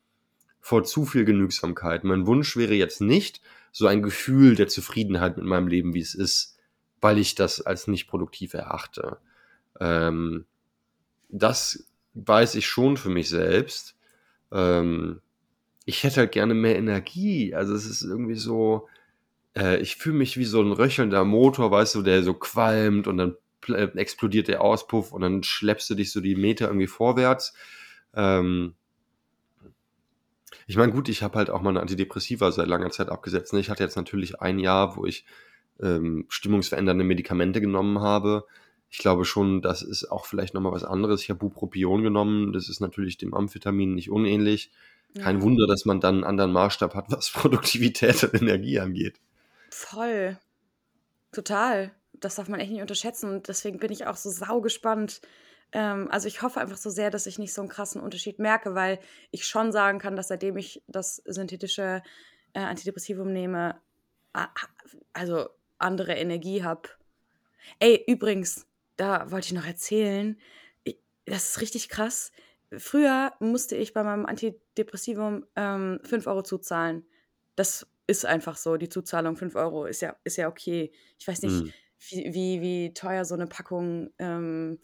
vor 0.63 0.85
zu 0.85 1.05
viel 1.05 1.25
Genügsamkeit. 1.25 2.05
Mein 2.05 2.25
Wunsch 2.25 2.55
wäre 2.55 2.73
jetzt 2.73 3.01
nicht 3.01 3.41
so 3.73 3.85
ein 3.85 4.01
Gefühl 4.01 4.55
der 4.55 4.69
Zufriedenheit 4.69 5.35
mit 5.35 5.45
meinem 5.45 5.67
Leben, 5.67 5.93
wie 5.93 5.99
es 5.99 6.15
ist, 6.15 6.57
weil 7.01 7.17
ich 7.17 7.35
das 7.35 7.59
als 7.59 7.87
nicht 7.87 8.07
produktiv 8.07 8.53
erachte. 8.53 9.17
Ähm, 9.81 10.45
das 11.27 11.85
weiß 12.13 12.55
ich 12.55 12.65
schon 12.65 12.95
für 12.95 13.09
mich 13.09 13.27
selbst. 13.27 13.97
Ähm, 14.53 15.19
ich 15.83 16.05
hätte 16.05 16.21
halt 16.21 16.31
gerne 16.31 16.53
mehr 16.53 16.77
Energie. 16.77 17.53
Also 17.53 17.75
es 17.75 17.85
ist 17.85 18.03
irgendwie 18.03 18.35
so, 18.35 18.87
äh, 19.57 19.81
ich 19.81 19.97
fühle 19.97 20.15
mich 20.15 20.37
wie 20.37 20.45
so 20.45 20.61
ein 20.61 20.71
röchelnder 20.71 21.25
Motor, 21.25 21.71
weißt 21.71 21.95
du, 21.95 22.03
der 22.03 22.23
so 22.23 22.33
qualmt 22.35 23.07
und 23.07 23.17
dann 23.17 23.35
äh, 23.67 23.89
explodiert 23.97 24.47
der 24.47 24.61
Auspuff 24.61 25.11
und 25.11 25.23
dann 25.23 25.43
schleppst 25.43 25.89
du 25.89 25.95
dich 25.95 26.13
so 26.13 26.21
die 26.21 26.37
Meter 26.37 26.67
irgendwie 26.67 26.87
vorwärts. 26.87 27.53
Ähm, 28.15 28.75
ich 30.67 30.77
meine, 30.77 30.91
gut, 30.91 31.09
ich 31.09 31.23
habe 31.23 31.37
halt 31.37 31.49
auch 31.49 31.61
mal 31.61 31.69
eine 31.69 31.81
Antidepressiva 31.81 32.51
seit 32.51 32.67
langer 32.67 32.91
Zeit 32.91 33.09
abgesetzt. 33.09 33.53
Ne? 33.53 33.59
Ich 33.59 33.69
hatte 33.69 33.83
jetzt 33.83 33.95
natürlich 33.95 34.41
ein 34.41 34.59
Jahr, 34.59 34.95
wo 34.95 35.05
ich 35.05 35.25
ähm, 35.81 36.25
stimmungsverändernde 36.29 37.03
Medikamente 37.03 37.61
genommen 37.61 37.99
habe. 37.99 38.45
Ich 38.89 38.99
glaube 38.99 39.25
schon, 39.25 39.61
das 39.61 39.81
ist 39.81 40.11
auch 40.11 40.25
vielleicht 40.25 40.53
nochmal 40.53 40.71
was 40.71 40.83
anderes. 40.83 41.21
Ich 41.23 41.29
habe 41.29 41.39
Bupropion 41.39 42.03
genommen. 42.03 42.53
Das 42.53 42.69
ist 42.69 42.79
natürlich 42.79 43.17
dem 43.17 43.33
Amphetamin 43.33 43.95
nicht 43.95 44.09
unähnlich. 44.11 44.71
Kein 45.19 45.37
Ja. 45.37 45.41
Wunder, 45.43 45.67
dass 45.67 45.85
man 45.85 45.99
dann 45.99 46.15
einen 46.15 46.23
anderen 46.23 46.51
Maßstab 46.51 46.95
hat, 46.95 47.05
was 47.09 47.29
Produktivität 47.33 48.23
und 48.23 48.33
Energie 48.35 48.79
angeht. 48.79 49.19
Voll. 49.69 50.37
Total. 51.31 51.91
Das 52.13 52.35
darf 52.35 52.47
man 52.47 52.59
echt 52.59 52.71
nicht 52.71 52.81
unterschätzen. 52.81 53.29
Und 53.29 53.47
deswegen 53.47 53.79
bin 53.79 53.91
ich 53.91 54.05
auch 54.05 54.15
so 54.15 54.29
saugespannt. 54.29 55.21
Ähm, 55.73 56.07
also 56.11 56.27
ich 56.27 56.41
hoffe 56.41 56.59
einfach 56.61 56.77
so 56.77 56.89
sehr, 56.89 57.09
dass 57.09 57.25
ich 57.25 57.39
nicht 57.39 57.53
so 57.53 57.61
einen 57.61 57.69
krassen 57.69 58.01
Unterschied 58.01 58.39
merke, 58.39 58.75
weil 58.75 58.99
ich 59.31 59.47
schon 59.47 59.71
sagen 59.71 59.99
kann, 59.99 60.15
dass 60.15 60.29
seitdem 60.29 60.55
ich 60.57 60.83
das 60.87 61.17
synthetische 61.25 62.03
äh, 62.53 62.59
Antidepressivum 62.59 63.33
nehme, 63.33 63.81
also 65.13 65.49
andere 65.79 66.13
Energie 66.13 66.63
habe. 66.63 66.89
Ey, 67.79 68.03
übrigens, 68.07 68.67
da 68.97 69.31
wollte 69.31 69.47
ich 69.47 69.53
noch 69.53 69.65
erzählen, 69.65 70.39
ich, 70.83 70.99
das 71.25 71.49
ist 71.49 71.61
richtig 71.61 71.89
krass. 71.89 72.31
Früher 72.77 73.33
musste 73.39 73.75
ich 73.75 73.93
bei 73.93 74.03
meinem 74.03 74.25
Antidepressivum 74.25 75.45
ähm, 75.55 75.99
5 76.03 76.27
Euro 76.27 76.43
zuzahlen. 76.43 77.05
Das 77.55 77.87
ist 78.07 78.25
einfach 78.25 78.57
so, 78.57 78.77
die 78.77 78.89
Zuzahlung 78.89 79.35
5 79.35 79.55
Euro 79.55 79.85
ist 79.85 80.01
ja, 80.01 80.15
ist 80.23 80.37
ja 80.37 80.47
okay. 80.47 80.91
Ich 81.17 81.27
weiß 81.27 81.41
nicht, 81.43 81.61
Hm. 81.61 81.73
wie, 82.09 82.33
wie, 82.33 82.61
wie 82.61 82.93
teuer 82.93 83.25
so 83.25 83.33
eine 83.35 83.47
Packung 83.47 84.11
ähm, 84.19 84.79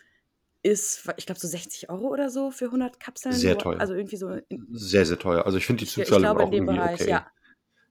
ist. 0.62 1.10
Ich 1.18 1.26
glaube 1.26 1.40
so 1.40 1.48
60 1.48 1.90
Euro 1.90 2.08
oder 2.08 2.30
so 2.30 2.52
für 2.52 2.66
100 2.66 3.00
Kapseln. 3.00 3.34
Sehr 3.34 3.58
teuer. 3.58 3.80
also 3.80 3.94
irgendwie 3.94 4.18
so, 4.18 4.30
in, 4.30 4.68
Sehr, 4.72 5.06
sehr 5.06 5.20
teuer. 5.20 5.46
Also 5.46 5.58
ich 5.58 5.66
finde 5.66 5.80
die 5.80 5.86
ich, 5.86 5.98
ich 5.98 6.06
Zuzahlung 6.06 6.24
glaube 6.24 6.42
in 6.42 6.48
auch 6.48 6.52
dem 6.52 6.64
irgendwie 6.64 6.78
Bereich, 6.80 7.02
okay. 7.02 7.10
ja. 7.10 7.32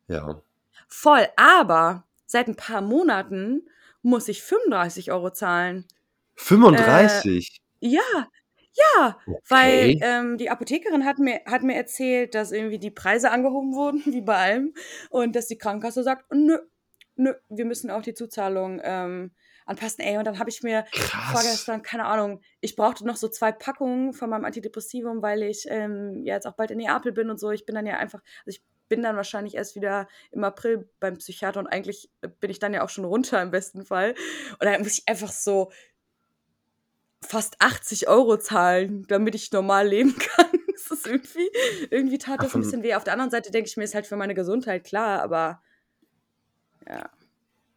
Ja. 0.09 0.43
Voll, 0.89 1.29
aber 1.37 2.05
seit 2.27 2.49
ein 2.49 2.57
paar 2.57 2.81
Monaten 2.81 3.69
muss 4.03 4.29
ich 4.29 4.43
35 4.43 5.13
Euro 5.13 5.31
zahlen. 5.31 5.85
Äh, 6.37 6.41
35? 6.41 7.61
ja, 7.81 8.29
ja, 8.79 9.19
weil 9.49 9.97
Okay. 9.97 10.01
ähm, 10.03 10.39
die 10.39 10.51
Apothekerin 10.51 11.05
hat 11.05 11.19
mir, 11.19 11.41
hat 11.47 11.63
mir 11.63 11.75
erzählt, 11.75 12.35
dass 12.35 12.53
irgendwie 12.53 12.79
die 12.79 12.91
Preise 12.91 13.31
angehoben 13.31 13.75
wurden, 13.75 14.03
wie 14.07 14.21
bei 14.21 14.37
allem, 14.37 14.75
und 15.11 15.35
dass 15.35 15.47
die 15.47 15.59
Krankenkasse 15.59 16.03
sagt, 16.03 16.27
nö, 16.33 16.59
nö, 17.17 17.35
wir 17.49 17.65
müssen 17.65 17.91
auch 17.91 18.03
die 18.03 18.15
Zuzahlung 18.15 18.81
ähm, 18.83 19.33
anpassen. 19.69 20.05
Ey, 20.05 20.19
und 20.19 20.25
dann 20.25 20.39
habe 20.39 20.51
ich 20.51 20.63
mir 20.63 20.85
Krass. 20.93 21.33
vorgestern, 21.33 21.83
keine 21.83 22.07
Ahnung, 22.07 22.41
ich 22.61 22.77
brauchte 22.77 23.07
noch 23.07 23.17
so 23.17 23.29
zwei 23.29 23.53
Packungen 23.53 24.13
von 24.13 24.31
meinem 24.31 24.45
Antidepressivum, 24.45 25.23
weil 25.23 25.43
ich 25.43 25.67
ähm, 25.69 26.23
ja 26.25 26.35
jetzt 26.35 26.47
auch 26.47 26.55
bald 26.55 26.71
in 26.71 26.79
Neapel 26.79 27.13
bin 27.13 27.31
und 27.31 27.39
so. 27.39 27.51
Ich 27.51 27.67
bin 27.67 27.75
dann 27.75 27.87
ja 27.87 27.97
einfach, 27.97 28.23
also 28.45 28.59
ich 28.59 28.63
bin 28.89 29.03
dann 29.03 29.17
wahrscheinlich 29.17 29.55
erst 29.55 29.77
wieder 29.77 30.09
im 30.31 30.45
April 30.45 30.89
beim 30.99 31.19
Psychiater 31.19 31.61
und 31.61 31.67
eigentlich 31.67 32.11
bin 32.41 32.51
ich 32.51 32.59
dann 32.59 32.73
ja 32.73 32.83
auch 32.83 32.89
schon 32.89 33.05
runter 33.05 33.41
im 33.43 33.51
besten 33.51 33.85
Fall. 33.85 34.15
Und 34.53 34.65
dann 34.65 34.81
muss 34.81 34.99
ich 34.99 35.09
einfach 35.09 35.31
so 35.31 35.71
fast 37.21 37.57
80 37.61 38.09
Euro 38.09 38.39
zahlen, 38.39 39.05
damit 39.09 39.35
ich 39.35 39.53
normal 39.53 39.89
leben 39.89 40.17
kann. 40.19 40.47
Das 40.73 40.91
ist 40.91 41.07
irgendwie, 41.07 41.51
irgendwie 41.91 42.19
tat 42.19 42.43
das 42.43 42.55
ein 42.55 42.63
bisschen 42.63 42.83
weh. 42.83 42.95
Auf 42.95 43.05
der 43.05 43.13
anderen 43.13 43.31
Seite 43.31 43.51
denke 43.51 43.69
ich 43.69 43.77
mir, 43.77 43.85
ist 43.85 43.95
halt 43.95 44.07
für 44.07 44.17
meine 44.17 44.35
Gesundheit 44.35 44.85
klar, 44.85 45.21
aber 45.23 45.61
ja. 46.89 47.11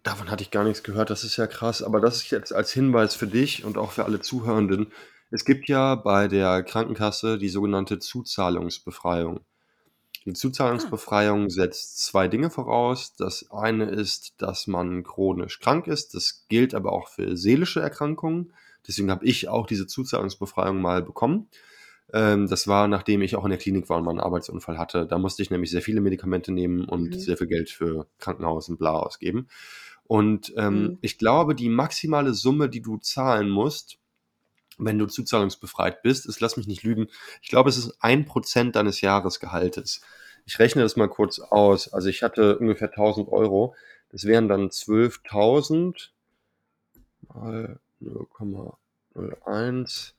Davon 0.03 0.29
hatte 0.29 0.43
ich 0.43 0.51
gar 0.51 0.63
nichts 0.63 0.83
gehört. 0.83 1.09
Das 1.09 1.23
ist 1.23 1.37
ja 1.37 1.47
krass. 1.47 1.81
Aber 1.83 1.99
das 1.99 2.17
ist 2.17 2.31
jetzt 2.31 2.53
als 2.53 2.71
Hinweis 2.71 3.15
für 3.15 3.27
dich 3.27 3.65
und 3.65 3.77
auch 3.77 3.91
für 3.91 4.05
alle 4.05 4.21
Zuhörenden. 4.21 4.91
Es 5.29 5.45
gibt 5.45 5.69
ja 5.69 5.95
bei 5.95 6.27
der 6.27 6.63
Krankenkasse 6.63 7.37
die 7.37 7.49
sogenannte 7.49 7.99
Zuzahlungsbefreiung. 7.99 9.41
Die 10.25 10.31
Ah, 10.31 10.33
Zuzahlungsbefreiung 10.33 11.49
setzt 11.49 12.05
zwei 12.05 12.27
Dinge 12.27 12.49
voraus. 12.51 13.15
Das 13.15 13.49
eine 13.49 13.85
ist, 13.85 14.35
dass 14.37 14.67
man 14.67 15.03
chronisch 15.03 15.59
krank 15.59 15.87
ist. 15.87 16.13
Das 16.13 16.45
gilt 16.47 16.75
aber 16.75 16.91
auch 16.91 17.07
für 17.07 17.35
seelische 17.37 17.81
Erkrankungen. 17.81 18.53
Deswegen 18.87 19.09
habe 19.09 19.25
ich 19.25 19.47
auch 19.47 19.65
diese 19.65 19.87
Zuzahlungsbefreiung 19.87 20.81
mal 20.81 21.01
bekommen. 21.01 21.47
Ähm, 22.13 22.47
das 22.47 22.67
war, 22.67 22.87
nachdem 22.87 23.21
ich 23.21 23.35
auch 23.35 23.45
in 23.45 23.51
der 23.51 23.59
Klinik 23.59 23.89
war 23.89 23.97
und 23.97 24.03
mal 24.03 24.11
einen 24.11 24.19
Arbeitsunfall 24.19 24.77
hatte. 24.77 25.05
Da 25.05 25.17
musste 25.17 25.41
ich 25.41 25.49
nämlich 25.49 25.71
sehr 25.71 25.81
viele 25.81 26.01
Medikamente 26.01 26.51
nehmen 26.51 26.85
und 26.85 27.15
mhm. 27.15 27.19
sehr 27.19 27.37
viel 27.37 27.47
Geld 27.47 27.69
für 27.69 28.07
Krankenhaus 28.19 28.69
und 28.69 28.77
bla 28.77 28.91
ausgeben. 28.91 29.47
Und 30.11 30.51
ähm, 30.57 30.83
Mhm. 30.83 30.97
ich 30.99 31.17
glaube, 31.17 31.55
die 31.55 31.69
maximale 31.69 32.33
Summe, 32.33 32.67
die 32.67 32.81
du 32.81 32.97
zahlen 32.97 33.49
musst, 33.49 33.97
wenn 34.77 34.99
du 34.99 35.05
zuzahlungsbefreit 35.05 36.01
bist, 36.01 36.25
ist, 36.25 36.41
lass 36.41 36.57
mich 36.57 36.67
nicht 36.67 36.83
lügen, 36.83 37.07
ich 37.41 37.47
glaube, 37.47 37.69
es 37.69 37.77
ist 37.77 37.95
ein 38.01 38.25
Prozent 38.25 38.75
deines 38.75 38.99
Jahresgehaltes. 38.99 40.01
Ich 40.45 40.59
rechne 40.59 40.81
das 40.81 40.97
mal 40.97 41.07
kurz 41.07 41.39
aus. 41.39 41.93
Also 41.93 42.09
ich 42.09 42.23
hatte 42.23 42.59
ungefähr 42.59 42.89
1000 42.89 43.29
Euro. 43.29 43.73
Das 44.09 44.25
wären 44.25 44.49
dann 44.49 44.67
12.000 44.67 46.09
mal 47.33 47.79
0,01. 48.01 50.11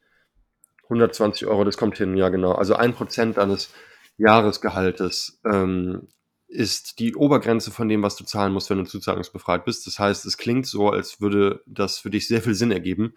120 0.85 1.46
Euro, 1.48 1.64
das 1.64 1.76
kommt 1.76 1.98
hin, 1.98 2.16
ja 2.16 2.31
genau. 2.31 2.52
Also 2.52 2.76
ein 2.76 2.94
Prozent 2.94 3.37
deines 3.37 3.68
Jahresgehaltes 4.16 5.38
ähm, 5.44 6.09
ist 6.53 6.99
die 6.99 7.17
Obergrenze 7.17 7.71
von 7.71 7.88
dem, 7.88 8.03
was 8.03 8.17
du 8.17 8.25
zahlen 8.25 8.53
musst, 8.53 8.69
wenn 8.71 8.79
du 8.79 8.85
zuzahlungsbefreit 8.85 9.65
bist. 9.65 9.87
Das 9.87 9.99
heißt, 9.99 10.27
es 10.27 10.37
klingt 10.37 10.67
so, 10.67 10.91
als 10.91 11.21
würde 11.21 11.62
das 11.67 11.99
für 11.99 12.11
dich 12.11 12.29
sehr 12.29 12.43
viel 12.43 12.55
Sinn 12.55 12.71
ergeben, 12.71 13.15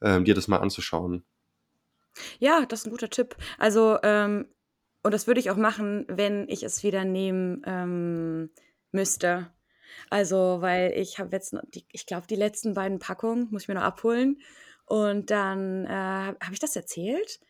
ähm, 0.00 0.24
dir 0.24 0.34
das 0.34 0.48
mal 0.48 0.58
anzuschauen. 0.58 1.22
Ja, 2.38 2.64
das 2.66 2.80
ist 2.80 2.86
ein 2.86 2.90
guter 2.90 3.10
Tipp. 3.10 3.36
Also, 3.58 3.98
ähm, 4.02 4.46
und 5.02 5.12
das 5.12 5.26
würde 5.26 5.40
ich 5.40 5.50
auch 5.50 5.56
machen, 5.56 6.06
wenn 6.08 6.48
ich 6.48 6.62
es 6.62 6.82
wieder 6.82 7.04
nehmen 7.04 7.62
ähm, 7.66 8.50
müsste. 8.90 9.52
Also, 10.10 10.58
weil 10.60 10.92
ich 10.92 11.18
habe 11.18 11.30
jetzt, 11.32 11.52
noch 11.52 11.62
die, 11.68 11.84
ich 11.92 12.06
glaube, 12.06 12.26
die 12.26 12.36
letzten 12.36 12.74
beiden 12.74 12.98
Packungen 12.98 13.48
muss 13.50 13.62
ich 13.62 13.68
mir 13.68 13.74
noch 13.74 13.82
abholen. 13.82 14.40
Und 14.86 15.30
dann 15.30 15.84
äh, 15.84 15.88
habe 15.90 16.52
ich 16.52 16.60
das 16.60 16.74
erzählt 16.74 17.40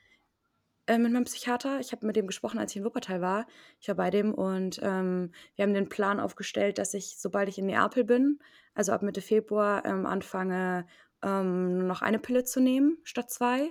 äh, 0.89 0.99
mit 0.99 1.13
meinem 1.13 1.25
Psychiater. 1.25 1.81
Ich 1.81 1.93
habe 1.93 2.07
mit 2.07 2.17
dem 2.17 2.27
gesprochen, 2.27 2.59
als 2.59 2.73
ich 2.73 2.79
in 2.79 2.85
Wuppertal 2.85 3.21
war. 3.21 3.47
Ich 3.79 3.89
war 3.89 3.95
bei 3.95 4.11
dem 4.11 4.33
und 4.33 4.81
ähm, 4.83 5.33
wir 5.55 5.65
haben 5.65 5.75
den 5.75 5.89
Plan 5.89 6.19
aufgestellt, 6.19 6.79
dass 6.79 6.95
ich, 6.95 7.17
sobald 7.19 7.49
ich 7.49 7.59
in 7.59 7.67
Neapel 7.67 8.05
bin, 8.05 8.39
also 8.75 8.93
ab 8.93 9.03
Mitte 9.03 9.21
Februar, 9.21 9.85
ähm, 9.85 10.07
anfange, 10.07 10.87
ähm, 11.23 11.87
noch 11.87 12.01
eine 12.01 12.19
Pille 12.19 12.45
zu 12.45 12.61
nehmen 12.61 12.99
statt 13.05 13.31
zwei. 13.31 13.71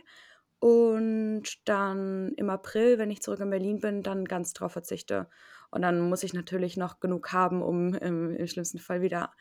Und 0.60 1.44
dann 1.66 2.34
im 2.36 2.50
April, 2.50 2.98
wenn 2.98 3.12
ich 3.12 3.22
zurück 3.22 3.40
in 3.40 3.50
Berlin 3.50 3.80
bin, 3.80 4.04
dann 4.04 4.26
ganz 4.26 4.54
drauf 4.54 4.74
verzichte. 4.74 5.28
Und 5.72 5.82
dann 5.82 6.02
muss 6.10 6.24
ich 6.24 6.34
natürlich 6.34 6.78
noch 6.78 7.00
genug 7.00 7.32
haben, 7.32 7.62
um 7.62 7.94
im, 7.94 8.36
im 8.36 8.48
schlimmsten 8.48 8.80
Fall 8.80 9.02
wieder 9.02 9.32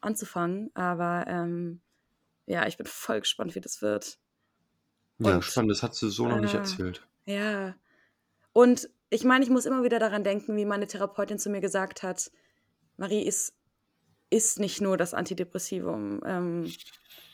anzufangen. 0.00 0.70
Aber 0.74 1.24
ähm, 1.28 1.80
ja, 2.46 2.66
ich 2.66 2.76
bin 2.76 2.86
voll 2.86 3.20
gespannt, 3.20 3.54
wie 3.54 3.60
das 3.60 3.80
wird. 3.80 4.18
Ja, 5.18 5.36
Und 5.36 5.44
spannend, 5.44 5.70
das 5.70 5.82
hast 5.82 6.00
du 6.02 6.08
so 6.08 6.26
noch 6.26 6.40
nicht 6.40 6.54
äh, 6.54 6.58
erzählt. 6.58 7.06
Ja, 7.26 7.74
und 8.52 8.90
ich 9.10 9.24
meine, 9.24 9.44
ich 9.44 9.50
muss 9.50 9.66
immer 9.66 9.82
wieder 9.82 9.98
daran 9.98 10.24
denken, 10.24 10.56
wie 10.56 10.64
meine 10.64 10.86
Therapeutin 10.86 11.38
zu 11.38 11.50
mir 11.50 11.60
gesagt 11.60 12.02
hat, 12.02 12.30
Marie, 12.96 13.22
ist, 13.22 13.54
ist 14.30 14.58
nicht 14.58 14.80
nur 14.80 14.96
das 14.96 15.14
Antidepressivum, 15.14 16.20
ähm, 16.24 16.72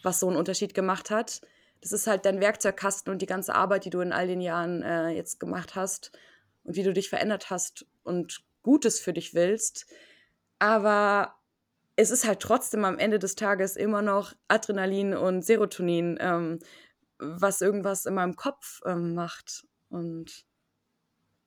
was 0.02 0.20
so 0.20 0.28
einen 0.28 0.36
Unterschied 0.36 0.74
gemacht 0.74 1.10
hat. 1.10 1.40
Das 1.80 1.92
ist 1.92 2.06
halt 2.06 2.24
dein 2.24 2.40
Werkzeugkasten 2.40 3.12
und 3.12 3.22
die 3.22 3.26
ganze 3.26 3.54
Arbeit, 3.54 3.84
die 3.84 3.90
du 3.90 4.00
in 4.00 4.12
all 4.12 4.26
den 4.26 4.40
Jahren 4.40 4.82
äh, 4.82 5.10
jetzt 5.10 5.38
gemacht 5.38 5.76
hast 5.76 6.10
und 6.64 6.74
wie 6.74 6.82
du 6.82 6.92
dich 6.92 7.08
verändert 7.08 7.50
hast 7.50 7.86
und 8.02 8.42
Gutes 8.62 8.98
für 8.98 9.12
dich 9.12 9.34
willst. 9.34 9.86
Aber 10.58 11.36
es 11.94 12.10
ist 12.10 12.26
halt 12.26 12.40
trotzdem 12.40 12.84
am 12.84 12.98
Ende 12.98 13.18
des 13.18 13.36
Tages 13.36 13.76
immer 13.76 14.02
noch 14.02 14.32
Adrenalin 14.48 15.14
und 15.14 15.44
Serotonin, 15.44 16.18
ähm, 16.20 16.58
was 17.18 17.60
irgendwas 17.60 18.06
in 18.06 18.14
meinem 18.14 18.36
Kopf 18.36 18.80
ähm, 18.84 19.14
macht. 19.14 19.67
Und 19.90 20.46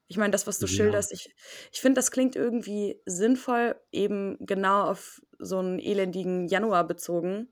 ich 0.08 0.18
meine, 0.18 0.32
das, 0.32 0.48
was 0.48 0.60
du 0.60 0.66
Ja. 0.66 0.74
schilderst, 0.74 1.14
ich, 1.14 1.34
ich 1.72 1.80
finde, 1.80 2.00
das 2.00 2.12
klingt 2.12 2.36
irgendwie 2.36 3.00
sinnvoll, 3.06 3.76
eben 3.92 4.38
genau 4.46 4.84
auf 4.84 5.22
so 5.40 5.60
einen 5.60 5.80
elendigen 5.80 6.48
Januar 6.48 6.86
bezogen. 6.86 7.48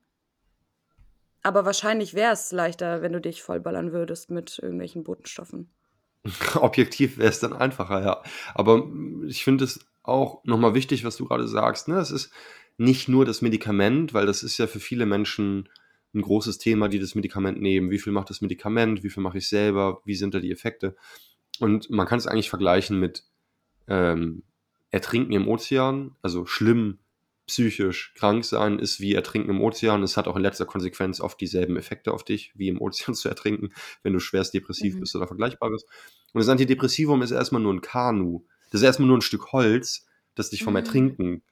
Aber 1.42 1.66
wahrscheinlich 1.66 2.14
wäre 2.14 2.34
es 2.34 2.52
leichter, 2.52 3.02
wenn 3.02 3.14
du 3.14 3.22
dich 3.22 3.42
vollballern 3.42 3.94
würdest 3.94 4.30
mit 4.30 4.60
irgendwelchen 4.60 5.04
Botenstoffen. 5.04 5.70
Objektiv 6.56 7.18
wäre 7.18 7.30
es 7.30 7.40
dann 7.40 7.54
einfacher, 7.54 8.04
ja. 8.04 8.24
Aber 8.54 8.90
ich 9.26 9.44
finde 9.44 9.64
es 9.64 9.80
auch 10.04 10.44
nochmal 10.44 10.74
wichtig, 10.74 11.06
was 11.06 11.16
du 11.16 11.26
gerade 11.26 11.48
sagst. 11.48 11.88
Ne? 11.88 11.98
Es 12.00 12.12
ist 12.12 12.32
nicht 12.78 13.08
nur 13.08 13.26
das 13.26 13.42
Medikament, 13.42 14.14
weil 14.14 14.26
das 14.26 14.44
ist 14.44 14.58
ja 14.58 14.68
für 14.68 14.80
viele 14.80 15.06
Menschen 15.06 15.70
ein 16.14 16.22
großes 16.22 16.58
Thema, 16.58 16.88
die 16.88 17.00
das 17.00 17.16
Medikament 17.16 17.62
nehmen. 17.62 17.92
Wie 17.92 18.00
viel 18.00 18.14
macht 18.14 18.30
das 18.30 18.42
Medikament? 18.42 19.04
Wie 19.04 19.10
viel 19.10 19.24
mache 19.24 19.38
ich 19.38 19.48
selber? 19.48 20.02
Wie 20.06 20.16
sind 20.16 20.34
da 20.34 20.40
die 20.40 20.52
Effekte? 20.52 20.96
Und 21.60 21.90
man 21.90 22.08
kann 22.08 22.18
es 22.18 22.28
eigentlich 22.28 22.50
vergleichen 22.50 23.00
mit 23.00 23.24
ähm, 23.88 24.44
Ertrinken 24.92 25.34
im 25.34 25.48
Ozean, 25.48 26.16
also 26.22 26.46
schlimm 26.46 27.00
psychisch 27.50 28.14
krank 28.16 28.46
sein 28.46 28.78
ist 28.78 29.00
wie 29.00 29.16
Ertrinken 29.16 29.50
im 29.50 29.62
Ozean. 29.62 30.04
Es 30.04 30.18
hat 30.18 30.28
auch 30.28 30.36
in 30.36 30.44
letzter 30.44 30.66
Konsequenz 30.66 31.20
oft 31.20 31.42
dieselben 31.42 31.78
Effekte 31.78 32.14
auf 32.14 32.24
dich, 32.24 32.54
wie 32.56 32.70
im 32.70 32.80
Ozean 32.80 33.14
zu 33.16 33.28
ertrinken, 33.28 33.70
wenn 34.04 34.14
du 34.14 34.20
schwerst 34.20 34.54
depressiv 34.54 34.96
mhm. 34.96 35.00
bist 35.02 35.16
oder 35.16 35.28
Vergleichbares. 35.28 35.84
Und 36.34 36.40
das 36.40 36.50
Antidepressivum 36.50 37.22
ist 37.22 37.32
erstmal 37.32 37.62
nur 37.62 37.74
ein 37.74 37.82
Kanu. 37.82 38.46
Das 38.72 38.82
ist 38.82 38.86
erstmal 38.86 39.08
nur 39.08 39.18
ein 39.18 39.22
Stück 39.22 39.52
Holz, 39.52 40.06
das 40.36 40.52
dich 40.52 40.64
vom 40.64 40.74
mhm. 40.74 40.78
Ertrinken 40.78 41.44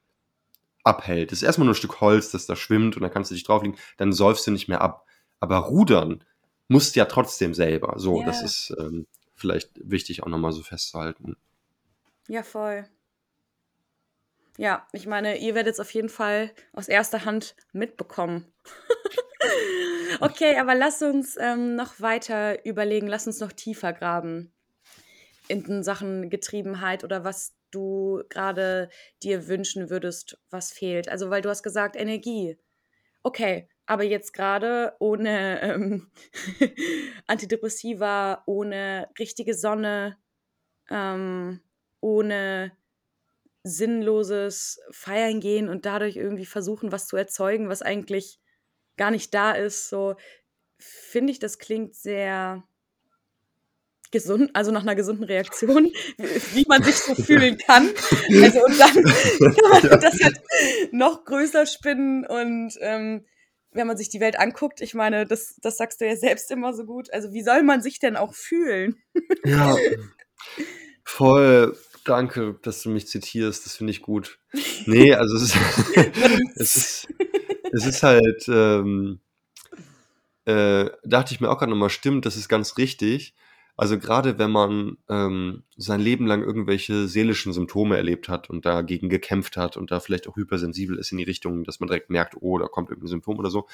abhält. 0.83 1.31
Das 1.31 1.39
ist 1.39 1.43
erstmal 1.43 1.65
nur 1.65 1.73
ein 1.73 1.77
Stück 1.77 2.01
Holz, 2.01 2.31
das 2.31 2.45
da 2.45 2.55
schwimmt 2.55 2.95
und 2.95 3.01
dann 3.01 3.11
kannst 3.11 3.31
du 3.31 3.35
dich 3.35 3.43
drauflegen, 3.43 3.77
dann 3.97 4.13
säufst 4.13 4.47
du 4.47 4.51
nicht 4.51 4.67
mehr 4.67 4.81
ab. 4.81 5.05
Aber 5.39 5.57
rudern 5.57 6.23
musst 6.67 6.95
du 6.95 6.99
ja 6.99 7.05
trotzdem 7.05 7.53
selber. 7.53 7.95
So, 7.97 8.17
yeah. 8.17 8.25
das 8.25 8.41
ist 8.41 8.75
ähm, 8.79 9.07
vielleicht 9.35 9.71
wichtig 9.75 10.23
auch 10.23 10.27
nochmal 10.27 10.51
so 10.51 10.63
festzuhalten. 10.63 11.37
Ja, 12.27 12.43
voll. 12.43 12.87
Ja, 14.57 14.87
ich 14.91 15.05
meine, 15.05 15.37
ihr 15.37 15.53
werdet 15.53 15.75
es 15.75 15.79
auf 15.79 15.93
jeden 15.93 16.09
Fall 16.09 16.51
aus 16.73 16.87
erster 16.87 17.25
Hand 17.25 17.55
mitbekommen. 17.73 18.51
okay, 20.19 20.57
aber 20.57 20.73
lass 20.73 21.01
uns 21.03 21.37
ähm, 21.39 21.75
noch 21.75 22.01
weiter 22.01 22.65
überlegen, 22.65 23.07
lass 23.07 23.27
uns 23.27 23.39
noch 23.39 23.51
tiefer 23.51 23.93
graben 23.93 24.51
in 25.47 25.83
Sachen 25.83 26.29
Getriebenheit 26.29 27.03
oder 27.03 27.23
was 27.23 27.53
du 27.71 28.23
gerade 28.29 28.89
dir 29.23 29.47
wünschen 29.47 29.89
würdest, 29.89 30.39
was 30.49 30.71
fehlt. 30.71 31.09
Also, 31.09 31.29
weil 31.29 31.41
du 31.41 31.49
hast 31.49 31.63
gesagt, 31.63 31.95
Energie. 31.95 32.57
Okay, 33.23 33.69
aber 33.85 34.03
jetzt 34.03 34.33
gerade 34.33 34.95
ohne 34.99 35.61
ähm, 35.61 36.11
Antidepressiva, 37.27 38.43
ohne 38.45 39.09
richtige 39.19 39.53
Sonne, 39.53 40.17
ähm, 40.89 41.61
ohne 42.01 42.71
sinnloses 43.63 44.79
Feiern 44.91 45.39
gehen 45.39 45.69
und 45.69 45.85
dadurch 45.85 46.15
irgendwie 46.15 46.45
versuchen, 46.45 46.91
was 46.91 47.07
zu 47.07 47.17
erzeugen, 47.17 47.69
was 47.69 47.81
eigentlich 47.81 48.39
gar 48.97 49.11
nicht 49.11 49.33
da 49.33 49.51
ist. 49.51 49.89
So 49.89 50.15
finde 50.79 51.31
ich, 51.31 51.39
das 51.39 51.59
klingt 51.59 51.95
sehr 51.95 52.63
gesund, 54.11 54.51
also 54.53 54.71
nach 54.71 54.81
einer 54.81 54.95
gesunden 54.95 55.23
Reaktion, 55.23 55.85
wie 56.53 56.65
man 56.67 56.83
sich 56.83 56.95
so 56.95 57.15
fühlen 57.15 57.57
kann. 57.57 57.89
Also 58.41 58.63
und 58.65 58.79
dann 58.79 58.93
kann 58.93 59.89
man 59.89 60.01
das 60.01 60.19
halt 60.21 60.41
noch 60.91 61.25
größer 61.25 61.65
spinnen 61.65 62.25
und 62.25 62.73
ähm, 62.81 63.25
wenn 63.71 63.87
man 63.87 63.97
sich 63.97 64.09
die 64.09 64.19
Welt 64.19 64.39
anguckt, 64.39 64.81
ich 64.81 64.93
meine, 64.93 65.25
das, 65.25 65.55
das 65.61 65.77
sagst 65.77 66.01
du 66.01 66.07
ja 66.07 66.15
selbst 66.15 66.49
immer 66.51 66.73
so 66.73 66.85
gut. 66.85 67.13
Also 67.13 67.31
wie 67.33 67.43
soll 67.43 67.63
man 67.63 67.81
sich 67.81 67.99
denn 67.99 68.15
auch 68.15 68.33
fühlen? 68.33 68.95
Ja, 69.43 69.75
voll 71.03 71.77
Danke, 72.07 72.57
dass 72.61 72.81
du 72.83 72.89
mich 72.89 73.05
zitierst, 73.05 73.65
das 73.65 73.75
finde 73.75 73.91
ich 73.91 74.01
gut. 74.01 74.39
Nee, 74.85 75.13
also 75.13 75.35
es 75.35 75.43
ist, 75.43 75.57
es 76.55 76.75
ist, 76.77 77.07
es 77.73 77.85
ist 77.85 78.01
halt, 78.01 78.47
ähm, 78.47 79.19
äh, 80.45 80.89
dachte 81.03 81.33
ich 81.33 81.41
mir 81.41 81.49
auch 81.49 81.57
gerade 81.57 81.69
nochmal, 81.69 81.89
stimmt, 81.89 82.25
das 82.25 82.37
ist 82.37 82.47
ganz 82.47 82.77
richtig. 82.77 83.35
Also 83.79 83.99
gerade 83.99 84.39
wenn 84.39 84.49
man 84.49 84.97
ähm, 85.07 85.63
sein 85.77 85.99
Leben 85.99 86.25
lang 86.25 86.41
irgendwelche 86.41 87.07
seelischen 87.07 87.53
Symptome 87.53 87.95
erlebt 87.95 88.27
hat 88.27 88.49
und 88.49 88.65
dagegen 88.65 89.07
gekämpft 89.07 89.55
hat 89.55 89.77
und 89.77 89.91
da 89.91 89.99
vielleicht 89.99 90.27
auch 90.27 90.35
hypersensibel 90.35 90.97
ist 90.97 91.11
in 91.11 91.19
die 91.19 91.23
Richtung, 91.23 91.63
dass 91.63 91.79
man 91.79 91.87
direkt 91.87 92.09
merkt, 92.09 92.35
oh, 92.41 92.57
da 92.57 92.67
kommt 92.67 92.89
irgendein 92.89 93.09
Symptom 93.09 93.37
oder 93.37 93.51
so, 93.51 93.67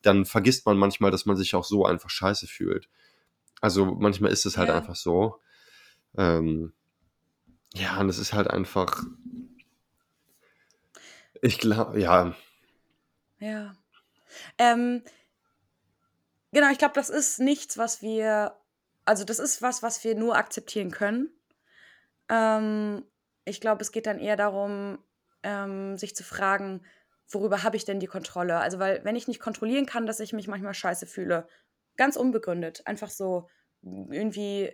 dann 0.00 0.26
vergisst 0.26 0.64
man 0.64 0.78
manchmal, 0.78 1.10
dass 1.10 1.26
man 1.26 1.36
sich 1.36 1.56
auch 1.56 1.64
so 1.64 1.84
einfach 1.84 2.08
scheiße 2.08 2.46
fühlt. 2.46 2.88
Also 3.60 3.84
manchmal 3.84 4.30
ist 4.30 4.46
es 4.46 4.56
halt 4.56 4.68
ja. 4.68 4.76
einfach 4.76 4.94
so. 4.94 5.40
Ähm, 6.16 6.72
ja, 7.74 8.00
und 8.00 8.08
es 8.08 8.18
ist 8.18 8.32
halt 8.32 8.48
einfach. 8.48 9.02
Ich 11.42 11.58
glaube, 11.58 12.00
ja. 12.00 12.34
Ja. 13.40 13.74
Ähm, 14.56 15.02
genau, 16.52 16.70
ich 16.70 16.78
glaube, 16.78 16.94
das 16.94 17.10
ist 17.10 17.40
nichts, 17.40 17.76
was 17.76 18.02
wir. 18.02 18.54
Also, 19.08 19.24
das 19.24 19.38
ist 19.38 19.62
was, 19.62 19.82
was 19.82 20.04
wir 20.04 20.14
nur 20.14 20.36
akzeptieren 20.36 20.90
können. 20.90 21.30
Ähm, 22.28 23.04
ich 23.44 23.60
glaube, 23.60 23.82
es 23.82 23.92
geht 23.92 24.06
dann 24.06 24.18
eher 24.18 24.36
darum, 24.36 24.98
ähm, 25.42 25.96
sich 25.96 26.14
zu 26.14 26.24
fragen, 26.24 26.84
worüber 27.28 27.62
habe 27.62 27.76
ich 27.76 27.84
denn 27.84 28.00
die 28.00 28.06
Kontrolle? 28.06 28.58
Also, 28.58 28.78
weil, 28.78 29.04
wenn 29.04 29.16
ich 29.16 29.28
nicht 29.28 29.40
kontrollieren 29.40 29.86
kann, 29.86 30.06
dass 30.06 30.20
ich 30.20 30.32
mich 30.32 30.48
manchmal 30.48 30.74
scheiße 30.74 31.06
fühle, 31.06 31.48
ganz 31.96 32.16
unbegründet, 32.16 32.86
einfach 32.86 33.10
so 33.10 33.48
irgendwie, 33.82 34.72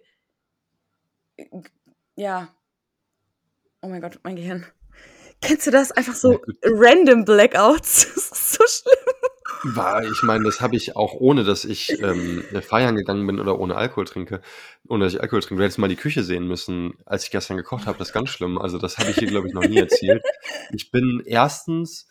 ja, 2.16 2.54
Oh 3.84 3.88
mein 3.88 4.00
Gott, 4.00 4.18
mein 4.22 4.34
Gehirn. 4.34 4.64
Kennst 5.42 5.66
du 5.66 5.70
das? 5.70 5.92
Einfach 5.92 6.14
so 6.14 6.40
random 6.62 7.26
Blackouts. 7.26 8.06
Das 8.14 8.32
ist 8.32 8.52
so 8.52 8.64
schlimm. 8.66 9.03
War, 9.64 10.04
ich 10.04 10.22
meine, 10.22 10.44
das 10.44 10.60
habe 10.60 10.76
ich 10.76 10.94
auch 10.94 11.14
ohne, 11.14 11.42
dass 11.42 11.64
ich 11.64 12.00
ähm, 12.02 12.44
feiern 12.60 12.96
gegangen 12.96 13.26
bin 13.26 13.40
oder 13.40 13.58
ohne 13.58 13.76
Alkohol 13.76 14.04
trinke. 14.04 14.42
Ohne 14.88 15.04
dass 15.04 15.14
ich 15.14 15.20
Alkohol 15.22 15.40
trinke. 15.40 15.56
Du 15.56 15.64
hättest 15.64 15.78
mal 15.78 15.88
die 15.88 15.96
Küche 15.96 16.22
sehen 16.22 16.46
müssen, 16.46 16.94
als 17.06 17.24
ich 17.24 17.30
gestern 17.30 17.56
gekocht 17.56 17.86
habe. 17.86 17.96
Das 17.98 18.08
ist 18.08 18.14
ganz 18.14 18.28
schlimm. 18.28 18.58
Also, 18.58 18.78
das 18.78 18.98
habe 18.98 19.10
ich 19.10 19.16
hier, 19.16 19.28
glaube 19.28 19.48
ich, 19.48 19.54
noch 19.54 19.66
nie 19.66 19.78
erzählt. 19.78 20.22
Ich 20.72 20.90
bin 20.90 21.22
erstens, 21.24 22.08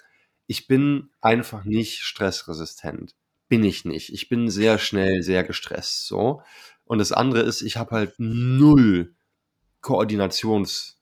ich 0.47 0.67
bin 0.67 1.11
einfach 1.21 1.63
nicht 1.63 1.99
stressresistent. 2.01 3.15
Bin 3.49 3.63
ich 3.63 3.85
nicht. 3.85 4.11
Ich 4.11 4.29
bin 4.29 4.49
sehr 4.49 4.79
schnell 4.79 5.21
sehr 5.21 5.43
gestresst. 5.43 6.07
So. 6.07 6.41
Und 6.85 6.97
das 6.97 7.11
andere 7.11 7.41
ist, 7.41 7.61
ich 7.61 7.77
habe 7.77 7.91
halt 7.91 8.15
null 8.17 9.15
Koordinations- 9.81 10.95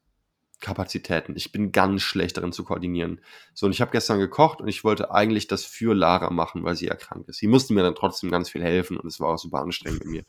Kapazitäten. 0.61 1.35
Ich 1.35 1.51
bin 1.51 1.71
ganz 1.71 2.01
schlecht 2.01 2.37
darin 2.37 2.53
zu 2.53 2.63
koordinieren. 2.63 3.19
So, 3.53 3.65
und 3.65 3.73
ich 3.73 3.81
habe 3.81 3.91
gestern 3.91 4.19
gekocht 4.19 4.61
und 4.61 4.67
ich 4.67 4.83
wollte 4.83 5.11
eigentlich 5.11 5.47
das 5.47 5.65
für 5.65 5.93
Lara 5.93 6.31
machen, 6.31 6.63
weil 6.63 6.75
sie 6.75 6.87
erkrankt 6.87 7.27
ist. 7.29 7.37
Sie 7.37 7.47
musste 7.47 7.73
mir 7.73 7.83
dann 7.83 7.95
trotzdem 7.95 8.31
ganz 8.31 8.49
viel 8.49 8.63
helfen 8.63 8.97
und 8.97 9.07
es 9.07 9.19
war 9.19 9.29
auch 9.29 9.37
super 9.37 9.59
anstrengend 9.59 10.05
mit 10.05 10.11
mir. 10.11 10.23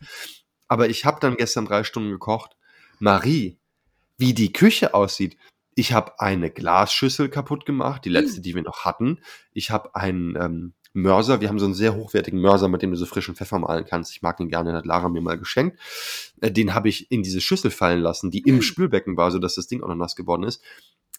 Aber 0.68 0.88
ich 0.88 1.04
habe 1.04 1.20
dann 1.20 1.36
gestern 1.36 1.66
drei 1.66 1.84
Stunden 1.84 2.10
gekocht. 2.10 2.56
Marie, 2.98 3.58
wie 4.16 4.34
die 4.34 4.52
Küche 4.52 4.94
aussieht. 4.94 5.36
Ich 5.74 5.92
habe 5.92 6.20
eine 6.20 6.50
Glasschüssel 6.50 7.28
kaputt 7.28 7.64
gemacht, 7.64 8.04
die 8.04 8.10
letzte, 8.10 8.40
die 8.40 8.54
wir 8.54 8.62
noch 8.62 8.84
hatten. 8.84 9.20
Ich 9.52 9.70
habe 9.70 9.94
einen 9.94 10.36
ähm, 10.36 10.74
Mörser. 10.92 11.40
Wir 11.40 11.48
haben 11.48 11.58
so 11.58 11.64
einen 11.64 11.74
sehr 11.74 11.94
hochwertigen 11.94 12.40
Mörser, 12.40 12.68
mit 12.68 12.82
dem 12.82 12.90
du 12.90 12.96
so 12.96 13.06
frischen 13.06 13.34
Pfeffer 13.34 13.58
malen 13.58 13.84
kannst. 13.84 14.12
Ich 14.12 14.22
mag 14.22 14.36
den 14.36 14.48
gerne, 14.48 14.72
hat 14.72 14.86
Lara 14.86 15.08
mir 15.08 15.20
mal 15.20 15.38
geschenkt. 15.38 15.78
Äh, 16.40 16.50
den 16.50 16.74
habe 16.74 16.88
ich 16.88 17.10
in 17.10 17.22
diese 17.22 17.40
Schüssel 17.40 17.70
fallen 17.70 18.00
lassen, 18.00 18.30
die 18.30 18.40
im 18.40 18.56
hm. 18.56 18.62
Spülbecken 18.62 19.16
war, 19.16 19.30
sodass 19.30 19.54
das 19.54 19.66
Ding 19.66 19.82
auch 19.82 19.88
noch 19.88 19.94
nass 19.94 20.16
geworden 20.16 20.44
ist. 20.44 20.62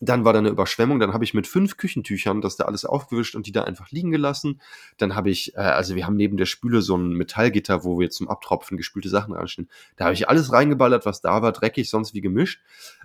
Dann 0.01 0.25
war 0.25 0.33
da 0.33 0.39
eine 0.39 0.49
Überschwemmung, 0.49 0.99
dann 0.99 1.13
habe 1.13 1.23
ich 1.23 1.33
mit 1.33 1.47
fünf 1.47 1.77
Küchentüchern 1.77 2.41
das 2.41 2.57
da 2.57 2.65
alles 2.65 2.83
aufgewischt 2.83 3.35
und 3.35 3.45
die 3.47 3.51
da 3.51 3.63
einfach 3.63 3.91
liegen 3.91 4.11
gelassen. 4.11 4.59
Dann 4.97 5.15
habe 5.15 5.29
ich, 5.29 5.55
äh, 5.55 5.61
also 5.61 5.95
wir 5.95 6.05
haben 6.05 6.17
neben 6.17 6.35
der 6.35 6.45
Spüle 6.45 6.81
so 6.81 6.97
ein 6.97 7.13
Metallgitter, 7.13 7.83
wo 7.83 7.99
wir 7.99 8.09
zum 8.09 8.27
Abtropfen 8.27 8.75
gespülte 8.75 9.09
Sachen 9.09 9.33
reinstellen. 9.33 9.69
Da 9.95 10.05
habe 10.05 10.13
ich 10.13 10.27
alles 10.27 10.51
reingeballert, 10.51 11.05
was 11.05 11.21
da 11.21 11.41
war, 11.41 11.51
dreckig, 11.51 11.89
sonst 11.89 12.13
wie 12.13 12.21
gemischt. 12.21 12.61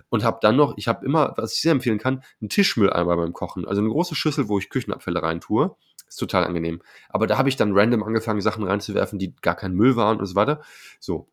Und 0.09 0.23
habe 0.23 0.39
dann 0.41 0.55
noch, 0.55 0.73
ich 0.77 0.87
habe 0.87 1.05
immer, 1.05 1.33
was 1.37 1.53
ich 1.53 1.61
sehr 1.61 1.71
empfehlen 1.71 1.99
kann, 1.99 2.23
einen 2.41 2.49
Tischmülleimer 2.49 3.15
beim 3.15 3.33
Kochen. 3.33 3.65
Also 3.65 3.81
eine 3.81 3.91
große 3.91 4.15
Schüssel, 4.15 4.49
wo 4.49 4.57
ich 4.57 4.69
Küchenabfälle 4.69 5.21
rein 5.21 5.39
tue. 5.39 5.75
Ist 6.09 6.17
total 6.17 6.43
angenehm. 6.43 6.81
Aber 7.07 7.27
da 7.27 7.37
habe 7.37 7.49
ich 7.49 7.55
dann 7.55 7.77
random 7.77 8.03
angefangen, 8.03 8.41
Sachen 8.41 8.63
reinzuwerfen, 8.63 9.19
die 9.19 9.35
gar 9.41 9.55
kein 9.55 9.73
Müll 9.73 9.95
waren 9.95 10.19
und 10.19 10.25
so 10.25 10.35
weiter. 10.35 10.61
So. 10.99 11.29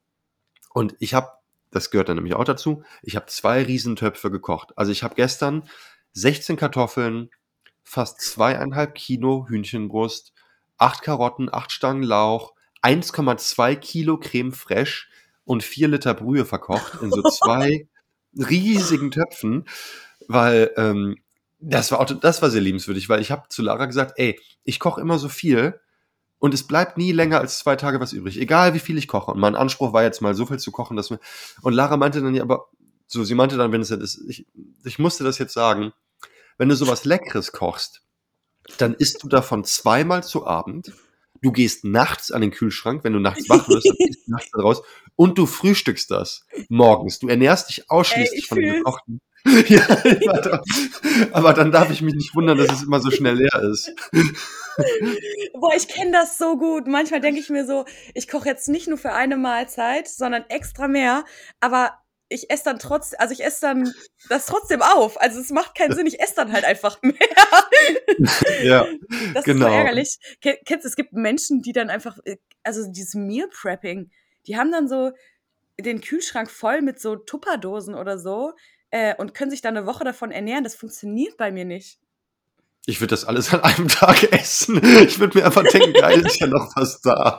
Und 0.73 0.95
ich 0.99 1.15
habe, 1.15 1.31
das 1.71 1.91
gehört 1.91 2.11
dann 2.11 2.17
nämlich 2.17 2.35
auch 2.35 2.45
dazu, 2.45 2.83
ich 3.03 3.17
habe 3.17 3.27
zwei 3.27 3.63
Riesentöpfe 3.63 4.31
gekocht. 4.31 4.77
Also 4.77 4.93
ich 4.93 5.03
habe 5.03 5.15
gestern 5.15 5.65
16 6.13 6.57
Kartoffeln, 6.57 7.31
fast 7.83 8.21
zweieinhalb 8.21 8.95
Kilo 8.95 9.47
Hühnchenbrust, 9.49 10.35
acht 10.77 11.03
Karotten, 11.03 11.53
acht 11.53 11.73
Stangen 11.73 12.03
Lauch, 12.03 12.53
1,2 12.83 13.77
Kilo 13.77 14.19
Creme 14.19 14.53
fraiche 14.53 15.07
und 15.45 15.63
vier 15.63 15.89
Liter 15.89 16.15
Brühe 16.15 16.45
verkocht 16.45 17.01
in 17.03 17.11
so 17.11 17.23
zwei 17.31 17.89
riesigen 18.35 19.11
Töpfen, 19.11 19.65
weil 20.29 20.73
ähm, 20.77 21.17
das 21.59 21.91
war, 21.91 22.01
auch, 22.01 22.05
das 22.05 22.43
war 22.43 22.51
sehr 22.51 22.61
liebenswürdig, 22.61 23.09
weil 23.09 23.21
ich 23.21 23.31
habe 23.31 23.49
zu 23.49 23.63
Lara 23.63 23.87
gesagt, 23.87 24.15
ey, 24.17 24.39
ich 24.65 24.79
koche 24.79 25.01
immer 25.01 25.19
so 25.19 25.29
viel 25.29 25.81
und 26.39 26.55
es 26.55 26.67
bleibt 26.67 26.99
nie 26.99 27.13
länger 27.13 27.41
als 27.41 27.59
zwei 27.59 27.77
Tage 27.77 28.01
was 28.01 28.13
übrig, 28.13 28.39
egal 28.39 28.75
wie 28.75 28.79
viel 28.79 28.99
ich 28.99 29.09
koche. 29.09 29.31
Und 29.31 29.41
mein 29.41 29.57
Anspruch 29.57 29.93
war 29.93 30.03
jetzt 30.03 30.21
mal 30.21 30.35
so 30.35 30.47
viel 30.47 30.59
zu 30.59 30.71
kochen, 30.71 30.97
dass 30.97 31.11
mir 31.11 31.21
und 31.63 31.73
Lara 31.73 31.97
meinte 31.97 32.21
dann 32.21 32.35
ja, 32.35 32.43
aber 32.43 32.69
so, 33.07 33.25
sie 33.25 33.35
meinte 33.35 33.57
dann, 33.57 33.73
wenn 33.73 33.81
es 33.81 33.91
ist, 33.91 34.21
ich, 34.29 34.47
ich 34.85 34.99
musste 34.99 35.25
das 35.25 35.39
jetzt 35.39 35.55
sagen, 35.55 35.93
wenn 36.59 36.69
du 36.69 36.77
sowas 36.77 37.05
Leckeres 37.05 37.53
kochst, 37.53 38.03
dann 38.79 38.95
isst 38.95 39.23
du 39.23 39.29
davon 39.29 39.65
zweimal 39.65 40.25
zu 40.25 40.47
Abend, 40.47 40.93
du 41.43 41.53
gehst 41.53 41.85
nachts 41.85 42.33
an 42.33 42.41
den 42.41 42.51
Kühlschrank, 42.51 43.05
wenn 43.05 43.13
du 43.13 43.21
nachts 43.21 43.49
wach 43.49 43.69
wirst, 43.69 43.87
dann 43.87 43.97
gehst 43.99 44.27
du 44.27 44.33
nachts 44.33 44.51
raus 44.57 44.83
und 45.15 45.39
du 45.39 45.47
frühstückst 45.47 46.11
das 46.11 46.47
morgens. 46.69 47.19
Du 47.19 47.29
ernährst 47.29 47.71
dich 47.71 47.91
ausschließlich 47.91 48.43
Ey, 48.43 48.49
von 48.49 48.59
dem 48.59 48.75
gekochten. 48.75 49.21
ja, 49.69 49.87
aber 51.33 51.53
dann 51.53 51.71
darf 51.71 51.91
ich 51.91 52.03
mich 52.03 52.15
nicht 52.15 52.35
wundern, 52.35 52.59
dass 52.59 52.73
es 52.73 52.83
immer 52.83 53.01
so 53.01 53.11
schnell 53.11 53.37
leer 53.37 53.63
ist. 53.71 53.93
Boah, 55.55 55.75
ich 55.75 55.89
kenne 55.89 56.13
das 56.13 56.37
so 56.39 56.57
gut. 56.59 56.87
Manchmal 56.87 57.21
denke 57.21 57.41
ich 57.41 57.49
mir 57.49 57.67
so, 57.67 57.85
ich 58.15 58.29
koche 58.29 58.49
jetzt 58.49 58.69
nicht 58.69 58.89
nur 58.89 58.99
für 58.99 59.13
eine 59.13 59.37
Mahlzeit, 59.37 60.09
sondern 60.09 60.45
extra 60.49 60.89
mehr, 60.89 61.25
aber 61.61 61.93
ich 62.29 62.51
esse 62.51 62.65
dann 62.65 62.79
trotzdem, 62.79 63.21
also 63.21 63.33
ich 63.33 63.45
esse 63.45 63.61
dann 63.61 63.93
das 64.29 64.47
trotzdem 64.47 64.83
auf. 64.83 65.21
Also 65.21 65.41
es 65.41 65.51
macht 65.51 65.77
keinen 65.77 65.95
Sinn, 65.95 66.07
ich 66.07 66.21
esse 66.21 66.35
dann 66.35 66.53
halt 66.53 66.65
einfach 66.65 66.99
mehr. 67.03 67.15
ja, 68.65 68.87
das 69.33 69.45
genau. 69.45 69.67
ist 69.67 69.73
so 69.73 69.77
ärgerlich. 69.79 70.19
Ken- 70.41 70.57
Kennst 70.65 70.85
du, 70.85 70.89
es 70.89 70.97
gibt 70.97 71.13
Menschen, 71.13 71.63
die 71.63 71.73
dann 71.73 71.89
einfach, 71.89 72.19
äh, 72.25 72.37
also 72.65 72.91
dieses 72.91 73.15
Meal 73.15 73.49
Prepping, 73.49 74.11
die 74.49 74.57
haben 74.57 74.73
dann 74.73 74.89
so 74.89 75.13
den 75.79 76.01
Kühlschrank 76.01 76.51
voll 76.51 76.83
mit 76.83 77.01
so 77.01 77.17
Tupperdosen 77.17 77.95
oder 77.95 78.19
so 78.19 78.53
äh, 78.91 79.15
und 79.17 79.35
können 79.35 79.51
sich 79.51 79.61
dann 79.61 79.77
eine 79.77 79.87
Woche 79.87 80.05
davon 80.05 80.31
ernähren. 80.31 80.65
Das 80.65 80.75
funktioniert 80.75 81.37
bei 81.37 81.51
mir 81.53 81.65
nicht. 81.65 81.99
Ich 82.89 83.01
würde 83.01 83.11
das 83.11 83.25
alles 83.25 83.53
an 83.53 83.61
einem 83.61 83.89
Tag 83.89 84.23
essen. 84.33 84.81
Ich 85.03 85.19
würde 85.19 85.39
mir 85.39 85.45
einfach 85.45 85.65
denken, 85.65 85.93
geil, 85.93 86.25
ist 86.25 86.41
ja 86.41 86.47
noch 86.47 86.71
was 86.77 87.01
da. 87.01 87.39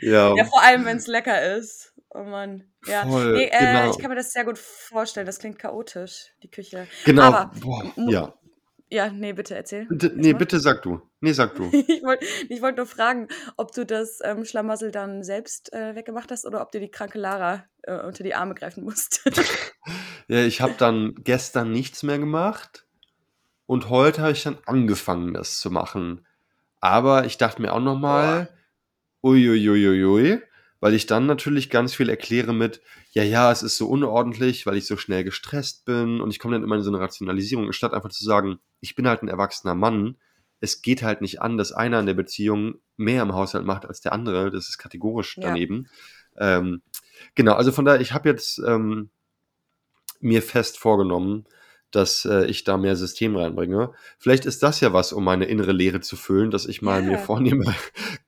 ja. 0.00 0.34
Ja, 0.34 0.44
vor 0.46 0.62
allem, 0.62 0.86
wenn 0.86 0.96
es 0.96 1.06
lecker 1.06 1.56
ist. 1.56 1.92
Oh 2.08 2.24
Mann. 2.24 2.64
Ja. 2.86 3.06
Voll, 3.06 3.34
nee, 3.34 3.44
äh, 3.44 3.58
genau. 3.58 3.90
ich 3.90 3.98
kann 3.98 4.10
mir 4.10 4.16
das 4.16 4.32
sehr 4.32 4.44
gut 4.44 4.58
vorstellen. 4.58 5.26
Das 5.26 5.38
klingt 5.38 5.58
chaotisch, 5.58 6.32
die 6.42 6.50
Küche. 6.50 6.86
Genau. 7.04 7.22
Aber, 7.24 7.50
Boah, 7.60 7.84
ja. 7.96 8.34
Ja, 8.92 9.08
nee, 9.08 9.32
bitte 9.32 9.54
erzähl. 9.54 9.86
Erst 9.90 10.16
nee, 10.16 10.32
bitte 10.32 10.58
sag 10.58 10.82
du. 10.82 11.00
Nee, 11.20 11.32
sag 11.32 11.54
du. 11.54 11.70
Ich 11.72 12.02
wollte 12.02 12.26
wollt 12.60 12.76
nur 12.76 12.86
fragen, 12.86 13.28
ob 13.56 13.72
du 13.72 13.86
das 13.86 14.18
ähm, 14.24 14.44
Schlamassel 14.44 14.90
dann 14.90 15.22
selbst 15.22 15.72
äh, 15.72 15.94
weggemacht 15.94 16.30
hast 16.32 16.44
oder 16.44 16.60
ob 16.60 16.72
dir 16.72 16.80
die 16.80 16.90
kranke 16.90 17.18
Lara 17.18 17.64
äh, 17.82 18.00
unter 18.00 18.24
die 18.24 18.34
Arme 18.34 18.54
greifen 18.54 18.84
musst. 18.84 19.22
Ja, 20.28 20.44
ich 20.44 20.60
habe 20.60 20.74
dann 20.78 21.16
gestern 21.24 21.72
nichts 21.72 22.04
mehr 22.04 22.20
gemacht 22.20 22.86
und 23.66 23.90
heute 23.90 24.22
habe 24.22 24.30
ich 24.30 24.44
dann 24.44 24.58
angefangen, 24.64 25.34
das 25.34 25.58
zu 25.58 25.72
machen. 25.72 26.24
Aber 26.80 27.24
ich 27.24 27.36
dachte 27.36 27.60
mir 27.60 27.72
auch 27.72 27.80
nochmal, 27.80 28.48
uiuiuiui, 29.24 30.40
weil 30.80 30.94
ich 30.94 31.06
dann 31.06 31.26
natürlich 31.26 31.70
ganz 31.70 31.94
viel 31.94 32.08
erkläre 32.08 32.52
mit, 32.52 32.80
ja, 33.12 33.22
ja, 33.22 33.52
es 33.52 33.62
ist 33.62 33.76
so 33.76 33.86
unordentlich, 33.88 34.66
weil 34.66 34.76
ich 34.76 34.86
so 34.86 34.96
schnell 34.96 35.24
gestresst 35.24 35.84
bin 35.84 36.20
und 36.20 36.30
ich 36.30 36.38
komme 36.38 36.54
dann 36.54 36.64
immer 36.64 36.76
in 36.76 36.82
so 36.82 36.90
eine 36.90 37.00
Rationalisierung, 37.00 37.72
statt 37.72 37.92
einfach 37.92 38.10
zu 38.10 38.24
sagen, 38.24 38.58
ich 38.80 38.94
bin 38.94 39.06
halt 39.06 39.22
ein 39.22 39.28
erwachsener 39.28 39.74
Mann, 39.74 40.16
es 40.60 40.82
geht 40.82 41.02
halt 41.02 41.20
nicht 41.20 41.40
an, 41.40 41.56
dass 41.56 41.72
einer 41.72 42.00
in 42.00 42.06
der 42.06 42.14
Beziehung 42.14 42.76
mehr 42.96 43.22
im 43.22 43.34
Haushalt 43.34 43.64
macht 43.64 43.86
als 43.86 44.00
der 44.00 44.12
andere, 44.12 44.50
das 44.50 44.68
ist 44.68 44.78
kategorisch 44.78 45.36
Ja. 45.36 45.44
daneben. 45.48 45.88
Ähm, 46.36 46.82
genau, 47.34 47.54
also 47.54 47.72
von 47.72 47.84
daher, 47.84 48.00
ich 48.00 48.12
habe 48.12 48.28
jetzt 48.28 48.58
ähm, 48.66 49.10
mir 50.20 50.42
fest 50.42 50.78
vorgenommen, 50.78 51.46
dass 51.90 52.24
äh, 52.24 52.46
ich 52.46 52.64
da 52.64 52.76
mehr 52.76 52.96
System 52.96 53.36
reinbringe. 53.36 53.92
Vielleicht 54.18 54.46
ist 54.46 54.62
das 54.62 54.80
ja 54.80 54.92
was, 54.92 55.12
um 55.12 55.24
meine 55.24 55.46
innere 55.46 55.72
Leere 55.72 56.00
zu 56.00 56.16
füllen, 56.16 56.50
dass 56.50 56.66
ich 56.66 56.82
mal 56.82 57.02
Ja. 57.02 57.10
mir 57.12 57.18
vornehme, 57.18 57.74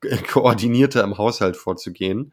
koordinierter 0.32 1.02
im 1.04 1.18
Haushalt 1.18 1.56
vorzugehen. 1.56 2.32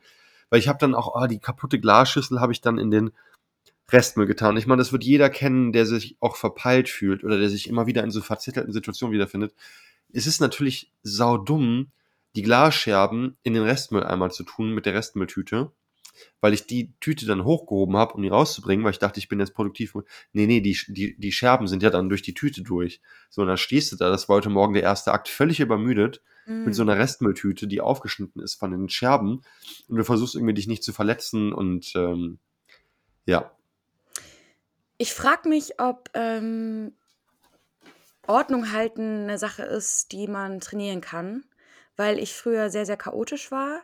Weil 0.49 0.59
ich 0.59 0.67
habe 0.67 0.79
dann 0.79 0.95
auch, 0.95 1.15
ah, 1.15 1.27
die 1.27 1.39
kaputte 1.39 1.79
Glasschüssel 1.79 2.39
habe 2.39 2.51
ich 2.51 2.61
dann 2.61 2.77
in 2.79 2.91
den 2.91 3.11
Restmüll 3.91 4.27
getan. 4.27 4.57
Ich 4.57 4.67
meine, 4.67 4.79
das 4.81 4.91
wird 4.91 5.03
jeder 5.03 5.29
kennen, 5.29 5.71
der 5.71 5.85
sich 5.85 6.17
auch 6.19 6.35
verpeilt 6.35 6.89
fühlt 6.89 7.23
oder 7.23 7.39
der 7.39 7.49
sich 7.49 7.67
immer 7.67 7.87
wieder 7.87 8.03
in 8.03 8.11
so 8.11 8.21
verzettelten 8.21 8.71
Situationen 8.73 9.13
wiederfindet. 9.13 9.53
Es 10.11 10.27
ist 10.27 10.41
natürlich 10.41 10.91
saudumm, 11.03 11.91
die 12.35 12.43
Glasscherben 12.43 13.37
in 13.43 13.53
den 13.53 13.63
Restmüll 13.63 14.03
einmal 14.03 14.31
zu 14.31 14.43
tun 14.43 14.71
mit 14.73 14.85
der 14.85 14.93
Restmülltüte, 14.93 15.71
weil 16.41 16.53
ich 16.53 16.65
die 16.65 16.93
Tüte 16.99 17.25
dann 17.25 17.43
hochgehoben 17.43 17.97
habe, 17.97 18.13
um 18.13 18.21
die 18.21 18.29
rauszubringen, 18.29 18.83
weil 18.85 18.91
ich 18.91 18.99
dachte, 18.99 19.19
ich 19.19 19.27
bin 19.27 19.39
jetzt 19.39 19.53
produktiv. 19.53 19.95
Nee, 20.33 20.47
nee, 20.47 20.61
die, 20.61 20.77
die, 20.87 21.19
die 21.19 21.31
Scherben 21.31 21.67
sind 21.67 21.83
ja 21.83 21.89
dann 21.89 22.09
durch 22.09 22.21
die 22.21 22.33
Tüte 22.33 22.63
durch. 22.63 23.01
So, 23.29 23.41
und 23.41 23.47
dann 23.47 23.57
stehst 23.57 23.91
du 23.91 23.95
da, 23.95 24.09
das 24.09 24.29
war 24.29 24.37
heute 24.37 24.49
Morgen 24.49 24.73
der 24.73 24.83
erste 24.83 25.11
Akt, 25.11 25.27
völlig 25.27 25.59
übermüdet, 25.59 26.21
mit 26.45 26.73
so 26.73 26.83
Mm. 26.83 26.89
einer 26.89 26.99
Restmülltüte, 26.99 27.67
die 27.67 27.81
aufgeschnitten 27.81 28.41
ist 28.41 28.55
von 28.55 28.71
den 28.71 28.89
Scherben. 28.89 29.43
Und 29.87 29.97
du 29.97 30.03
versuchst 30.03 30.35
irgendwie 30.35 30.55
dich 30.55 30.67
nicht 30.67 30.83
zu 30.83 30.93
verletzen 30.93 31.53
und 31.53 31.93
ähm, 31.95 32.39
ja. 33.25 33.51
Ich 34.97 35.13
frage 35.13 35.47
mich, 35.47 35.79
ob 35.79 36.09
ähm, 36.15 36.93
Ordnung 38.27 38.71
halten 38.71 39.23
eine 39.23 39.37
Sache 39.37 39.63
ist, 39.63 40.11
die 40.11 40.27
man 40.27 40.59
trainieren 40.59 41.01
kann, 41.01 41.43
weil 41.95 42.19
ich 42.19 42.33
früher 42.33 42.69
sehr, 42.69 42.85
sehr 42.85 42.97
chaotisch 42.97 43.51
war 43.51 43.81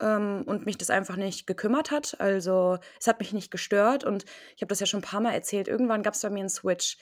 ähm, 0.00 0.42
und 0.46 0.66
mich 0.66 0.78
das 0.78 0.90
einfach 0.90 1.16
nicht 1.16 1.46
gekümmert 1.46 1.90
hat. 1.90 2.20
Also 2.20 2.78
es 2.98 3.06
hat 3.06 3.20
mich 3.20 3.32
nicht 3.32 3.50
gestört 3.50 4.04
und 4.04 4.24
ich 4.56 4.62
habe 4.62 4.68
das 4.68 4.80
ja 4.80 4.86
schon 4.86 5.00
ein 5.00 5.04
paar 5.04 5.20
Mal 5.20 5.34
erzählt. 5.34 5.68
Irgendwann 5.68 6.02
gab 6.02 6.14
es 6.14 6.22
bei 6.22 6.30
mir 6.30 6.40
einen 6.40 6.48
Switch 6.48 6.98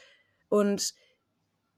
und 0.49 0.95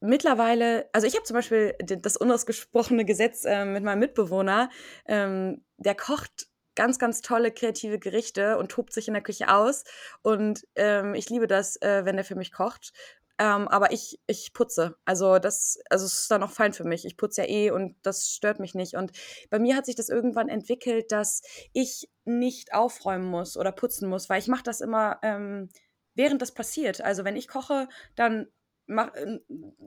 mittlerweile, 0.01 0.89
also 0.93 1.07
ich 1.07 1.15
habe 1.15 1.25
zum 1.25 1.35
Beispiel 1.35 1.75
das 1.79 2.17
unausgesprochene 2.17 3.05
Gesetz 3.05 3.45
ähm, 3.45 3.73
mit 3.73 3.85
meinem 3.85 4.01
Mitbewohner, 4.01 4.71
ähm, 5.07 5.65
der 5.77 5.95
kocht 5.95 6.49
ganz, 6.75 6.99
ganz 6.99 7.21
tolle 7.21 7.51
kreative 7.53 7.99
Gerichte 7.99 8.57
und 8.57 8.71
tobt 8.71 8.93
sich 8.93 9.09
in 9.09 9.15
der 9.15 9.23
Küche 9.23 9.53
aus. 9.53 9.85
Und 10.23 10.67
ähm, 10.77 11.15
ich 11.15 11.29
liebe 11.29 11.47
das, 11.47 11.77
äh, 11.83 12.05
wenn 12.05 12.17
er 12.17 12.25
für 12.25 12.37
mich 12.37 12.53
kocht. 12.53 12.93
Ähm, 13.41 13.69
aber 13.69 13.91
ich, 13.91 14.21
ich 14.27 14.53
putze. 14.53 14.97
Also 15.07 15.39
das, 15.39 15.79
also 15.89 16.05
es 16.05 16.21
ist 16.21 16.31
dann 16.31 16.43
auch 16.43 16.51
fein 16.51 16.75
für 16.75 16.85
mich. 16.85 17.07
Ich 17.07 17.17
putze 17.17 17.41
ja 17.41 17.49
eh 17.49 17.71
und 17.71 17.97
das 18.03 18.29
stört 18.31 18.61
mich 18.61 18.75
nicht. 18.75 18.97
Und 18.97 19.13
bei 19.49 19.59
mir 19.59 19.77
hat 19.77 19.87
sich 19.87 19.97
das 19.97 20.11
irgendwann 20.11 20.51
entwickelt, 20.51 21.11
dass 21.11 21.41
ich 21.73 22.11
nicht 22.27 22.75
aufräumen 22.75 23.25
muss 23.25 23.57
oder 23.57 23.73
putzen 23.73 24.11
muss, 24.11 24.29
weil 24.29 24.41
ich 24.41 24.49
mache 24.49 24.63
das 24.63 24.83
immer, 24.83 25.21
ähm, 25.23 25.71
während 26.15 26.43
das 26.43 26.53
passiert. 26.53 27.01
Also 27.01 27.25
wenn 27.25 27.35
ich 27.35 27.49
koche, 27.49 27.89
dann 28.15 28.49
mach, 28.87 29.15
äh, 29.15 29.41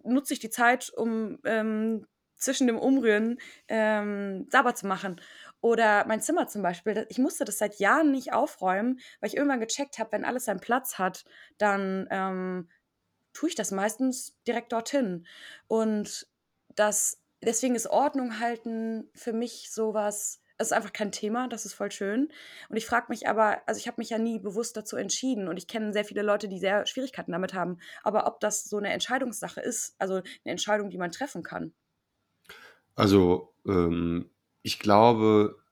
nutze 0.04 0.34
ich 0.34 0.40
die 0.40 0.50
Zeit, 0.50 0.90
um 0.90 1.38
ähm, 1.46 2.08
zwischen 2.38 2.66
dem 2.66 2.80
Umrühren 2.80 3.38
ähm, 3.68 4.48
sauber 4.52 4.74
zu 4.74 4.88
machen. 4.88 5.22
Oder 5.62 6.08
mein 6.08 6.22
Zimmer 6.22 6.48
zum 6.48 6.64
Beispiel. 6.64 7.06
Ich 7.10 7.20
musste 7.20 7.46
das 7.46 7.60
seit 7.60 7.80
Jahren 7.80 8.12
nicht 8.12 8.34
aufräumen, 8.34 9.00
weil 9.22 9.30
ich 9.30 9.38
irgendwann 9.38 9.60
gecheckt 9.60 10.00
habe, 10.00 10.14
wenn 10.14 10.26
alles 10.26 10.46
seinen 10.46 10.60
Platz 10.60 10.98
hat, 10.98 11.24
dann 11.60 12.08
ähm, 12.10 12.68
tue 13.34 13.50
ich 13.50 13.56
das 13.56 13.72
meistens 13.72 14.36
direkt 14.48 14.72
dorthin. 14.72 15.26
Und 15.68 16.28
das, 16.76 17.22
deswegen 17.44 17.76
ist 17.76 17.88
Ordnung 17.88 18.40
halten 18.40 19.10
für 19.14 19.34
mich 19.34 19.72
sowas, 19.72 20.40
es 20.58 20.68
ist 20.68 20.74
einfach 20.74 20.94
kein 20.94 21.12
Thema, 21.12 21.48
das 21.48 21.66
ist 21.66 21.74
voll 21.74 21.92
schön. 21.92 22.32
Und 22.70 22.78
ich 22.78 22.86
frage 22.86 23.08
mich 23.10 23.28
aber, 23.28 23.62
also 23.68 23.80
ich 23.80 23.88
habe 23.88 24.00
mich 24.00 24.10
ja 24.10 24.18
nie 24.18 24.40
bewusst 24.40 24.78
dazu 24.78 24.96
entschieden 24.96 25.48
und 25.48 25.58
ich 25.58 25.68
kenne 25.68 25.94
sehr 25.94 26.06
viele 26.06 26.22
Leute, 26.22 26.48
die 26.48 26.60
sehr 26.60 26.86
Schwierigkeiten 26.86 27.32
damit 27.32 27.54
haben, 27.54 27.80
aber 28.04 28.28
ob 28.28 28.40
das 28.40 28.66
so 28.66 28.78
eine 28.78 28.94
Entscheidungssache 28.94 29.62
ist, 29.62 29.96
also 30.00 30.16
eine 30.16 30.24
Entscheidung, 30.46 30.90
die 30.90 30.98
man 30.98 31.12
treffen 31.12 31.44
kann. 31.44 31.74
Also, 32.96 33.56
ähm, 33.68 34.30
ich 34.62 34.80
glaube 34.80 35.63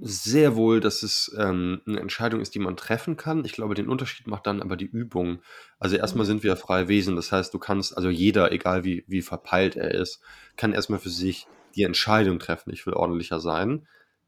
sehr 0.00 0.56
wohl, 0.56 0.80
dass 0.80 1.02
es 1.02 1.34
ähm, 1.38 1.80
eine 1.86 2.00
Entscheidung 2.00 2.40
ist, 2.40 2.54
die 2.54 2.58
man 2.58 2.76
treffen 2.76 3.16
kann. 3.16 3.44
Ich 3.44 3.52
glaube, 3.52 3.74
den 3.74 3.88
Unterschied 3.88 4.26
macht 4.26 4.46
dann 4.46 4.60
aber 4.62 4.76
die 4.76 4.86
Übung. 4.86 5.40
Also 5.78 5.96
erstmal 5.96 6.24
Mhm. 6.24 6.28
sind 6.28 6.42
wir 6.42 6.50
ja 6.50 6.56
freie 6.56 6.88
Wesen. 6.88 7.16
Das 7.16 7.32
heißt, 7.32 7.54
du 7.54 7.58
kannst, 7.58 7.96
also 7.96 8.10
jeder, 8.10 8.52
egal 8.52 8.84
wie, 8.84 9.04
wie 9.08 9.22
verpeilt 9.22 9.76
er 9.76 9.92
ist, 9.92 10.20
kann 10.56 10.72
erstmal 10.72 10.98
für 10.98 11.10
sich 11.10 11.48
die 11.74 11.82
Entscheidung 11.84 12.38
treffen, 12.38 12.72
ich 12.72 12.86
will 12.86 12.94
ordentlicher 12.94 13.40
sein. 13.40 13.86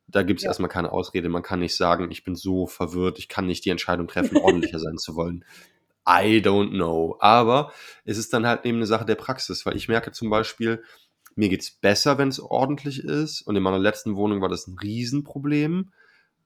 Da 0.08 0.22
gibt 0.22 0.40
es 0.40 0.44
Ja. 0.44 0.50
erstmal 0.50 0.70
keine 0.70 0.92
Ausrede. 0.92 1.28
Man 1.28 1.42
kann 1.42 1.60
nicht 1.60 1.76
sagen, 1.76 2.10
ich 2.10 2.24
bin 2.24 2.36
so 2.36 2.66
verwirrt, 2.66 3.18
ich 3.18 3.28
kann 3.28 3.46
nicht 3.46 3.64
die 3.64 3.70
Entscheidung 3.70 4.08
treffen, 4.08 4.36
ordentlicher 4.72 4.78
sein 4.78 4.98
zu 4.98 5.16
wollen. 5.16 5.44
I 6.08 6.40
don't 6.40 6.70
know. 6.70 7.16
Aber 7.20 7.72
es 8.04 8.16
ist 8.18 8.32
dann 8.32 8.46
halt 8.46 8.64
eben 8.64 8.78
eine 8.78 8.86
Sache 8.86 9.04
der 9.04 9.16
Praxis, 9.16 9.66
weil 9.66 9.76
ich 9.76 9.88
merke 9.88 10.12
zum 10.12 10.30
Beispiel, 10.30 10.82
mir 11.36 11.48
geht's 11.48 11.70
besser, 11.70 12.18
wenn 12.18 12.28
es 12.28 12.40
ordentlich 12.40 13.04
ist. 13.04 13.42
Und 13.42 13.54
in 13.56 13.62
meiner 13.62 13.78
letzten 13.78 14.16
Wohnung 14.16 14.40
war 14.40 14.48
das 14.48 14.66
ein 14.66 14.76
Riesenproblem. 14.78 15.92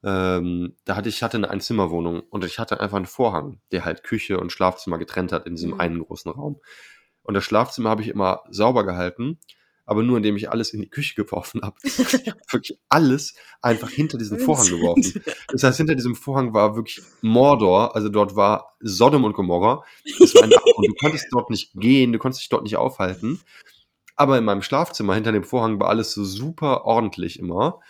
Ähm, 0.02 0.76
da 0.84 0.96
hatte 0.96 1.08
ich 1.08 1.22
hatte 1.22 1.36
eine 1.36 1.50
Einzimmerwohnung 1.50 2.20
und 2.30 2.44
ich 2.44 2.58
hatte 2.58 2.80
einfach 2.80 2.96
einen 2.96 3.06
Vorhang, 3.06 3.60
der 3.70 3.84
halt 3.84 4.02
Küche 4.02 4.38
und 4.40 4.50
Schlafzimmer 4.52 4.98
getrennt 4.98 5.30
hat 5.32 5.46
in 5.46 5.54
diesem 5.56 5.72
Mhm. 5.74 5.80
einen 5.80 5.98
großen 6.00 6.30
Raum. 6.32 6.60
Und 7.22 7.34
das 7.34 7.44
Schlafzimmer 7.44 7.90
habe 7.90 8.02
ich 8.02 8.08
immer 8.08 8.40
sauber 8.50 8.84
gehalten, 8.86 9.38
aber 9.84 10.02
nur 10.02 10.16
indem 10.16 10.36
ich 10.36 10.50
alles 10.50 10.72
in 10.72 10.80
die 10.80 10.88
Küche 10.88 11.14
geworfen 11.14 11.60
habe. 11.62 11.76
Ich 11.84 12.28
habe 12.30 12.40
wirklich 12.50 12.78
alles 12.88 13.34
einfach 13.60 13.90
hinter 13.90 14.16
diesen 14.16 14.38
Vorhang 14.38 14.68
geworfen. 14.68 15.22
Das 15.52 15.62
heißt, 15.64 15.76
hinter 15.76 15.94
diesem 15.96 16.14
Vorhang 16.16 16.54
war 16.54 16.76
wirklich 16.76 17.02
Mordor, 17.20 17.94
also 17.94 18.08
dort 18.08 18.34
war 18.36 18.74
Sodom 18.80 19.24
und 19.24 19.34
Gomorra. 19.34 19.84
Und 20.78 20.86
du 20.88 20.94
konntest 20.94 21.26
dort 21.30 21.50
nicht 21.50 21.72
gehen, 21.74 22.12
du 22.12 22.18
konntest 22.18 22.42
dich 22.42 22.48
dort 22.48 22.62
nicht 22.62 22.76
aufhalten. 22.76 23.40
Aber 24.20 24.36
in 24.36 24.44
meinem 24.44 24.60
Schlafzimmer 24.62 25.14
hinter 25.14 25.32
dem 25.32 25.44
Vorhang 25.44 25.80
war 25.80 25.88
alles 25.88 26.12
so 26.12 26.24
super 26.24 26.84
ordentlich 26.84 27.38
immer. 27.38 27.80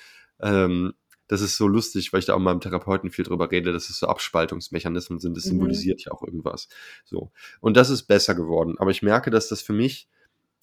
Ähm, 0.40 0.94
das 1.26 1.40
ist 1.40 1.56
so 1.56 1.66
lustig, 1.66 2.12
weil 2.12 2.20
ich 2.20 2.26
da 2.26 2.34
auch 2.34 2.38
mit 2.38 2.44
meinem 2.44 2.60
Therapeuten 2.60 3.10
viel 3.10 3.24
drüber 3.24 3.50
rede, 3.50 3.72
dass 3.72 3.90
es 3.90 3.98
so 3.98 4.06
Abspaltungsmechanismen 4.06 5.18
sind. 5.18 5.36
Das 5.36 5.44
Mhm. 5.44 5.50
symbolisiert 5.50 6.04
ja 6.04 6.12
auch 6.12 6.22
irgendwas. 6.22 6.68
So. 7.04 7.32
Und 7.60 7.76
das 7.76 7.90
ist 7.90 8.04
besser 8.04 8.36
geworden. 8.36 8.76
Aber 8.78 8.90
ich 8.92 9.02
merke, 9.02 9.30
dass 9.30 9.48
das 9.48 9.60
für 9.60 9.72
mich 9.72 10.08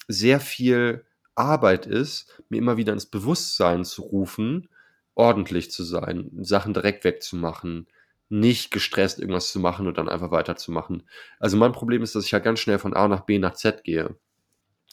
sehr 0.08 0.40
viel 0.40 1.06
Arbeit 1.36 1.86
ist, 1.86 2.42
mir 2.50 2.58
immer 2.58 2.78
wieder 2.78 2.94
ins 2.94 3.06
Bewusstsein 3.08 3.86
zu 3.86 4.04
rufen, 4.04 4.70
ordentlich 5.16 5.72
zu 5.72 5.84
sein, 5.84 6.30
Sachen 6.44 6.74
direkt 6.74 7.04
wegzumachen, 7.04 7.88
nicht 8.30 8.72
gestresst 8.72 9.20
irgendwas 9.20 9.52
zu 9.52 9.60
machen 9.60 9.88
und 9.88 9.98
dann 9.98 10.10
einfach 10.10 10.32
weiterzumachen. 10.32 11.08
Also 11.40 11.58
mein 11.58 11.72
Problem 11.74 12.04
ist, 12.04 12.16
dass 12.16 12.26
ich 12.26 12.34
halt 12.34 12.44
ganz 12.46 12.60
schnell 12.60 12.80
von 12.80 12.94
A 12.94 13.08
nach 13.08 13.22
B 13.26 13.40
nach 13.40 13.54
Z 13.56 13.84
gehe. 13.84 14.16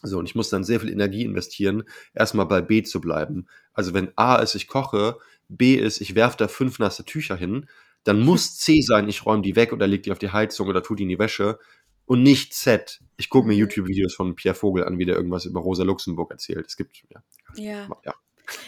So, 0.06 0.18
und 0.18 0.26
ich 0.26 0.34
muss 0.34 0.50
dann 0.50 0.64
sehr 0.64 0.80
viel 0.80 0.90
Energie 0.90 1.24
investieren, 1.24 1.84
erstmal 2.14 2.46
bei 2.46 2.60
B 2.60 2.82
zu 2.82 3.00
bleiben. 3.00 3.46
Also 3.72 3.94
wenn 3.94 4.12
A 4.16 4.36
ist, 4.36 4.54
ich 4.54 4.68
koche, 4.68 5.18
B 5.48 5.74
ist, 5.74 6.00
ich 6.00 6.14
werfe 6.14 6.36
da 6.36 6.48
fünf 6.48 6.78
nasse 6.78 7.04
Tücher 7.04 7.36
hin, 7.36 7.66
dann 8.04 8.20
muss 8.24 8.56
C 8.56 8.80
sein, 8.80 9.08
ich 9.08 9.26
räume 9.26 9.42
die 9.42 9.56
weg 9.56 9.72
oder 9.72 9.86
leg 9.86 10.02
die 10.02 10.12
auf 10.12 10.18
die 10.18 10.30
Heizung 10.30 10.68
oder 10.68 10.82
tu 10.82 10.94
die 10.94 11.04
in 11.04 11.08
die 11.08 11.18
Wäsche 11.18 11.58
und 12.06 12.22
nicht 12.22 12.54
Z. 12.54 13.00
Ich 13.16 13.30
gucke 13.30 13.48
mir 13.48 13.54
mhm. 13.54 13.60
YouTube-Videos 13.60 14.14
von 14.14 14.34
Pierre 14.34 14.54
Vogel 14.54 14.84
an, 14.84 14.98
wie 14.98 15.06
der 15.06 15.16
irgendwas 15.16 15.46
über 15.46 15.60
Rosa 15.60 15.84
Luxemburg 15.84 16.30
erzählt. 16.30 16.66
Es 16.66 16.76
gibt, 16.76 17.02
ja. 17.08 17.22
Ja. 17.56 17.88
ja. 18.04 18.14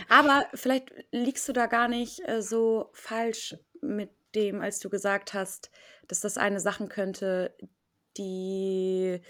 Aber 0.08 0.46
vielleicht 0.54 0.90
liegst 1.12 1.48
du 1.48 1.52
da 1.52 1.66
gar 1.66 1.88
nicht 1.88 2.20
äh, 2.26 2.42
so 2.42 2.90
falsch 2.92 3.56
mit 3.82 4.10
dem, 4.34 4.60
als 4.60 4.78
du 4.78 4.88
gesagt 4.88 5.34
hast, 5.34 5.70
dass 6.08 6.20
das 6.20 6.38
eine 6.38 6.60
Sache 6.60 6.88
könnte, 6.88 7.54
die 8.16 9.20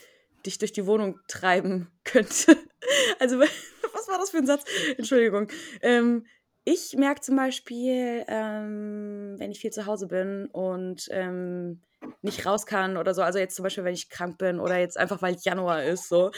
dich 0.46 0.58
durch 0.58 0.72
die 0.72 0.86
Wohnung 0.86 1.18
treiben 1.28 1.90
könnte. 2.04 2.56
Also, 3.18 3.38
was 3.92 4.08
war 4.08 4.18
das 4.18 4.30
für 4.30 4.38
ein 4.38 4.46
Satz? 4.46 4.64
Entschuldigung. 4.96 5.48
Ähm, 5.82 6.26
ich 6.64 6.96
merke 6.96 7.20
zum 7.20 7.36
Beispiel, 7.36 8.24
ähm, 8.26 9.36
wenn 9.38 9.52
ich 9.52 9.60
viel 9.60 9.70
zu 9.70 9.86
Hause 9.86 10.08
bin 10.08 10.46
und 10.46 11.06
ähm, 11.12 11.80
nicht 12.22 12.44
raus 12.44 12.66
kann 12.66 12.96
oder 12.96 13.14
so, 13.14 13.22
also 13.22 13.38
jetzt 13.38 13.54
zum 13.54 13.62
Beispiel, 13.62 13.84
wenn 13.84 13.94
ich 13.94 14.10
krank 14.10 14.36
bin 14.38 14.58
oder 14.58 14.76
jetzt 14.76 14.98
einfach, 14.98 15.22
weil 15.22 15.36
Januar 15.40 15.84
ist, 15.84 16.08
so, 16.08 16.32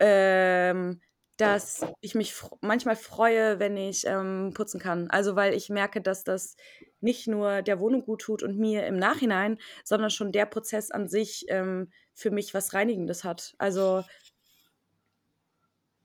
ähm, 0.00 1.00
dass 1.36 1.84
ich 2.00 2.14
mich 2.14 2.34
manchmal 2.60 2.96
freue, 2.96 3.58
wenn 3.58 3.76
ich 3.76 4.04
ähm, 4.06 4.52
putzen 4.54 4.80
kann. 4.80 5.10
Also 5.10 5.34
weil 5.34 5.54
ich 5.54 5.68
merke, 5.68 6.00
dass 6.00 6.22
das 6.24 6.56
nicht 7.00 7.26
nur 7.26 7.62
der 7.62 7.80
Wohnung 7.80 8.04
gut 8.04 8.22
tut 8.22 8.42
und 8.42 8.58
mir 8.58 8.86
im 8.86 8.96
Nachhinein, 8.96 9.58
sondern 9.84 10.10
schon 10.10 10.32
der 10.32 10.46
Prozess 10.46 10.90
an 10.90 11.08
sich 11.08 11.46
ähm, 11.48 11.92
für 12.14 12.30
mich 12.30 12.54
was 12.54 12.72
Reinigendes 12.72 13.24
hat. 13.24 13.54
Also 13.58 14.04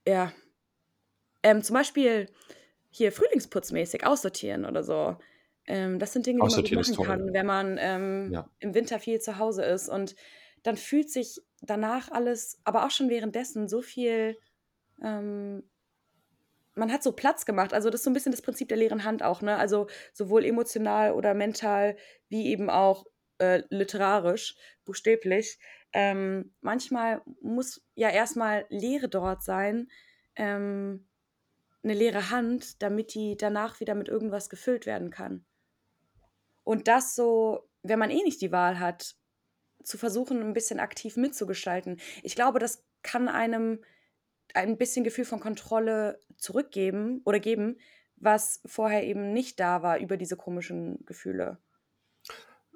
ja. 0.08 0.32
Ähm, 1.44 1.64
zum 1.64 1.76
Beispiel 1.76 2.28
hier 2.90 3.12
frühlingsputzmäßig 3.12 4.06
aussortieren 4.06 4.66
oder 4.66 4.84
so. 4.84 5.18
Ähm, 5.66 6.00
das 6.00 6.14
sind 6.14 6.26
Dinge, 6.26 6.40
die 6.46 6.56
man 6.56 6.64
gut 6.64 6.98
machen 6.98 7.06
kann, 7.06 7.34
wenn 7.34 7.46
man 7.46 7.78
ähm, 7.80 8.34
ja. 8.34 8.50
im 8.60 8.74
Winter 8.74 9.00
viel 9.00 9.22
zu 9.22 9.38
Hause 9.38 9.64
ist. 9.64 9.88
Und 9.88 10.16
dann 10.64 10.76
fühlt 10.76 11.10
sich 11.10 11.40
danach 11.62 12.12
alles, 12.12 12.60
aber 12.64 12.86
auch 12.86 12.92
schon 12.92 13.10
währenddessen 13.10 13.70
so 13.70 13.82
viel 13.82 14.38
ähm, 15.02 15.64
man 16.80 16.92
hat 16.92 17.04
so 17.04 17.12
Platz 17.12 17.46
gemacht. 17.46 17.74
Also 17.74 17.90
das 17.90 18.00
ist 18.00 18.06
so 18.06 18.10
ein 18.10 18.14
bisschen 18.14 18.32
das 18.32 18.42
Prinzip 18.42 18.70
der 18.70 18.78
leeren 18.78 19.04
Hand 19.04 19.22
auch, 19.22 19.42
ne? 19.42 19.58
Also 19.58 19.88
sowohl 20.14 20.46
emotional 20.46 21.12
oder 21.12 21.34
mental 21.34 21.96
wie 22.30 22.48
eben 22.48 22.70
auch 22.70 23.06
äh, 23.38 23.64
literarisch, 23.70 24.56
buchstäblich. 24.86 25.60
Ähm, 25.94 26.54
manchmal 26.62 27.22
muss 27.42 27.82
ja 27.96 28.10
erstmal 28.10 28.66
Leere 28.70 29.10
dort 29.10 29.44
sein, 29.44 29.90
ähm, 30.36 31.08
eine 31.84 31.94
leere 31.94 32.30
Hand, 32.30 32.82
damit 32.82 33.14
die 33.14 33.38
danach 33.38 33.80
wieder 33.80 33.96
mit 33.96 34.08
irgendwas 34.08 34.50
gefüllt 34.50 34.86
werden 34.86 35.10
kann. 35.10 35.46
Und 36.64 36.88
das 36.88 37.16
so, 37.16 37.70
wenn 37.82 38.00
man 38.00 38.12
eh 38.12 38.22
nicht 38.24 38.42
die 38.42 38.52
Wahl 38.52 38.80
hat, 38.80 39.16
zu 39.84 39.98
versuchen, 39.98 40.42
ein 40.42 40.54
bisschen 40.54 40.80
aktiv 40.80 41.16
mitzugestalten. 41.16 42.00
Ich 42.22 42.36
glaube, 42.36 42.60
das 42.60 42.84
kann 43.02 43.28
einem 43.28 43.80
ein 44.54 44.78
bisschen 44.78 45.04
Gefühl 45.04 45.26
von 45.26 45.40
Kontrolle 45.40 46.22
zurückgeben 46.38 47.22
oder 47.24 47.40
geben, 47.40 47.78
was 48.18 48.62
vorher 48.66 49.04
eben 49.04 49.32
nicht 49.32 49.60
da 49.60 49.82
war 49.82 50.00
über 50.00 50.18
diese 50.18 50.36
komischen 50.36 51.06
Gefühle. 51.06 51.58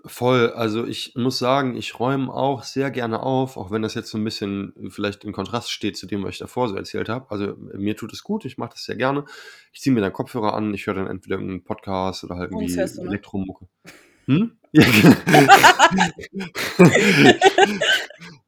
Voll, 0.06 0.52
also 0.52 0.86
ich 0.86 1.14
muss 1.16 1.40
sagen, 1.40 1.78
ich 1.78 1.98
räume 1.98 2.34
auch 2.34 2.64
sehr 2.64 2.92
gerne 2.92 3.22
auf, 3.22 3.56
auch 3.56 3.72
wenn 3.72 3.82
das 3.82 3.94
jetzt 3.94 4.10
so 4.10 4.18
ein 4.18 4.24
bisschen 4.26 4.74
vielleicht 4.90 5.24
in 5.24 5.32
Kontrast 5.32 5.72
steht 5.72 5.96
zu 5.96 6.08
dem, 6.08 6.24
was 6.24 6.32
ich 6.32 6.40
davor 6.40 6.68
so 6.68 6.76
erzählt 6.76 7.08
habe. 7.08 7.32
Also 7.32 7.56
mir 7.74 7.96
tut 7.96 8.12
es 8.12 8.22
gut, 8.22 8.44
ich 8.44 8.58
mache 8.58 8.72
das 8.72 8.84
sehr 8.84 8.98
gerne. 8.98 9.24
Ich 9.72 9.80
ziehe 9.80 9.94
mir 9.94 10.02
dann 10.02 10.12
Kopfhörer 10.12 10.56
an, 10.56 10.74
ich 10.74 10.88
höre 10.88 10.96
dann 10.96 11.08
entweder 11.08 11.38
einen 11.38 11.64
Podcast 11.64 12.26
oder 12.26 12.36
halt 12.36 12.52
irgendwie 12.52 12.76
ne? 12.76 12.84
Elektromucke. 12.84 13.70
Hm? 14.26 14.58
Ja, 14.74 14.84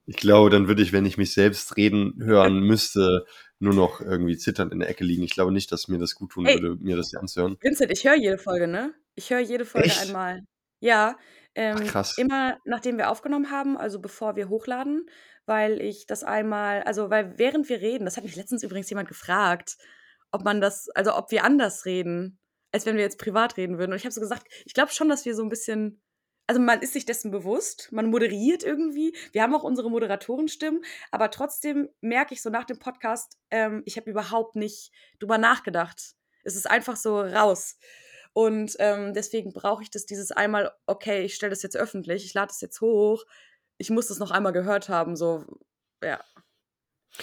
ich 0.08 0.18
glaube, 0.18 0.50
dann 0.50 0.68
würde 0.68 0.82
ich, 0.82 0.92
wenn 0.92 1.06
ich 1.06 1.18
mich 1.18 1.34
selbst 1.34 1.78
reden 1.78 2.16
hören 2.20 2.60
müsste, 2.68 3.26
nur 3.60 3.74
noch 3.74 4.02
irgendwie 4.02 4.38
zitternd 4.38 4.74
in 4.74 4.80
der 4.80 4.90
Ecke 4.90 5.06
liegen. 5.06 5.24
Ich 5.24 5.34
glaube 5.34 5.54
nicht, 5.54 5.72
dass 5.72 5.88
mir 5.88 6.00
das 6.00 6.16
gut 6.16 6.32
tun 6.32 6.46
Ey, 6.46 6.62
würde, 6.62 6.84
mir 6.84 6.98
das 6.98 7.16
anzuhören. 7.16 7.56
Vincent, 7.62 7.92
ich 7.92 8.04
höre 8.04 8.16
jede 8.16 8.38
Folge, 8.38 8.68
ne? 8.68 8.94
Ich 9.16 9.30
höre 9.30 9.40
jede 9.40 9.64
Folge 9.64 9.88
Echt? 9.88 10.02
einmal. 10.02 10.42
Ja, 10.80 11.18
ähm, 11.56 11.78
Ach, 11.80 11.88
krass. 11.88 12.18
immer 12.18 12.58
nachdem 12.66 12.98
wir 12.98 13.10
aufgenommen 13.10 13.50
haben, 13.50 13.78
also 13.78 14.00
bevor 14.00 14.36
wir 14.36 14.50
hochladen, 14.50 15.10
weil 15.46 15.82
ich 15.82 16.06
das 16.06 16.24
einmal, 16.24 16.84
also 16.84 17.10
weil 17.10 17.38
während 17.38 17.70
wir 17.70 17.82
reden, 17.82 18.06
das 18.06 18.18
hat 18.18 18.24
mich 18.24 18.36
letztens 18.36 18.64
übrigens 18.64 18.90
jemand 18.90 19.08
gefragt, 19.08 19.78
ob 20.32 20.44
man 20.44 20.60
das, 20.60 20.90
also 20.96 21.16
ob 21.16 21.32
wir 21.32 21.44
anders 21.44 21.86
reden, 21.86 22.40
als 22.72 22.86
wenn 22.86 22.98
wir 22.98 23.04
jetzt 23.04 23.20
privat 23.20 23.58
reden 23.58 23.78
würden. 23.78 23.92
Und 23.92 23.98
ich 23.98 24.04
habe 24.04 24.14
so 24.14 24.22
gesagt, 24.22 24.48
ich 24.66 24.74
glaube 24.74 24.92
schon, 24.92 25.08
dass 25.08 25.26
wir 25.26 25.34
so 25.36 25.44
ein 25.44 25.50
bisschen 25.50 26.02
also 26.48 26.62
man 26.62 26.82
ist 26.82 26.94
sich 26.94 27.06
dessen 27.06 27.32
bewusst, 27.32 27.92
man 27.92 28.10
moderiert 28.10 28.64
irgendwie. 28.64 29.16
Wir 29.32 29.42
haben 29.42 29.56
auch 29.56 29.64
unsere 29.64 29.90
Moderatorenstimmen, 29.90 30.84
aber 31.12 31.32
trotzdem 31.32 31.90
merke 32.02 32.34
ich 32.34 32.42
so 32.42 32.50
nach 32.50 32.66
dem 32.66 32.78
Podcast, 32.78 33.38
ähm, 33.50 33.82
ich 33.86 33.98
habe 33.98 34.10
überhaupt 34.10 34.56
nicht 34.56 34.92
drüber 35.20 35.38
nachgedacht. 35.38 36.14
Es 36.44 36.56
ist 36.56 36.70
einfach 36.70 36.96
so 36.96 37.20
raus. 37.20 37.78
Und 38.36 38.76
ähm, 38.80 39.14
deswegen 39.14 39.54
brauche 39.54 39.82
ich 39.84 39.90
das 39.92 40.06
dieses 40.06 40.34
einmal, 40.34 40.74
okay, 40.88 41.24
ich 41.24 41.36
stelle 41.36 41.52
das 41.52 41.64
jetzt 41.64 41.78
öffentlich, 41.78 42.26
ich 42.26 42.34
lade 42.34 42.50
das 42.50 42.60
jetzt 42.60 42.82
hoch, 42.82 43.24
ich 43.78 43.90
muss 43.90 44.08
das 44.08 44.20
noch 44.20 44.32
einmal 44.32 44.52
gehört 44.52 44.90
haben, 44.90 45.16
so, 45.16 45.46
ja. 46.04 46.20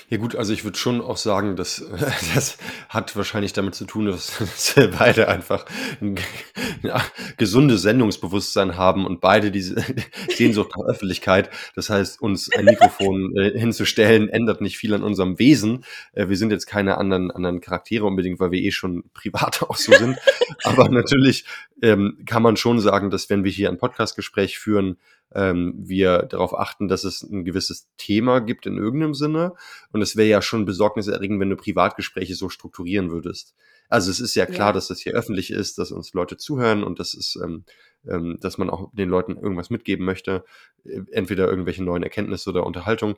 Ja 0.09 0.18
gut, 0.18 0.36
also 0.36 0.53
ich 0.53 0.64
würde 0.64 0.78
schon 0.78 1.01
auch 1.01 1.16
sagen, 1.16 1.57
dass 1.57 1.84
das 2.34 2.59
hat 2.88 3.14
wahrscheinlich 3.16 3.53
damit 3.53 3.74
zu 3.74 3.84
tun, 3.84 4.07
dass, 4.07 4.38
dass 4.38 4.76
wir 4.76 4.90
beide 4.90 5.28
einfach 5.28 5.64
ein 6.01 6.18
ja, 6.82 7.03
gesundes 7.36 7.82
Sendungsbewusstsein 7.82 8.76
haben 8.76 9.07
und 9.07 9.20
beide 9.20 9.51
diese 9.51 9.84
Sehnsucht 10.28 10.72
nach 10.76 10.86
Öffentlichkeit. 10.86 11.51
Das 11.74 11.90
heißt, 11.90 12.20
uns 12.20 12.51
ein 12.53 12.64
Mikrofon 12.64 13.36
äh, 13.36 13.59
hinzustellen, 13.59 14.28
ändert 14.28 14.61
nicht 14.61 14.78
viel 14.78 14.95
an 14.95 15.03
unserem 15.03 15.38
Wesen. 15.38 15.84
Äh, 16.12 16.28
wir 16.28 16.36
sind 16.36 16.53
jetzt 16.53 16.66
keine 16.66 16.99
anderen, 16.99 17.30
anderen 17.30 17.61
Charaktere 17.61 18.07
unbedingt, 18.07 18.40
weil 18.40 18.51
wir 18.51 18.61
eh 18.61 18.70
schon 18.70 19.05
privat 19.14 19.62
auch 19.62 19.76
so 19.76 19.93
sind. 19.93 20.18
Aber 20.64 20.88
natürlich 20.88 21.45
ähm, 21.82 22.18
kann 22.26 22.43
man 22.43 22.57
schon 22.57 22.80
sagen, 22.80 23.11
dass 23.11 23.28
wenn 23.30 23.45
wir 23.45 23.51
hier 23.51 23.68
ein 23.68 23.78
Podcastgespräch 23.78 24.59
führen, 24.59 24.99
ähm, 25.34 25.74
wir 25.76 26.22
darauf 26.22 26.58
achten, 26.58 26.88
dass 26.88 27.04
es 27.04 27.22
ein 27.22 27.44
gewisses 27.44 27.88
Thema 27.96 28.40
gibt 28.40 28.66
in 28.66 28.78
irgendeinem 28.78 29.14
Sinne. 29.14 29.54
Und 29.92 30.02
es 30.02 30.16
wäre 30.16 30.28
ja 30.28 30.42
schon 30.42 30.64
besorgniserregend, 30.64 31.40
wenn 31.40 31.50
du 31.50 31.56
Privatgespräche 31.56 32.34
so 32.34 32.48
strukturieren 32.48 33.10
würdest. 33.10 33.54
Also 33.88 34.10
es 34.10 34.20
ist 34.20 34.34
ja 34.34 34.46
klar, 34.46 34.68
ja. 34.68 34.72
dass 34.72 34.88
das 34.88 35.00
hier 35.00 35.12
öffentlich 35.12 35.50
ist, 35.50 35.78
dass 35.78 35.92
uns 35.92 36.14
Leute 36.14 36.38
zuhören 36.38 36.82
und 36.82 36.98
das 36.98 37.12
ist, 37.12 37.38
ähm, 37.42 37.64
ähm, 38.08 38.38
dass 38.40 38.56
man 38.56 38.70
auch 38.70 38.90
den 38.94 39.10
Leuten 39.10 39.36
irgendwas 39.36 39.68
mitgeben 39.68 40.06
möchte, 40.06 40.44
äh, 40.84 41.02
entweder 41.10 41.46
irgendwelche 41.48 41.82
neuen 41.82 42.02
Erkenntnisse 42.02 42.48
oder 42.48 42.64
Unterhaltung. 42.64 43.16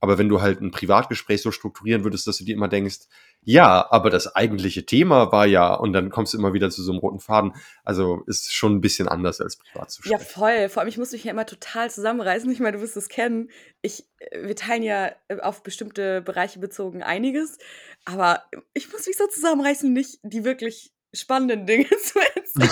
Aber 0.00 0.18
wenn 0.18 0.28
du 0.28 0.40
halt 0.42 0.60
ein 0.60 0.70
Privatgespräch 0.70 1.42
so 1.42 1.50
strukturieren 1.50 2.04
würdest, 2.04 2.26
dass 2.26 2.38
du 2.38 2.44
dir 2.44 2.54
immer 2.54 2.68
denkst, 2.68 3.06
ja, 3.42 3.86
aber 3.90 4.10
das 4.10 4.34
eigentliche 4.34 4.84
Thema 4.84 5.30
war 5.30 5.46
ja, 5.46 5.72
und 5.72 5.92
dann 5.92 6.10
kommst 6.10 6.34
du 6.34 6.38
immer 6.38 6.52
wieder 6.52 6.68
zu 6.68 6.82
so 6.82 6.92
einem 6.92 6.98
roten 6.98 7.20
Faden. 7.20 7.52
Also 7.84 8.24
ist 8.26 8.52
schon 8.52 8.74
ein 8.74 8.80
bisschen 8.80 9.06
anders 9.06 9.40
als 9.40 9.56
privat 9.56 9.90
zu 9.90 10.02
sprechen. 10.02 10.18
Ja, 10.18 10.18
voll. 10.18 10.68
Vor 10.68 10.80
allem, 10.80 10.88
ich 10.88 10.98
muss 10.98 11.12
mich 11.12 11.24
ja 11.24 11.30
immer 11.30 11.46
total 11.46 11.90
zusammenreißen. 11.90 12.50
Ich 12.50 12.60
meine, 12.60 12.76
du 12.76 12.82
wirst 12.82 12.96
es 12.96 13.08
kennen. 13.08 13.50
Ich, 13.82 14.04
äh, 14.18 14.48
wir 14.48 14.56
teilen 14.56 14.82
ja 14.82 15.12
äh, 15.28 15.38
auf 15.40 15.62
bestimmte 15.62 16.22
Bereiche 16.22 16.58
bezogen 16.58 17.02
einiges, 17.02 17.58
aber 18.04 18.42
ich 18.74 18.90
muss 18.92 19.06
mich 19.06 19.16
so 19.16 19.26
zusammenreißen, 19.28 19.92
nicht 19.92 20.18
die 20.22 20.44
wirklich 20.44 20.92
spannenden 21.16 21.66
Dinge 21.66 21.88
zu 22.02 22.18
erzählen. 22.18 22.70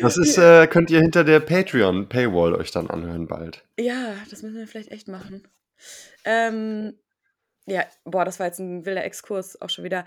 Das 0.00 0.16
ist, 0.16 0.38
äh, 0.38 0.66
könnt 0.66 0.90
ihr 0.90 1.00
hinter 1.00 1.24
der 1.24 1.40
Patreon-Paywall 1.40 2.54
euch 2.54 2.70
dann 2.70 2.88
anhören 2.88 3.26
bald. 3.26 3.64
Ja, 3.78 4.14
das 4.30 4.42
müssen 4.42 4.56
wir 4.56 4.66
vielleicht 4.66 4.90
echt 4.90 5.08
machen. 5.08 5.46
Ähm, 6.24 6.94
ja, 7.66 7.84
boah, 8.04 8.24
das 8.24 8.38
war 8.38 8.46
jetzt 8.46 8.58
ein 8.58 8.84
wilder 8.86 9.04
Exkurs 9.04 9.60
auch 9.60 9.70
schon 9.70 9.84
wieder. 9.84 10.04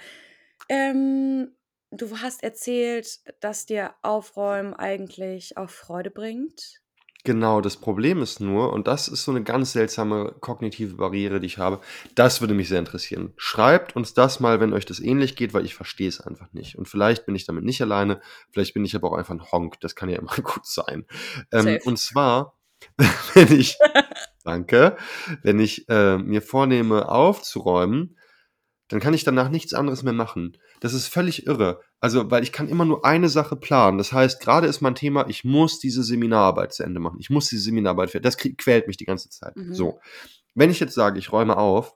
Ähm, 0.70 1.56
du 1.92 2.20
hast 2.20 2.44
erzählt, 2.44 3.20
dass 3.42 3.66
dir 3.66 3.94
Aufräumen 4.02 4.74
eigentlich 4.74 5.58
auch 5.58 5.70
Freude 5.70 6.12
bringt. 6.12 6.83
Genau, 7.26 7.62
das 7.62 7.78
Problem 7.78 8.22
ist 8.22 8.42
nur, 8.42 8.74
und 8.74 8.88
das 8.88 9.08
ist 9.08 9.24
so 9.24 9.32
eine 9.32 9.44
ganz 9.44 9.72
seltsame 9.72 10.36
kognitive 10.42 10.96
Barriere, 10.96 11.40
die 11.40 11.46
ich 11.46 11.58
habe, 11.58 11.80
das 12.16 12.42
würde 12.42 12.54
mich 12.54 12.68
sehr 12.68 12.80
interessieren. 12.80 13.34
Schreibt 13.38 13.96
uns 13.96 14.14
das 14.14 14.42
mal, 14.42 14.60
wenn 14.60 14.74
euch 14.74 14.86
das 14.86 15.00
ähnlich 15.00 15.38
geht, 15.38 15.54
weil 15.54 15.66
ich 15.66 15.74
verstehe 15.74 16.10
es 16.10 16.20
einfach 16.20 16.52
nicht. 16.52 16.78
Und 16.78 16.90
vielleicht 16.90 17.26
bin 17.26 17.36
ich 17.36 17.46
damit 17.46 17.64
nicht 17.64 17.82
alleine, 17.82 18.20
vielleicht 18.52 18.74
bin 18.74 18.84
ich 18.84 18.96
aber 18.96 19.10
auch 19.10 19.18
einfach 19.18 19.34
ein 19.34 19.52
Honk, 19.52 19.80
das 19.80 19.96
kann 19.96 20.10
ja 20.10 20.20
immer 20.20 20.36
gut 20.44 20.66
sein. 20.66 21.06
Ähm, 21.54 21.80
und 21.86 21.98
zwar, 21.98 22.58
wenn 23.34 23.58
ich, 23.58 23.78
Danke. 24.44 24.98
Wenn 25.42 25.60
ich 25.60 25.88
äh, 25.90 26.18
mir 26.18 26.42
vornehme, 26.42 27.10
aufzuräumen, 27.10 28.18
dann 28.94 29.02
kann 29.02 29.16
ich 29.16 29.24
danach 29.24 29.50
nichts 29.50 29.74
anderes 29.74 30.04
mehr 30.04 30.14
machen. 30.14 30.56
Das 30.80 30.94
ist 30.94 31.08
völlig 31.08 31.48
irre. 31.48 31.82
Also, 32.00 32.30
weil 32.30 32.44
ich 32.44 32.52
kann 32.52 32.68
immer 32.70 32.86
nur 32.86 33.04
eine 33.04 33.28
Sache 33.28 33.56
planen. 33.56 33.98
Das 33.98 34.14
heißt, 34.14 34.40
gerade 34.40 34.68
ist 34.68 34.82
mein 34.82 34.94
Thema, 34.94 35.28
ich 35.28 35.44
muss 35.44 35.80
diese 35.80 36.04
Seminararbeit 36.04 36.74
zu 36.74 36.84
Ende 36.84 37.00
machen. 37.00 37.18
Ich 37.20 37.32
muss 37.32 37.50
diese 37.50 37.64
Seminararbeit 37.64 38.12
fertig. 38.12 38.24
Das 38.24 38.38
quält 38.38 38.86
mich 38.86 38.98
die 38.98 39.06
ganze 39.06 39.32
Zeit. 39.32 39.56
Mhm. 39.56 39.74
So. 39.74 40.00
Wenn 40.54 40.70
ich 40.70 40.80
jetzt 40.80 40.94
sage, 40.94 41.18
ich 41.18 41.32
räume 41.32 41.58
auf, 41.58 41.96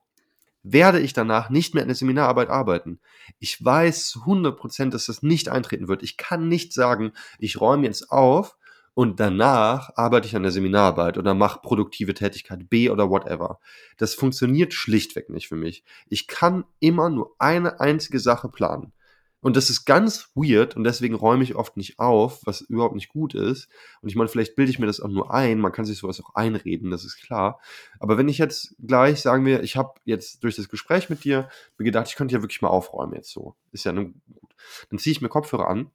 werde 0.64 1.00
ich 1.00 1.14
danach 1.14 1.52
nicht 1.52 1.76
mehr 1.76 1.84
in 1.84 1.90
der 1.90 1.96
Seminararbeit 1.96 2.50
arbeiten. 2.50 3.00
Ich 3.38 3.64
weiß 3.64 4.08
zu 4.08 4.22
100%, 4.22 4.90
dass 4.90 5.06
das 5.06 5.22
nicht 5.22 5.50
eintreten 5.50 5.88
wird. 5.88 6.02
Ich 6.02 6.18
kann 6.18 6.48
nicht 6.48 6.74
sagen, 6.74 7.12
ich 7.38 7.62
räume 7.62 7.86
jetzt 7.86 8.12
auf 8.12 8.57
und 8.98 9.20
danach 9.20 9.92
arbeite 9.96 10.26
ich 10.26 10.36
an 10.36 10.42
der 10.42 10.52
Seminararbeit 10.52 11.20
oder 11.20 11.36
mache 11.36 11.60
produktive 11.62 12.16
Tätigkeit 12.16 12.68
B 12.68 12.90
oder 12.90 13.12
whatever. 13.12 13.60
Das 13.98 14.16
funktioniert 14.16 14.74
schlichtweg 14.74 15.30
nicht 15.30 15.48
für 15.48 15.56
mich. 15.56 15.84
Ich 16.08 16.26
kann 16.26 16.66
immer 16.80 17.12
nur 17.12 17.36
eine 17.38 17.80
einzige 17.80 18.20
Sache 18.20 18.50
planen. 18.50 18.94
Und 19.40 19.56
das 19.56 19.70
ist 19.70 19.86
ganz 19.86 20.32
weird 20.34 20.76
und 20.76 20.84
deswegen 20.84 21.14
räume 21.14 21.44
ich 21.44 21.54
oft 21.54 21.78
nicht 21.78 22.00
auf, 22.00 22.42
was 22.46 22.62
überhaupt 22.62 22.96
nicht 22.96 23.10
gut 23.10 23.36
ist. 23.36 23.70
Und 24.02 24.10
ich 24.10 24.16
meine, 24.16 24.30
vielleicht 24.30 24.56
bilde 24.56 24.72
ich 24.72 24.80
mir 24.80 24.88
das 24.88 25.00
auch 25.00 25.10
nur 25.10 25.32
ein, 25.32 25.60
man 25.60 25.72
kann 25.72 25.86
sich 25.86 26.00
sowas 26.00 26.20
auch 26.20 26.34
einreden, 26.34 26.90
das 26.90 27.06
ist 27.06 27.22
klar. 27.22 27.60
Aber 28.00 28.18
wenn 28.18 28.28
ich 28.28 28.40
jetzt 28.40 28.76
gleich, 28.80 29.22
sagen 29.22 29.46
wir, 29.46 29.62
ich 29.62 29.78
habe 29.78 29.94
jetzt 30.06 30.44
durch 30.44 30.56
das 30.56 30.70
Gespräch 30.70 31.08
mit 31.12 31.24
dir 31.24 31.50
mir 31.78 31.86
gedacht, 31.86 32.08
ich 32.08 32.16
könnte 32.16 32.34
ja 32.34 32.42
wirklich 32.42 32.64
mal 32.64 32.70
aufräumen 32.70 33.14
jetzt 33.14 33.30
so. 33.30 33.56
Ist 33.72 33.84
ja 33.84 33.92
nun 33.92 34.24
gut. 34.34 34.56
Dann 34.90 34.98
ziehe 34.98 35.12
ich 35.12 35.22
mir 35.22 35.30
Kopfhörer 35.30 35.68
an 35.68 35.92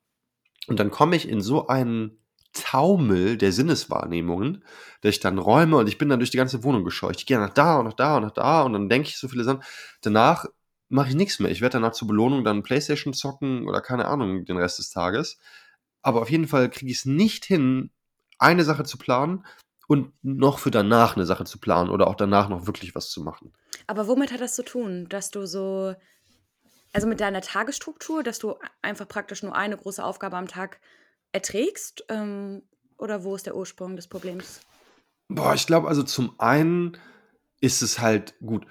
und 0.68 0.78
dann 0.78 0.92
komme 0.92 1.16
ich 1.16 1.28
in 1.28 1.40
so 1.40 1.66
einen 1.66 2.21
Taumel 2.52 3.36
der 3.36 3.52
Sinneswahrnehmungen, 3.52 4.64
dass 5.00 5.14
ich 5.14 5.20
dann 5.20 5.38
räume 5.38 5.76
und 5.78 5.88
ich 5.88 5.98
bin 5.98 6.08
dann 6.08 6.20
durch 6.20 6.30
die 6.30 6.36
ganze 6.36 6.62
Wohnung 6.64 6.84
gescheucht. 6.84 7.20
Ich 7.20 7.26
gehe 7.26 7.38
nach 7.38 7.50
da 7.50 7.78
und 7.78 7.86
nach 7.86 7.94
da 7.94 8.16
und 8.16 8.22
nach 8.24 8.30
da 8.30 8.62
und 8.62 8.72
dann 8.74 8.88
denke 8.88 9.08
ich 9.08 9.18
so 9.18 9.28
viele 9.28 9.44
Sachen. 9.44 9.62
Danach 10.02 10.46
mache 10.88 11.08
ich 11.08 11.14
nichts 11.14 11.38
mehr. 11.38 11.50
Ich 11.50 11.62
werde 11.62 11.74
danach 11.74 11.92
zur 11.92 12.08
Belohnung 12.08 12.44
dann 12.44 12.62
Playstation 12.62 13.14
zocken 13.14 13.66
oder 13.66 13.80
keine 13.80 14.06
Ahnung 14.06 14.44
den 14.44 14.58
Rest 14.58 14.78
des 14.78 14.90
Tages. 14.90 15.38
Aber 16.02 16.20
auf 16.20 16.30
jeden 16.30 16.46
Fall 16.46 16.68
kriege 16.68 16.90
ich 16.90 16.98
es 16.98 17.04
nicht 17.06 17.44
hin, 17.44 17.90
eine 18.38 18.64
Sache 18.64 18.84
zu 18.84 18.98
planen 18.98 19.46
und 19.88 20.12
noch 20.22 20.58
für 20.58 20.70
danach 20.70 21.16
eine 21.16 21.26
Sache 21.26 21.44
zu 21.44 21.58
planen 21.58 21.90
oder 21.90 22.08
auch 22.08 22.14
danach 22.16 22.48
noch 22.48 22.66
wirklich 22.66 22.94
was 22.94 23.10
zu 23.10 23.22
machen. 23.22 23.52
Aber 23.86 24.06
womit 24.08 24.32
hat 24.32 24.40
das 24.40 24.54
zu 24.54 24.64
tun, 24.64 25.06
dass 25.08 25.30
du 25.30 25.46
so, 25.46 25.94
also 26.92 27.06
mit 27.06 27.20
deiner 27.20 27.40
Tagesstruktur, 27.40 28.22
dass 28.22 28.38
du 28.38 28.56
einfach 28.82 29.08
praktisch 29.08 29.42
nur 29.42 29.56
eine 29.56 29.76
große 29.76 30.04
Aufgabe 30.04 30.36
am 30.36 30.48
Tag 30.48 30.78
erträgst? 31.32 32.04
Ähm, 32.08 32.62
oder 32.98 33.24
wo 33.24 33.34
ist 33.34 33.46
der 33.46 33.56
Ursprung 33.56 33.96
des 33.96 34.06
Problems? 34.06 34.60
Boah, 35.28 35.54
ich 35.54 35.66
glaube, 35.66 35.88
also 35.88 36.02
zum 36.02 36.38
einen 36.38 36.96
ist 37.60 37.82
es 37.82 37.98
halt 37.98 38.34
gut. 38.40 38.66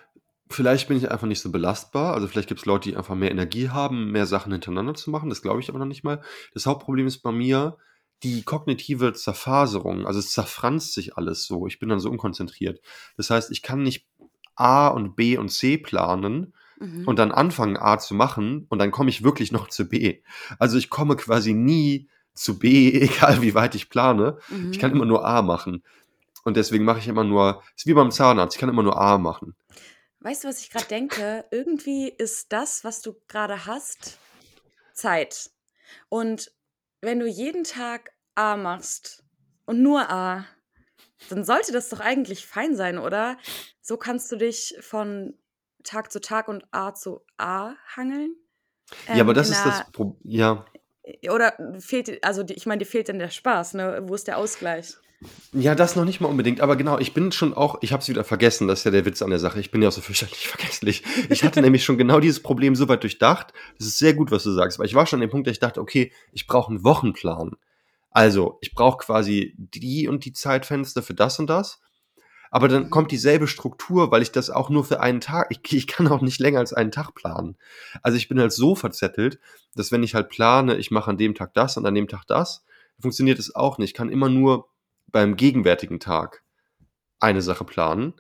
Vielleicht 0.49 0.87
bin 0.87 0.97
ich 0.97 1.09
einfach 1.09 1.27
nicht 1.27 1.41
so 1.41 1.51
belastbar. 1.51 2.13
Also 2.13 2.27
vielleicht 2.27 2.49
gibt 2.49 2.59
es 2.59 2.65
Leute, 2.65 2.89
die 2.89 2.97
einfach 2.97 3.15
mehr 3.15 3.31
Energie 3.31 3.69
haben, 3.69 4.11
mehr 4.11 4.25
Sachen 4.25 4.51
hintereinander 4.51 4.93
zu 4.93 5.09
machen. 5.09 5.29
Das 5.29 5.41
glaube 5.41 5.61
ich 5.61 5.69
aber 5.69 5.79
noch 5.79 5.85
nicht 5.85 6.03
mal. 6.03 6.21
Das 6.53 6.65
Hauptproblem 6.65 7.07
ist 7.07 7.19
bei 7.19 7.31
mir 7.31 7.77
die 8.23 8.43
kognitive 8.43 9.13
Zerfaserung. 9.13 10.05
Also 10.05 10.19
es 10.19 10.31
zerfranst 10.31 10.93
sich 10.93 11.17
alles 11.17 11.45
so. 11.45 11.67
Ich 11.67 11.79
bin 11.79 11.89
dann 11.89 11.99
so 11.99 12.09
unkonzentriert. 12.09 12.81
Das 13.17 13.29
heißt, 13.29 13.49
ich 13.49 13.61
kann 13.61 13.81
nicht 13.81 14.07
A 14.55 14.89
und 14.89 15.15
B 15.15 15.37
und 15.37 15.49
C 15.49 15.77
planen 15.77 16.53
Mhm. 16.81 17.07
und 17.07 17.19
dann 17.19 17.31
anfangen 17.31 17.77
A 17.77 17.99
zu 17.99 18.15
machen 18.15 18.65
und 18.69 18.79
dann 18.79 18.89
komme 18.89 19.11
ich 19.11 19.23
wirklich 19.23 19.51
noch 19.51 19.67
zu 19.69 19.87
B. 19.87 20.21
Also 20.57 20.77
ich 20.79 20.89
komme 20.89 21.15
quasi 21.15 21.53
nie 21.53 22.09
zu 22.33 22.59
B, 22.59 22.91
egal 23.01 23.41
wie 23.41 23.53
weit 23.53 23.75
ich 23.75 23.89
plane. 23.89 24.37
Mhm. 24.49 24.71
Ich 24.71 24.79
kann 24.79 24.91
immer 24.91 25.05
nur 25.05 25.25
A 25.25 25.41
machen. 25.41 25.83
Und 26.43 26.57
deswegen 26.57 26.85
mache 26.85 26.99
ich 26.99 27.07
immer 27.07 27.23
nur, 27.23 27.61
ist 27.75 27.85
wie 27.85 27.93
beim 27.93 28.11
Zahnarzt, 28.11 28.55
ich 28.55 28.59
kann 28.59 28.69
immer 28.69 28.83
nur 28.83 28.99
A 28.99 29.17
machen. 29.17 29.55
Weißt 30.21 30.43
du, 30.43 30.47
was 30.47 30.61
ich 30.61 30.69
gerade 30.69 30.85
denke? 30.85 31.45
Irgendwie 31.51 32.07
ist 32.09 32.51
das, 32.51 32.83
was 32.83 33.01
du 33.01 33.15
gerade 33.27 33.65
hast, 33.65 34.19
Zeit. 34.93 35.49
Und 36.09 36.51
wenn 37.01 37.19
du 37.19 37.27
jeden 37.27 37.63
Tag 37.63 38.11
A 38.35 38.55
machst 38.55 39.23
und 39.65 39.81
nur 39.81 40.09
A, 40.11 40.45
dann 41.29 41.43
sollte 41.43 41.71
das 41.71 41.89
doch 41.89 41.99
eigentlich 41.99 42.45
fein 42.45 42.75
sein, 42.75 42.97
oder? 42.97 43.37
So 43.81 43.97
kannst 43.97 44.31
du 44.31 44.35
dich 44.35 44.75
von 44.79 45.35
Tag 45.83 46.11
zu 46.11 46.21
Tag 46.21 46.47
und 46.47 46.65
A 46.71 46.93
zu 46.93 47.21
A 47.37 47.73
hangeln. 47.95 48.35
ja, 49.07 49.21
aber 49.21 49.31
Ähm, 49.31 49.35
das 49.35 49.49
ist 49.49 49.65
das 49.65 49.91
Problem. 49.91 50.19
Ja. 50.23 50.65
Oder 51.29 51.53
fehlt, 51.79 52.23
also 52.23 52.43
ich 52.47 52.65
meine, 52.65 52.79
dir 52.79 52.85
fehlt 52.85 53.09
dann 53.09 53.19
der 53.19 53.29
Spaß, 53.29 53.73
ne? 53.73 54.03
Wo 54.03 54.15
ist 54.15 54.27
der 54.27 54.37
Ausgleich? 54.37 54.97
Ja, 55.53 55.75
das 55.75 55.95
noch 55.95 56.05
nicht 56.05 56.19
mal 56.19 56.29
unbedingt, 56.29 56.61
aber 56.61 56.75
genau, 56.75 56.97
ich 56.97 57.13
bin 57.13 57.31
schon 57.31 57.53
auch, 57.53 57.77
ich 57.81 57.93
habe 57.93 58.01
es 58.01 58.09
wieder 58.09 58.23
vergessen, 58.23 58.67
das 58.67 58.79
ist 58.79 58.85
ja 58.85 58.91
der 58.91 59.05
Witz 59.05 59.21
an 59.21 59.29
der 59.29 59.37
Sache. 59.37 59.59
Ich 59.59 59.69
bin 59.69 59.81
ja 59.81 59.89
auch 59.89 59.93
so 59.93 60.01
fürchterlich 60.01 60.47
vergesslich. 60.47 61.03
Ich 61.29 61.43
hatte 61.43 61.61
nämlich 61.61 61.83
schon 61.83 61.97
genau 61.97 62.19
dieses 62.19 62.41
Problem 62.41 62.75
so 62.75 62.87
weit 62.87 63.03
durchdacht. 63.03 63.53
Das 63.77 63.87
ist 63.87 63.99
sehr 63.99 64.13
gut, 64.13 64.31
was 64.31 64.43
du 64.43 64.51
sagst, 64.51 64.79
weil 64.79 64.87
ich 64.87 64.95
war 64.95 65.05
schon 65.05 65.17
an 65.17 65.27
dem 65.27 65.29
Punkt, 65.29 65.47
dass 65.47 65.53
ich 65.53 65.59
dachte, 65.59 65.81
okay, 65.81 66.11
ich 66.31 66.47
brauche 66.47 66.71
einen 66.71 66.83
Wochenplan. 66.83 67.51
Also, 68.09 68.57
ich 68.61 68.73
brauche 68.73 69.05
quasi 69.05 69.55
die 69.57 70.07
und 70.07 70.25
die 70.25 70.33
Zeitfenster 70.33 71.01
für 71.01 71.13
das 71.13 71.39
und 71.39 71.49
das. 71.49 71.79
Aber 72.51 72.67
dann 72.67 72.83
Mhm. 72.85 72.89
kommt 72.91 73.11
dieselbe 73.11 73.47
Struktur, 73.47 74.11
weil 74.11 74.21
ich 74.21 74.31
das 74.31 74.49
auch 74.51 74.69
nur 74.69 74.83
für 74.85 74.99
einen 74.99 75.21
Tag, 75.21 75.47
ich, 75.51 75.61
ich 75.73 75.87
kann 75.87 76.07
auch 76.09 76.21
nicht 76.21 76.39
länger 76.39 76.59
als 76.59 76.73
einen 76.73 76.91
Tag 76.91 77.15
planen. 77.15 77.57
Also 78.03 78.17
ich 78.17 78.27
bin 78.29 78.39
halt 78.39 78.51
so 78.51 78.75
verzettelt, 78.75 79.39
dass 79.75 79.91
wenn 79.91 80.03
ich 80.03 80.15
halt 80.15 80.29
plane, 80.29 80.77
ich 80.77 80.91
mache 80.91 81.09
an 81.09 81.17
dem 81.17 81.33
Tag 81.35 81.53
das 81.55 81.77
und 81.77 81.85
an 81.85 81.95
dem 81.95 82.07
Tag 82.07 82.25
das, 82.27 82.63
funktioniert 82.99 83.39
es 83.39 83.55
auch 83.55 83.77
nicht. 83.79 83.89
Ich 83.91 83.93
kann 83.95 84.09
immer 84.09 84.29
nur 84.29 84.67
beim 85.07 85.35
gegenwärtigen 85.37 85.99
Tag 85.99 86.43
eine 87.19 87.41
Sache 87.41 87.63
planen. 87.65 88.13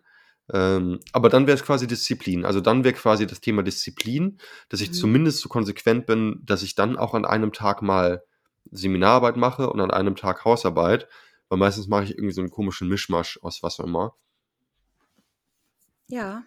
Ähm, 0.53 0.99
aber 1.13 1.29
dann 1.29 1.47
wäre 1.47 1.55
es 1.55 1.63
quasi 1.63 1.87
Disziplin. 1.87 2.45
Also 2.45 2.61
dann 2.61 2.83
wäre 2.83 2.93
quasi 2.95 3.25
das 3.27 3.41
Thema 3.41 3.63
Disziplin, 3.63 4.37
dass 4.69 4.81
ich 4.81 4.89
Mhm. 4.89 4.93
zumindest 4.93 5.39
so 5.39 5.49
konsequent 5.49 6.05
bin, 6.05 6.41
dass 6.45 6.63
ich 6.63 6.75
dann 6.75 6.97
auch 6.97 7.13
an 7.13 7.25
einem 7.25 7.53
Tag 7.53 7.81
mal 7.81 8.23
Seminararbeit 8.71 9.37
mache 9.37 9.69
und 9.69 9.79
an 9.81 9.91
einem 9.91 10.15
Tag 10.15 10.45
Hausarbeit. 10.45 11.07
Weil 11.51 11.57
meistens 11.57 11.89
mache 11.89 12.05
ich 12.05 12.11
irgendwie 12.11 12.31
so 12.31 12.39
einen 12.39 12.49
komischen 12.49 12.87
Mischmasch 12.87 13.37
aus 13.41 13.61
was 13.61 13.77
auch 13.81 13.83
immer. 13.83 14.15
Ja. 16.07 16.45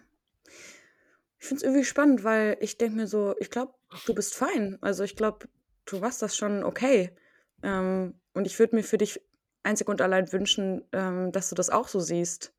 Ich 1.37 1.45
finde 1.45 1.57
es 1.57 1.63
irgendwie 1.63 1.85
spannend, 1.85 2.23
weil 2.23 2.57
ich 2.59 2.79
denke 2.79 2.95
mir 2.95 3.05
so, 3.05 3.35
ich 3.39 3.51
glaube, 3.51 3.75
du 4.07 4.15
bist 4.15 4.33
fein. 4.33 4.79
Also 4.81 5.03
ich 5.03 5.15
glaube, 5.15 5.47
du 5.85 5.99
machst 5.99 6.23
das 6.23 6.35
schon 6.35 6.63
okay. 6.63 7.15
Ähm, 7.61 8.19
und 8.33 8.47
ich 8.47 8.57
würde 8.57 8.75
mir 8.75 8.81
für 8.81 8.97
dich 8.97 9.21
einzig 9.61 9.87
und 9.89 10.01
allein 10.01 10.33
wünschen, 10.33 10.83
ähm, 10.91 11.31
dass 11.31 11.49
du 11.49 11.55
das 11.55 11.69
auch 11.69 11.87
so 11.87 11.99
siehst. 11.99 12.51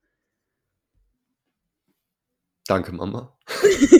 Danke, 2.68 2.92
Mama. 2.92 3.36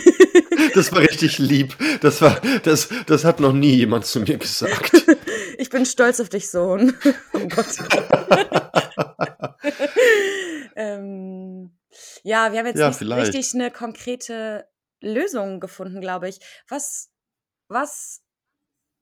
Das 0.75 0.93
war 0.93 1.01
richtig 1.01 1.39
lieb. 1.39 1.75
Das 2.03 2.21
war, 2.21 2.41
das, 2.63 2.91
das 3.07 3.25
hat 3.25 3.41
noch 3.41 3.53
nie 3.53 3.75
jemand 3.77 4.05
zu 4.05 4.21
mir 4.21 4.37
gesagt. 4.37 4.93
ich 5.59 5.71
bin 5.71 5.87
stolz 5.87 6.21
auf 6.21 6.29
dich, 6.29 6.51
Sohn. 6.51 6.95
oh 7.33 7.49
Gott. 7.49 7.67
ähm, 10.77 11.77
ja, 12.23 12.53
wir 12.53 12.59
haben 12.59 12.67
jetzt 12.67 12.79
Ja, 12.79 12.89
nicht 12.89 12.99
vielleicht. 12.99 13.35
richtig 13.35 13.55
eine 13.55 13.71
konkrete 13.71 14.69
Lösung 15.01 15.61
gefunden, 15.61 16.01
glaube 16.01 16.29
ich. 16.29 16.41
Was, 16.69 17.11
was 17.69 18.23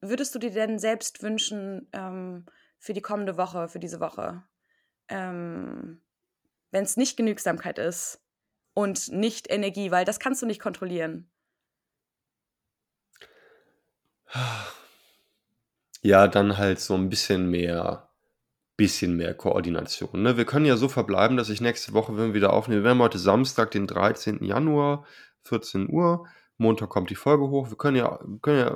würdest 0.01 0.35
du 0.35 0.39
dir 0.39 0.51
denn 0.51 0.79
selbst 0.79 1.23
wünschen 1.23 1.89
ähm, 1.93 2.47
für 2.79 2.93
die 2.93 3.03
kommende 3.03 3.37
Woche, 3.37 3.69
für 3.69 3.79
diese 3.79 4.01
Woche? 4.01 4.43
Ähm, 5.09 6.03
Wenn 6.71 6.85
es 6.85 6.97
nicht 6.97 7.17
Genügsamkeit 7.17 7.79
ist 7.79 8.21
und 8.75 9.11
nicht 9.13 9.51
Energie, 9.51 9.91
weil 9.91 10.05
das 10.05 10.19
kannst 10.19 10.43
du 10.43 10.47
nicht 10.47 10.61
kontrollieren. 10.61 11.31
Ja, 16.05 16.29
dann 16.29 16.59
halt 16.59 16.81
so 16.81 16.95
ein 16.95 17.09
bisschen 17.09 17.51
mehr, 17.51 18.11
bisschen 18.77 19.17
mehr 19.17 19.35
Koordination. 19.35 20.23
Ne? 20.23 20.37
Wir 20.37 20.45
können 20.45 20.67
ja 20.67 20.77
so 20.77 20.89
verbleiben, 20.89 21.37
dass 21.37 21.49
ich 21.49 21.61
nächste 21.61 21.93
Woche, 21.95 22.17
wenn 22.17 22.29
wir 22.29 22.35
wieder 22.35 22.53
aufnehmen, 22.53 22.83
wir 22.85 22.91
haben 22.91 22.99
heute 23.01 23.19
Samstag, 23.19 23.71
den 23.71 23.87
13. 23.87 24.45
Januar, 24.45 25.07
14 25.45 25.89
Uhr. 25.91 26.27
Montag 26.57 26.89
kommt 26.91 27.11
die 27.11 27.17
Folge 27.17 27.49
hoch. 27.49 27.71
Wir 27.71 27.77
können 27.77 27.97
ja, 27.97 28.21
können 28.43 28.59
ja 28.59 28.75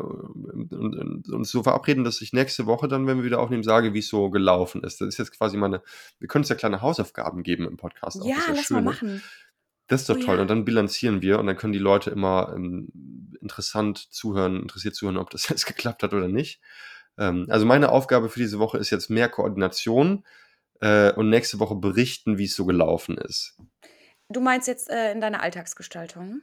uns 1.34 1.50
so 1.50 1.62
verabreden, 1.62 2.02
dass 2.02 2.20
ich 2.22 2.32
nächste 2.32 2.66
Woche 2.66 2.88
dann, 2.88 3.06
wenn 3.06 3.18
wir 3.18 3.24
wieder 3.24 3.38
aufnehmen, 3.38 3.62
sage, 3.62 3.94
wie 3.94 4.00
es 4.00 4.08
so 4.08 4.30
gelaufen 4.30 4.82
ist. 4.82 5.00
Das 5.00 5.08
ist 5.08 5.18
jetzt 5.18 5.36
quasi 5.36 5.56
meine, 5.56 5.82
wir 6.18 6.26
können 6.28 6.42
uns 6.42 6.48
ja 6.48 6.56
kleine 6.56 6.80
Hausaufgaben 6.82 7.42
geben 7.44 7.66
im 7.68 7.76
Podcast. 7.76 8.20
Auch. 8.20 8.26
Ja, 8.26 8.34
Das 8.34 8.48
ist 8.48 8.48
ja 8.48 8.54
lass 8.54 8.70
mal 8.70 8.78
schön, 8.78 8.84
ne? 8.84 8.90
machen. 8.90 9.22
Das 9.86 10.00
ist 10.00 10.08
doch 10.08 10.16
Oh 10.16 10.20
toll. 10.24 10.36
ja. 10.36 10.42
Und 10.42 10.48
dann 10.50 10.64
bilanzieren 10.64 11.22
wir 11.22 11.38
und 11.38 11.46
dann 11.46 11.56
können 11.56 11.72
die 11.72 11.78
Leute 11.78 12.10
immer 12.10 12.52
ähm, 12.54 12.88
interessant 13.40 13.98
zuhören, 13.98 14.60
interessiert 14.62 14.94
zuhören, 14.96 15.16
ob 15.16 15.30
das 15.30 15.48
jetzt 15.48 15.66
geklappt 15.66 16.02
hat 16.02 16.12
oder 16.14 16.28
nicht. 16.28 16.60
Ähm, 17.18 17.46
also 17.48 17.66
meine 17.66 17.90
Aufgabe 17.90 18.28
für 18.28 18.38
diese 18.40 18.58
Woche 18.58 18.78
ist 18.78 18.90
jetzt 18.90 19.10
mehr 19.10 19.28
Koordination 19.28 20.24
äh, 20.80 21.12
und 21.12 21.28
nächste 21.28 21.58
Woche 21.58 21.74
berichten, 21.74 22.38
wie 22.38 22.44
es 22.44 22.54
so 22.54 22.64
gelaufen 22.64 23.18
ist. 23.18 23.58
Du 24.28 24.40
meinst 24.40 24.68
jetzt 24.68 24.90
äh, 24.90 25.12
in 25.12 25.20
deiner 25.20 25.42
Alltagsgestaltung? 25.42 26.42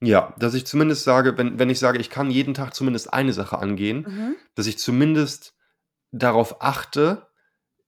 Ja, 0.00 0.34
dass 0.38 0.54
ich 0.54 0.64
zumindest 0.66 1.04
sage, 1.04 1.36
wenn, 1.38 1.58
wenn 1.58 1.70
ich 1.70 1.78
sage, 1.80 1.98
ich 1.98 2.10
kann 2.10 2.30
jeden 2.30 2.54
Tag 2.54 2.74
zumindest 2.74 3.12
eine 3.12 3.32
Sache 3.32 3.58
angehen, 3.58 4.06
Mhm. 4.08 4.36
dass 4.54 4.66
ich 4.66 4.78
zumindest 4.78 5.54
darauf 6.12 6.62
achte, 6.62 7.26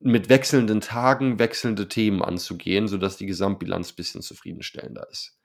mit 0.00 0.28
wechselnden 0.28 0.80
Tagen 0.80 1.38
wechselnde 1.38 1.86
Themen 1.86 2.22
anzugehen, 2.22 2.88
sodass 2.88 3.18
die 3.18 3.26
Gesamtbilanz 3.26 3.92
ein 3.92 3.96
bisschen 3.96 4.22
zufriedenstellender 4.22 5.06
ist. 5.11 5.38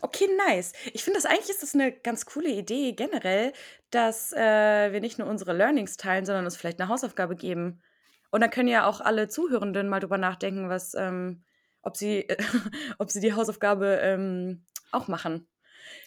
Okay, 0.00 0.28
nice. 0.48 0.72
Ich 0.92 1.02
finde 1.02 1.18
das 1.18 1.26
eigentlich 1.26 1.48
ist 1.48 1.62
das 1.62 1.74
eine 1.74 1.92
ganz 1.92 2.26
coole 2.26 2.50
Idee 2.50 2.92
generell, 2.92 3.52
dass 3.90 4.32
äh, 4.32 4.92
wir 4.92 5.00
nicht 5.00 5.18
nur 5.18 5.28
unsere 5.28 5.52
Learnings 5.52 5.96
teilen, 5.96 6.24
sondern 6.24 6.44
uns 6.44 6.56
vielleicht 6.56 6.80
eine 6.80 6.88
Hausaufgabe 6.88 7.34
geben. 7.36 7.82
Und 8.30 8.40
dann 8.42 8.50
können 8.50 8.68
ja 8.68 8.86
auch 8.86 9.00
alle 9.00 9.28
Zuhörenden 9.28 9.88
mal 9.88 10.00
drüber 10.00 10.18
nachdenken, 10.18 10.68
was, 10.68 10.94
ähm, 10.94 11.42
ob 11.82 11.96
sie, 11.96 12.28
ob 12.98 13.10
sie 13.10 13.20
die 13.20 13.32
Hausaufgabe 13.32 13.98
ähm, 14.02 14.66
auch 14.92 15.08
machen. 15.08 15.48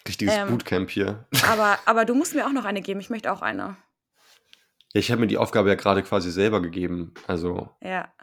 Richtiges 0.08 0.36
Ähm, 0.36 0.50
Bootcamp 0.50 0.90
hier. 0.90 1.26
Aber, 1.48 1.80
aber 1.86 2.06
du 2.06 2.14
musst 2.14 2.36
mir 2.36 2.46
auch 2.46 2.52
noch 2.52 2.66
eine 2.66 2.82
geben. 2.82 3.00
Ich 3.00 3.10
möchte 3.10 3.32
auch 3.32 3.42
eine. 3.42 3.78
Ja, 4.94 5.00
ich 5.00 5.10
habe 5.12 5.22
mir 5.22 5.28
die 5.28 5.38
Aufgabe 5.38 5.70
ja 5.70 5.76
gerade 5.76 6.04
quasi 6.04 6.32
selber 6.32 6.62
gegeben. 6.62 7.14
Also, 7.28 7.70
Ja. 7.82 8.14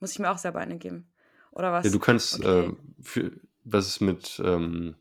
Muss 0.00 0.12
ich 0.12 0.18
mir 0.18 0.30
auch 0.30 0.38
selber 0.38 0.60
eine 0.60 0.76
geben. 0.78 1.12
Oder 1.50 1.72
was? 1.72 1.84
ja, 1.84 1.92
du 1.92 1.98
kannst, 1.98 2.40
Okay. 2.40 2.68
äh, 2.68 2.72
für, 3.02 3.32
was 3.64 3.86
ist 3.86 4.00
mit, 4.00 4.40
ähm, 4.44 4.96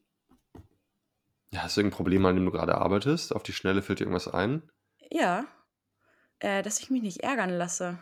ja, 1.51 1.63
hast 1.63 1.77
du 1.77 1.81
irgendein 1.81 1.97
Problem, 1.97 2.25
an 2.25 2.35
dem 2.35 2.45
du 2.45 2.51
gerade 2.51 2.75
arbeitest? 2.75 3.35
Auf 3.35 3.43
die 3.43 3.53
Schnelle 3.53 3.81
fällt 3.81 3.99
dir 3.99 4.05
irgendwas 4.05 4.27
ein? 4.27 4.63
Ja. 5.11 5.45
Äh, 6.39 6.63
dass 6.63 6.79
ich 6.79 6.89
mich 6.89 7.03
nicht 7.03 7.21
ärgern 7.21 7.51
lasse. 7.51 7.99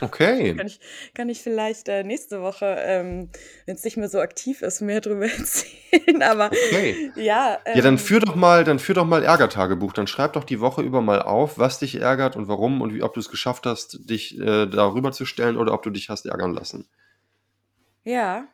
Okay. 0.00 0.54
Kann 0.56 0.66
ich, 0.66 0.80
kann 1.14 1.28
ich 1.28 1.40
vielleicht 1.40 1.88
äh, 1.88 2.02
nächste 2.04 2.42
Woche, 2.42 2.76
ähm, 2.80 3.30
wenn 3.66 3.76
es 3.76 3.84
nicht 3.84 3.96
mehr 3.96 4.08
so 4.08 4.20
aktiv 4.20 4.62
ist, 4.62 4.80
mehr 4.80 5.00
drüber 5.00 5.26
erzählen. 5.30 6.22
Aber 6.22 6.46
Okay. 6.46 7.12
ja. 7.14 7.58
Ja, 7.66 7.80
dann 7.82 7.94
ähm, 7.94 7.98
führ 7.98 8.20
doch 8.20 8.34
mal, 8.34 8.64
dann 8.64 8.78
führ 8.78 8.94
doch 8.96 9.06
mal 9.06 9.22
Ärgertagebuch. 9.22 9.92
Dann 9.92 10.06
schreib 10.06 10.34
doch 10.34 10.44
die 10.44 10.60
Woche 10.60 10.82
über 10.82 11.00
mal 11.00 11.22
auf, 11.22 11.58
was 11.58 11.78
dich 11.78 11.94
ärgert 12.00 12.36
und 12.36 12.48
warum 12.48 12.82
und 12.82 12.92
wie, 12.92 13.02
ob 13.02 13.14
du 13.14 13.20
es 13.20 13.30
geschafft 13.30 13.66
hast, 13.66 14.10
dich 14.10 14.38
äh, 14.38 14.66
darüber 14.66 15.12
zu 15.12 15.24
stellen 15.24 15.56
oder 15.56 15.72
ob 15.72 15.82
du 15.82 15.90
dich 15.90 16.10
hast 16.10 16.26
ärgern 16.26 16.52
lassen. 16.52 16.88
Ja. 18.04 18.48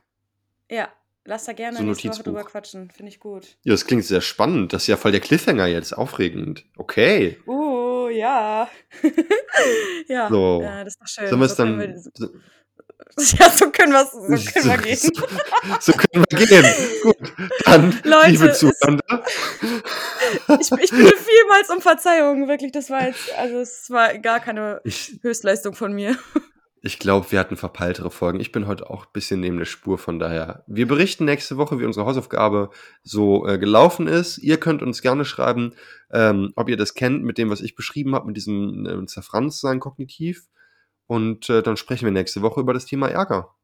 Ja. 0.70 0.88
Lass 1.26 1.44
da 1.44 1.52
gerne 1.54 1.76
So 1.78 1.82
ein 1.82 1.86
nächste 1.88 2.08
Woche 2.10 2.22
drüber 2.22 2.44
quatschen. 2.44 2.90
Finde 2.90 3.10
ich 3.10 3.18
gut. 3.18 3.56
Ja, 3.62 3.72
das 3.72 3.86
klingt 3.86 4.04
sehr 4.04 4.20
spannend. 4.20 4.72
Das 4.74 4.82
ist 4.82 4.88
ja 4.88 4.96
voll 4.98 5.10
der 5.12 5.20
Cliffhanger 5.20 5.66
jetzt. 5.66 5.92
Aufregend. 5.96 6.66
Okay. 6.76 7.38
Uh, 7.46 8.08
ja. 8.08 8.68
ja, 10.08 10.28
So. 10.28 10.60
äh, 10.62 10.84
das 10.84 10.94
ist 10.94 11.00
doch 11.00 11.08
schön. 11.08 11.28
Sollen 11.30 11.42
es 11.42 11.50
so 11.56 11.64
dann. 11.64 11.78
wir, 11.80 11.98
So, 11.98 12.26
ja, 13.38 13.48
so 13.50 13.70
können, 13.70 13.92
wir's, 13.92 14.12
so 14.12 14.52
können 14.52 14.70
wir 14.70 14.78
gehen. 14.78 14.96
so, 14.96 15.10
so 15.80 15.92
können 15.92 16.24
wir 16.28 16.46
gehen. 16.46 16.64
Gut. 17.02 17.16
Dann, 17.64 18.00
Leute, 18.04 18.30
liebe 18.30 18.46
es- 18.48 18.58
Zuhörende. 18.58 19.02
Ich, 20.60 20.72
ich 20.72 20.90
bitte 20.90 21.14
vielmals 21.16 21.70
um 21.74 21.80
Verzeihung. 21.80 22.48
Wirklich, 22.48 22.72
das 22.72 22.90
war 22.90 23.06
jetzt, 23.06 23.32
also 23.38 23.60
es 23.60 23.88
war 23.90 24.18
gar 24.18 24.40
keine 24.40 24.80
Ich, 24.84 25.18
Höchstleistung 25.22 25.74
von 25.74 25.92
mir. 25.94 26.16
Ich 26.86 26.98
glaube, 26.98 27.32
wir 27.32 27.40
hatten 27.40 27.56
verpeiltere 27.56 28.10
Folgen. 28.10 28.40
Ich 28.40 28.52
bin 28.52 28.66
heute 28.66 28.90
auch 28.90 29.06
ein 29.06 29.12
bisschen 29.14 29.40
neben 29.40 29.56
der 29.56 29.64
Spur, 29.64 29.96
von 29.96 30.18
daher. 30.18 30.64
Wir 30.66 30.86
berichten 30.86 31.24
nächste 31.24 31.56
Woche, 31.56 31.78
wie 31.78 31.86
unsere 31.86 32.04
Hausaufgabe 32.04 32.68
so 33.02 33.48
äh, 33.48 33.56
gelaufen 33.56 34.06
ist. 34.06 34.36
Ihr 34.36 34.58
könnt 34.58 34.82
uns 34.82 35.00
gerne 35.00 35.24
schreiben, 35.24 35.74
ähm, 36.12 36.52
ob 36.56 36.68
ihr 36.68 36.76
das 36.76 36.92
kennt 36.92 37.24
mit 37.24 37.38
dem, 37.38 37.48
was 37.48 37.62
ich 37.62 37.74
beschrieben 37.74 38.14
habe, 38.14 38.26
mit 38.26 38.36
diesem 38.36 38.84
äh, 38.84 39.06
Zerfranzsein 39.06 39.80
kognitiv. 39.80 40.46
Und 41.06 41.48
äh, 41.48 41.62
dann 41.62 41.78
sprechen 41.78 42.04
wir 42.04 42.12
nächste 42.12 42.42
Woche 42.42 42.60
über 42.60 42.74
das 42.74 42.84
Thema 42.84 43.08
Ärger. 43.08 43.54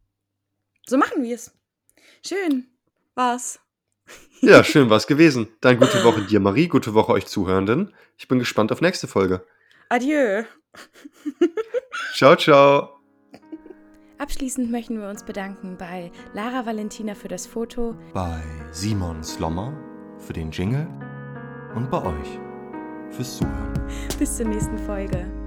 So 0.86 0.96
machen 0.96 1.22
wir 1.22 1.34
es. 1.34 1.52
Schön. 2.24 2.68
War's. 3.14 3.60
Ja, 4.40 4.64
schön 4.64 4.88
war's 4.88 5.06
gewesen. 5.06 5.48
Dann 5.60 5.78
gute 5.78 6.02
Woche 6.04 6.22
dir, 6.22 6.40
Marie. 6.40 6.68
Gute 6.68 6.94
Woche 6.94 7.12
euch 7.12 7.26
Zuhörenden. 7.26 7.94
Ich 8.16 8.28
bin 8.28 8.38
gespannt 8.38 8.72
auf 8.72 8.80
nächste 8.80 9.08
Folge. 9.08 9.46
Adieu. 9.90 10.44
Ciao, 12.14 12.34
ciao. 12.36 12.99
Abschließend 14.20 14.70
möchten 14.70 15.00
wir 15.00 15.08
uns 15.08 15.24
bedanken 15.24 15.78
bei 15.78 16.12
Lara 16.34 16.66
Valentina 16.66 17.14
für 17.14 17.28
das 17.28 17.46
Foto, 17.46 17.96
bei 18.12 18.42
Simon 18.70 19.24
Slommer 19.24 19.72
für 20.18 20.34
den 20.34 20.50
Jingle 20.50 20.86
und 21.74 21.90
bei 21.90 22.04
euch 22.04 22.38
fürs 23.08 23.38
Zuhören. 23.38 23.72
Bis 24.18 24.36
zur 24.36 24.46
nächsten 24.46 24.76
Folge. 24.76 25.39